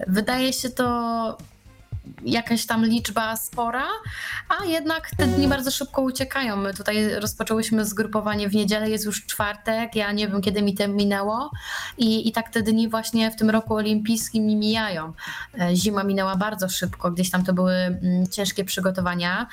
Wydaje 0.07 0.53
się 0.53 0.69
to 0.69 1.37
jakaś 2.25 2.65
tam 2.65 2.85
liczba 2.85 3.35
spora, 3.35 3.85
a 4.49 4.65
jednak 4.65 5.11
te 5.17 5.27
dni 5.27 5.47
bardzo 5.47 5.71
szybko 5.71 6.01
uciekają. 6.01 6.55
My 6.55 6.73
tutaj 6.73 7.19
rozpoczęłyśmy 7.19 7.85
zgrupowanie 7.85 8.49
w 8.49 8.55
niedzielę, 8.55 8.89
jest 8.89 9.05
już 9.05 9.25
czwartek, 9.25 9.95
ja 9.95 10.11
nie 10.11 10.27
wiem 10.27 10.41
kiedy 10.41 10.61
mi 10.61 10.73
to 10.73 10.87
minęło 10.87 11.51
i, 11.97 12.27
i 12.27 12.31
tak 12.31 12.49
te 12.49 12.61
dni 12.61 12.89
właśnie 12.89 13.31
w 13.31 13.35
tym 13.35 13.49
roku 13.49 13.75
olimpijskim 13.75 14.45
mi 14.45 14.55
mijają. 14.55 15.13
E, 15.59 15.75
Zima 15.75 16.03
minęła 16.03 16.35
bardzo 16.35 16.69
szybko, 16.69 17.11
gdzieś 17.11 17.29
tam 17.29 17.43
to 17.43 17.53
były 17.53 17.73
mm, 17.73 18.27
ciężkie 18.27 18.65
przygotowania. 18.65 19.47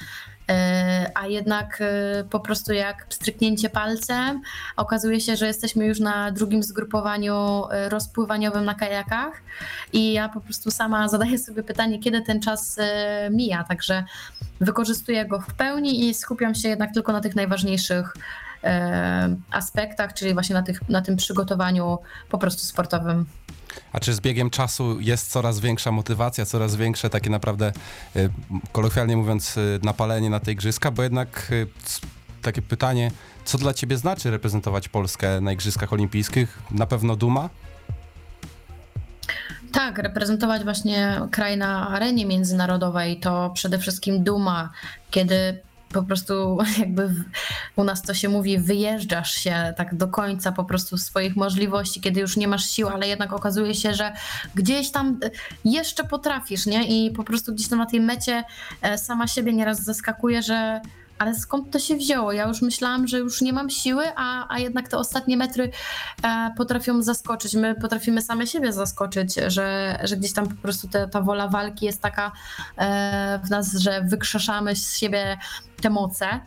E, 0.49 1.11
A 1.15 1.27
jednak 1.27 1.79
e, 1.81 2.25
po 2.25 2.41
prostu 2.41 2.73
jak 2.73 3.07
stryknięcie 3.09 3.71
palcem, 3.71 4.41
okazuje 4.77 5.21
się, 5.21 5.37
że 5.37 5.47
jesteśmy 5.47 5.87
już 5.87 6.01
na 6.01 6.31
drugim 6.31 6.63
zgrupowaniu 6.63 7.65
e, 7.71 7.89
rozpływaniowym 7.89 8.65
na 8.65 8.75
kajakach 8.75 9.43
i 9.93 10.13
ja 10.13 10.29
po 10.29 10.41
prostu 10.41 10.71
sama 10.71 11.09
zadaję 11.09 11.39
sobie 11.39 11.63
pytanie, 11.63 11.99
kiedy 11.99 12.23
ten 12.23 12.41
czas 12.41 12.79
mija, 13.31 13.65
także 13.65 14.05
wykorzystuję 14.61 15.25
go 15.25 15.41
w 15.41 15.55
pełni 15.55 16.09
i 16.09 16.15
skupiam 16.15 16.55
się 16.55 16.69
jednak 16.69 16.95
tylko 16.95 17.13
na 17.13 17.21
tych 17.21 17.37
najważniejszych 17.37 18.15
aspektach, 19.51 20.15
czyli 20.15 20.35
właśnie 20.35 20.55
na, 20.55 20.63
tych, 20.63 20.89
na 20.89 21.03
tym 21.03 21.17
przygotowaniu 21.17 21.99
po 22.31 22.39
prostu 22.39 22.63
sportowym. 22.63 23.27
A 23.93 24.01
czy 24.01 24.15
z 24.15 24.21
biegiem 24.21 24.51
czasu 24.51 25.01
jest 25.01 25.31
coraz 25.31 25.61
większa 25.61 25.93
motywacja, 25.93 26.47
coraz 26.47 26.77
większe 26.77 27.11
takie 27.11 27.31
naprawdę, 27.31 27.73
y, 28.17 28.31
kolokwialnie 28.73 29.17
mówiąc, 29.17 29.57
y, 29.57 29.81
napalenie 29.83 30.31
na 30.31 30.41
te 30.41 30.53
igrzyska? 30.53 30.91
Bo 30.91 31.03
jednak 31.03 31.49
y, 31.53 31.67
takie 32.43 32.63
pytanie, 32.63 33.11
co 33.45 33.59
dla 33.59 33.75
ciebie 33.75 33.97
znaczy 33.97 34.31
reprezentować 34.31 34.89
Polskę 34.89 35.41
na 35.41 35.53
Igrzyskach 35.53 35.93
Olimpijskich? 35.93 36.59
Na 36.71 36.87
pewno 36.87 37.17
duma? 37.17 37.51
Tak, 39.73 39.99
reprezentować 39.99 40.65
właśnie 40.65 41.21
kraj 41.31 41.57
na 41.57 41.89
arenie 41.89 42.27
międzynarodowej 42.27 43.21
to 43.21 43.51
przede 43.55 43.79
wszystkim 43.79 44.25
duma, 44.25 44.71
kiedy 45.11 45.63
po 45.95 46.03
prostu 46.03 46.59
jakby 46.79 47.09
w, 47.09 47.25
u 47.77 47.85
nas 47.85 48.03
to 48.03 48.15
się 48.15 48.29
mówi, 48.29 48.59
wyjeżdżasz 48.59 49.35
się 49.35 49.75
tak 49.77 49.95
do 49.95 50.09
końca 50.09 50.53
po 50.53 50.65
prostu 50.65 50.99
swoich 50.99 51.37
możliwości, 51.37 52.01
kiedy 52.01 52.21
już 52.21 52.37
nie 52.37 52.49
masz 52.49 52.65
sił, 52.71 52.89
ale 52.89 53.09
jednak 53.09 53.33
okazuje 53.33 53.75
się, 53.75 53.95
że 53.95 54.13
gdzieś 54.55 54.91
tam 54.91 55.19
e, 55.25 55.31
jeszcze 55.65 56.05
potrafisz, 56.05 56.67
nie? 56.67 57.07
I 57.07 57.11
po 57.11 57.25
prostu 57.25 57.55
gdzieś 57.55 57.69
tam 57.69 57.79
na 57.79 57.87
tej 57.87 58.01
mecie 58.01 58.45
e, 58.83 58.99
sama 58.99 59.27
siebie 59.27 59.53
nieraz 59.53 59.85
zaskakuje, 59.85 60.43
że 60.43 60.81
ale 61.25 61.35
skąd 61.35 61.71
to 61.71 61.79
się 61.79 61.97
wzięło? 61.97 62.33
Ja 62.33 62.49
już 62.49 62.63
myślałam, 62.63 63.07
że 63.09 63.19
już 63.19 63.41
nie 63.41 63.53
mam 63.53 63.71
siły, 63.71 64.05
a, 64.17 64.55
a 64.55 64.59
jednak 64.59 64.89
te 64.89 64.99
ostatnie 64.99 65.37
metry 65.37 65.71
e, 66.23 66.51
potrafią 66.57 67.03
zaskoczyć. 67.03 67.55
My 67.55 67.75
potrafimy 67.75 68.23
same 68.23 68.47
siebie 68.47 68.73
zaskoczyć, 68.73 69.35
że, 69.35 69.99
że 70.05 70.17
gdzieś 70.17 70.33
tam 70.33 70.49
po 70.49 70.55
prostu 70.55 70.89
te, 70.89 71.09
ta 71.09 71.21
wola 71.21 71.49
walki 71.49 71.87
jest 71.87 72.03
taka 72.03 72.33
e, 72.79 73.41
w 73.45 73.51
nas, 73.51 73.73
że 73.73 74.03
wykrzeszamy 74.03 74.77
z 74.77 74.97
siebie 74.97 75.39
te 75.83 75.91
moce. 75.91 76.41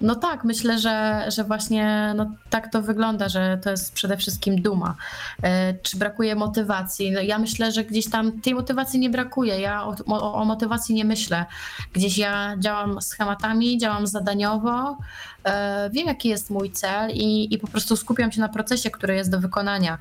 No 0.00 0.14
tak, 0.14 0.44
myślę, 0.44 0.78
że, 0.78 1.24
że 1.28 1.44
właśnie 1.44 2.12
no, 2.16 2.26
tak 2.50 2.72
to 2.72 2.82
wygląda, 2.82 3.28
że 3.28 3.58
to 3.62 3.70
jest 3.70 3.92
przede 3.94 4.16
wszystkim 4.16 4.62
duma. 4.62 4.94
E, 5.42 5.74
Czy 5.74 5.96
brakuje 5.96 6.34
motywacji? 6.34 7.10
No, 7.12 7.20
ja 7.20 7.38
myślę, 7.38 7.72
że 7.72 7.84
gdzieś 7.84 8.10
tam 8.10 8.40
tej 8.40 8.54
motywacji 8.54 9.00
nie 9.00 9.10
brakuje. 9.10 9.60
Ja 9.60 9.84
o, 9.84 9.94
o, 10.06 10.34
o 10.34 10.44
motywacji 10.44 10.94
nie 10.94 11.04
myślę. 11.04 11.44
Gdzieś 11.92 12.18
ja 12.18 12.54
działam 12.58 13.02
schematami, 13.02 13.78
działam 13.78 14.06
zadaniowo, 14.06 14.96
e, 15.44 15.90
wiem 15.90 16.06
jaki 16.06 16.28
jest 16.28 16.50
mój 16.50 16.70
cel 16.72 17.10
i, 17.10 17.54
i 17.54 17.58
po 17.58 17.66
prostu 17.66 17.96
skupiam 17.96 18.32
się 18.32 18.40
na 18.40 18.48
procesie, 18.48 18.90
który 18.90 19.14
jest 19.14 19.30
do 19.30 19.40
wykonania. 19.40 19.98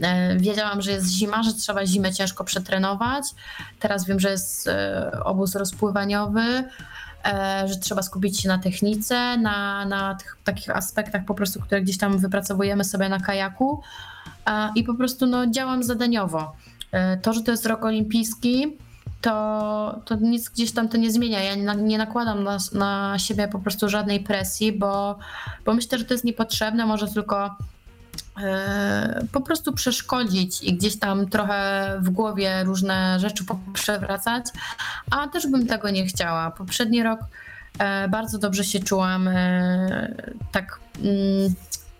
E, 0.00 0.36
Wiedziałam, 0.36 0.82
że 0.82 0.90
jest 0.90 1.08
zima, 1.08 1.42
że 1.42 1.54
trzeba 1.54 1.86
zimę 1.86 2.12
ciężko 2.12 2.44
przetrenować. 2.44 3.24
Teraz 3.80 4.06
wiem, 4.06 4.20
że 4.20 4.30
jest 4.30 4.70
obóz 5.24 5.54
rozpływaniowy 5.54 6.64
że 7.66 7.76
trzeba 7.76 8.02
skupić 8.02 8.40
się 8.40 8.48
na 8.48 8.58
technice, 8.58 9.36
na, 9.36 9.84
na 9.84 10.14
tych 10.14 10.38
takich 10.44 10.70
aspektach 10.70 11.24
po 11.24 11.34
prostu, 11.34 11.60
które 11.60 11.82
gdzieś 11.82 11.98
tam 11.98 12.18
wypracowujemy 12.18 12.84
sobie 12.84 13.08
na 13.08 13.20
kajaku 13.20 13.82
e, 14.46 14.72
i 14.74 14.84
po 14.84 14.94
prostu 14.94 15.26
no, 15.26 15.46
działam 15.46 15.82
zadaniowo. 15.82 16.52
E, 16.92 17.16
To, 17.16 17.32
że 17.32 17.42
to 17.42 17.50
jest 17.50 17.66
rok 17.66 17.84
olimpijski, 17.84 18.76
to, 19.20 20.00
to 20.04 20.16
nic 20.16 20.48
gdzieś 20.48 20.72
tam 20.72 20.88
to 20.88 20.96
nie 20.96 21.10
zmienia. 21.10 21.42
Ja 21.42 21.74
nie, 21.74 21.98
nakładam 21.98 22.44
na, 22.44 22.58
na 22.72 23.18
siebie 23.18 23.48
po 23.48 23.58
prostu 23.58 23.88
żadnej 23.88 24.20
presji, 24.20 24.72
bo, 24.72 25.18
bo 25.64 25.74
myślę, 25.74 25.98
że 25.98 26.04
to 26.04 26.14
jest 26.14 26.24
niepotrzebne, 26.24 26.86
może 26.86 27.08
tylko 27.08 27.44
e, 27.46 27.50
po 29.32 29.40
prostu 29.40 29.72
przeszkodzić 29.72 30.62
i 30.62 30.74
gdzieś 30.74 30.98
tam 30.98 31.28
trochę 31.28 31.92
w 32.00 32.10
głowie 32.10 32.64
różne 32.64 33.20
rzeczy 33.20 33.44
przewracać, 33.72 34.44
a 35.10 35.28
też 35.28 35.46
bym 35.46 35.66
tego 35.66 35.90
nie 35.90 36.06
chciała. 36.06 36.50
Poprzedni 36.50 37.02
rok 37.02 37.20
e, 37.78 38.08
bardzo 38.08 38.38
dobrze 38.38 38.64
się 38.64 38.80
czułam, 38.80 39.28
e, 39.28 40.14
tak 40.52 40.80
mm, 41.02 41.54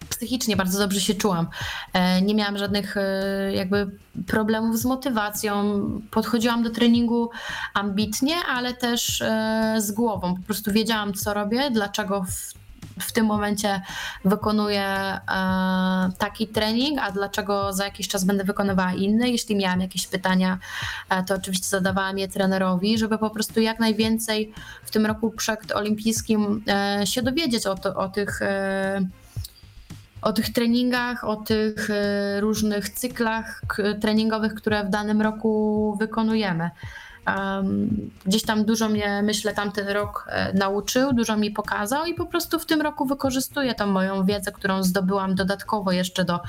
psychicznie 0.09 0.57
bardzo 0.57 0.79
dobrze 0.79 1.01
się 1.01 1.15
czułam. 1.15 1.47
E, 1.93 2.23
Nie 2.23 2.35
miałam 2.35 2.59
żadnych 2.59 2.97
e, 2.97 3.53
jakby 3.55 3.91
problemów 4.27 4.79
z 4.79 4.85
motywacją. 4.85 5.81
Podchodziłam 6.11 6.63
do 6.63 6.71
treningu 6.71 7.31
ambitnie, 7.75 8.37
ale 8.49 8.75
też 8.75 9.23
e, 9.23 9.75
z 9.79 9.93
głową. 9.93 10.35
Po 10.35 10.43
prostu 10.43 10.73
wiedziałam, 10.73 11.15
co 11.15 11.35
robię, 11.35 11.71
dlaczego 11.71 12.25
w, 12.25 12.55
w 13.01 13.13
tym 13.13 13.27
momencie 13.27 13.81
wykonuję 14.25 14.85
e, 14.85 15.21
taki 16.19 16.49
trening, 16.49 16.99
a 17.03 17.11
dlaczego 17.13 17.73
za 17.73 17.85
jakiś 17.85 18.09
czas 18.09 18.25
będę 18.25 18.45
wykonywała 18.45 18.93
inny. 18.93 19.31
Jeśli 19.31 19.57
miałam 19.57 19.81
jakieś 19.81 20.07
pytania, 20.07 20.59
e, 21.11 21.25
to 21.25 21.35
oczywiście 21.35 21.69
zadawałam 21.69 22.19
je 22.19 22.29
trenerowi, 22.29 22.99
żeby 22.99 23.19
po 23.19 23.31
prostu 23.31 23.61
jak 23.61 23.81
najwięcej 23.81 24.53
w 24.85 24.91
tym 24.91 25.07
roku 25.07 25.31
przedolimpijskim 25.31 26.65
e, 26.69 27.07
się 27.07 27.23
dowiedzieć 27.23 27.67
o, 27.67 27.75
to, 27.75 27.97
o 27.97 28.09
tych. 28.09 28.41
O 30.23 30.33
tych 30.33 30.53
treningach, 30.53 31.25
o 31.25 31.37
tych 31.37 31.89
różnych 32.41 32.89
cyklach 32.89 33.63
treningowych, 34.01 34.55
które 34.55 34.85
w 34.85 34.91
danym 34.91 35.23
roku 35.23 35.97
wykonujemy. 36.01 36.71
Um, 37.27 38.11
gdzieś 38.27 38.43
tam 38.43 38.65
dużo 38.65 38.89
mnie, 38.89 39.23
myślę, 39.23 39.55
tamten 39.55 39.89
rok 39.89 40.27
e, 40.29 40.53
nauczył, 40.53 41.13
dużo 41.13 41.37
mi 41.37 41.51
pokazał 41.51 42.07
i 42.07 42.15
po 42.15 42.27
prostu 42.27 42.59
w 42.59 42.67
tym 42.67 42.81
roku 42.81 43.07
wykorzystuję 43.07 43.75
tą 43.75 43.87
moją 43.87 44.25
wiedzę, 44.25 44.53
którą 44.53 44.83
zdobyłam 44.83 45.35
dodatkowo 45.35 45.93
jeszcze 45.93 46.25
do, 46.25 46.41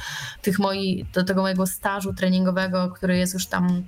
tych 0.42 0.60
moi, 0.60 1.06
do 1.14 1.24
tego 1.24 1.42
mojego 1.42 1.68
stażu 1.68 2.14
treningowego, 2.14 2.92
który 2.92 3.18
jest 3.18 3.34
już 3.34 3.48
tam 3.48 3.84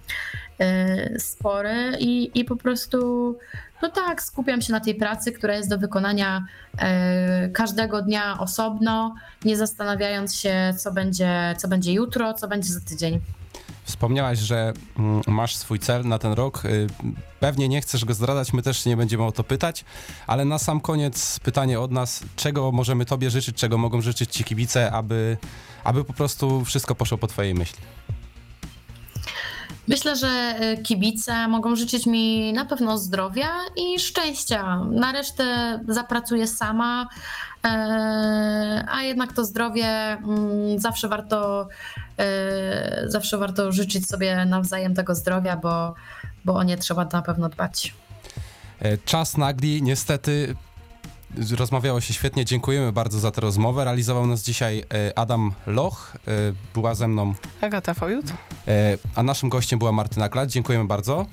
e, 0.59 1.19
spory 1.19 1.97
i, 1.99 2.39
i 2.39 2.45
po 2.45 2.55
prostu 2.55 3.37
no 3.81 3.89
tak, 3.89 4.23
skupiam 4.23 4.61
się 4.61 4.73
na 4.73 4.79
tej 4.79 4.95
pracy, 4.95 5.31
która 5.31 5.55
jest 5.55 5.69
do 5.69 5.77
wykonania 5.77 6.45
e, 6.79 7.49
każdego 7.49 8.01
dnia 8.01 8.39
osobno, 8.39 9.15
nie 9.45 9.57
zastanawiając 9.57 10.35
się, 10.35 10.73
co 10.77 10.91
będzie, 10.91 11.55
co 11.57 11.67
będzie 11.67 11.93
jutro, 11.93 12.33
co 12.33 12.47
będzie 12.47 12.69
za 12.73 12.81
tydzień. 12.81 13.19
Wspomniałaś, 13.89 14.39
że 14.39 14.73
mm, 14.99 15.21
masz 15.27 15.55
swój 15.55 15.79
cel 15.79 16.05
na 16.05 16.19
ten 16.19 16.33
rok. 16.33 16.65
Y, 16.65 16.87
Pewnie 17.39 17.69
nie 17.69 17.81
chcesz 17.81 18.05
go 18.05 18.13
zdradzać, 18.13 18.53
my 18.53 18.61
też 18.61 18.85
nie 18.85 18.97
będziemy 18.97 19.23
o 19.23 19.31
to 19.31 19.43
pytać, 19.43 19.85
ale 20.27 20.45
na 20.45 20.59
sam 20.59 20.81
koniec 20.81 21.39
pytanie 21.39 21.79
od 21.79 21.91
nas, 21.91 22.23
czego 22.35 22.71
możemy 22.71 23.05
tobie 23.05 23.29
życzyć, 23.29 23.55
czego 23.55 23.77
mogą 23.77 24.01
życzyć 24.01 24.31
ci 24.31 24.43
kibice, 24.43 24.91
aby, 24.91 25.37
aby 25.83 26.03
po 26.03 26.13
prostu 26.13 26.65
wszystko 26.65 26.95
poszło 26.95 27.17
po 27.17 27.27
twojej 27.27 27.53
myśli. 27.53 27.79
Myślę, 29.87 30.15
że 30.15 30.27
e, 30.27 30.77
kibice 30.77 31.47
mogą 31.47 31.75
życzyć 31.75 32.05
mi 32.05 32.53
na 32.53 32.65
pewno 32.65 32.97
zdrowia 32.97 33.49
i 33.75 33.99
szczęścia. 33.99 34.83
Na 34.91 35.11
resztę 35.11 35.79
zapracuję 35.87 36.47
sama, 36.47 37.07
a 38.91 39.01
jednak 39.03 39.33
to 39.33 39.45
zdrowie 39.45 39.87
mm, 39.87 40.79
zawsze 40.79 41.07
warto, 41.07 41.67
e, 42.19 43.03
zawsze 43.07 43.37
warto 43.37 43.71
życzyć 43.71 44.07
sobie 44.07 44.45
nawzajem 44.45 44.95
tego 44.95 45.15
zdrowia, 45.15 45.57
bo, 45.57 45.93
bo 46.45 46.53
o 46.55 46.63
nie 46.63 46.77
trzeba 46.77 47.05
na 47.13 47.21
pewno 47.21 47.49
dbać. 47.49 47.93
E, 48.79 48.97
Czas 48.97 49.37
nagli, 49.37 49.83
niestety 49.83 50.55
rozmawiało 51.57 52.01
się 52.01 52.13
świetnie, 52.13 52.45
dziękujemy 52.45 52.91
bardzo 52.91 53.19
za 53.19 53.31
tę 53.31 53.41
rozmowę. 53.41 53.85
Realizował 53.85 54.27
nas 54.27 54.43
dzisiaj 54.43 54.83
e, 54.93 55.17
Adam 55.19 55.51
Loch, 55.67 56.17
e, 56.27 56.31
była 56.73 56.95
ze 56.95 57.07
mną, 57.07 57.33
Agata 57.61 57.93
Fojut? 57.93 58.25
e, 58.67 58.97
a 59.15 59.23
naszym 59.23 59.49
gościem 59.49 59.79
była 59.79 59.91
Martyna 59.91 60.29
Klat. 60.29 60.49
Dziękujemy 60.49 60.85
bardzo. 60.85 61.25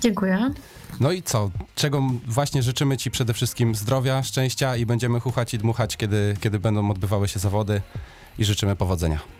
Dziękuję. 0.00 0.50
No 1.00 1.12
i 1.12 1.22
co? 1.22 1.50
Czego 1.74 2.02
właśnie 2.26 2.62
życzymy 2.62 2.96
Ci 2.96 3.10
przede 3.10 3.34
wszystkim 3.34 3.74
zdrowia, 3.74 4.22
szczęścia 4.22 4.76
i 4.76 4.86
będziemy 4.86 5.20
chuchać 5.20 5.54
i 5.54 5.58
dmuchać, 5.58 5.96
kiedy, 5.96 6.36
kiedy 6.40 6.58
będą 6.58 6.90
odbywały 6.90 7.28
się 7.28 7.38
zawody 7.38 7.82
i 8.38 8.44
życzymy 8.44 8.76
powodzenia. 8.76 9.35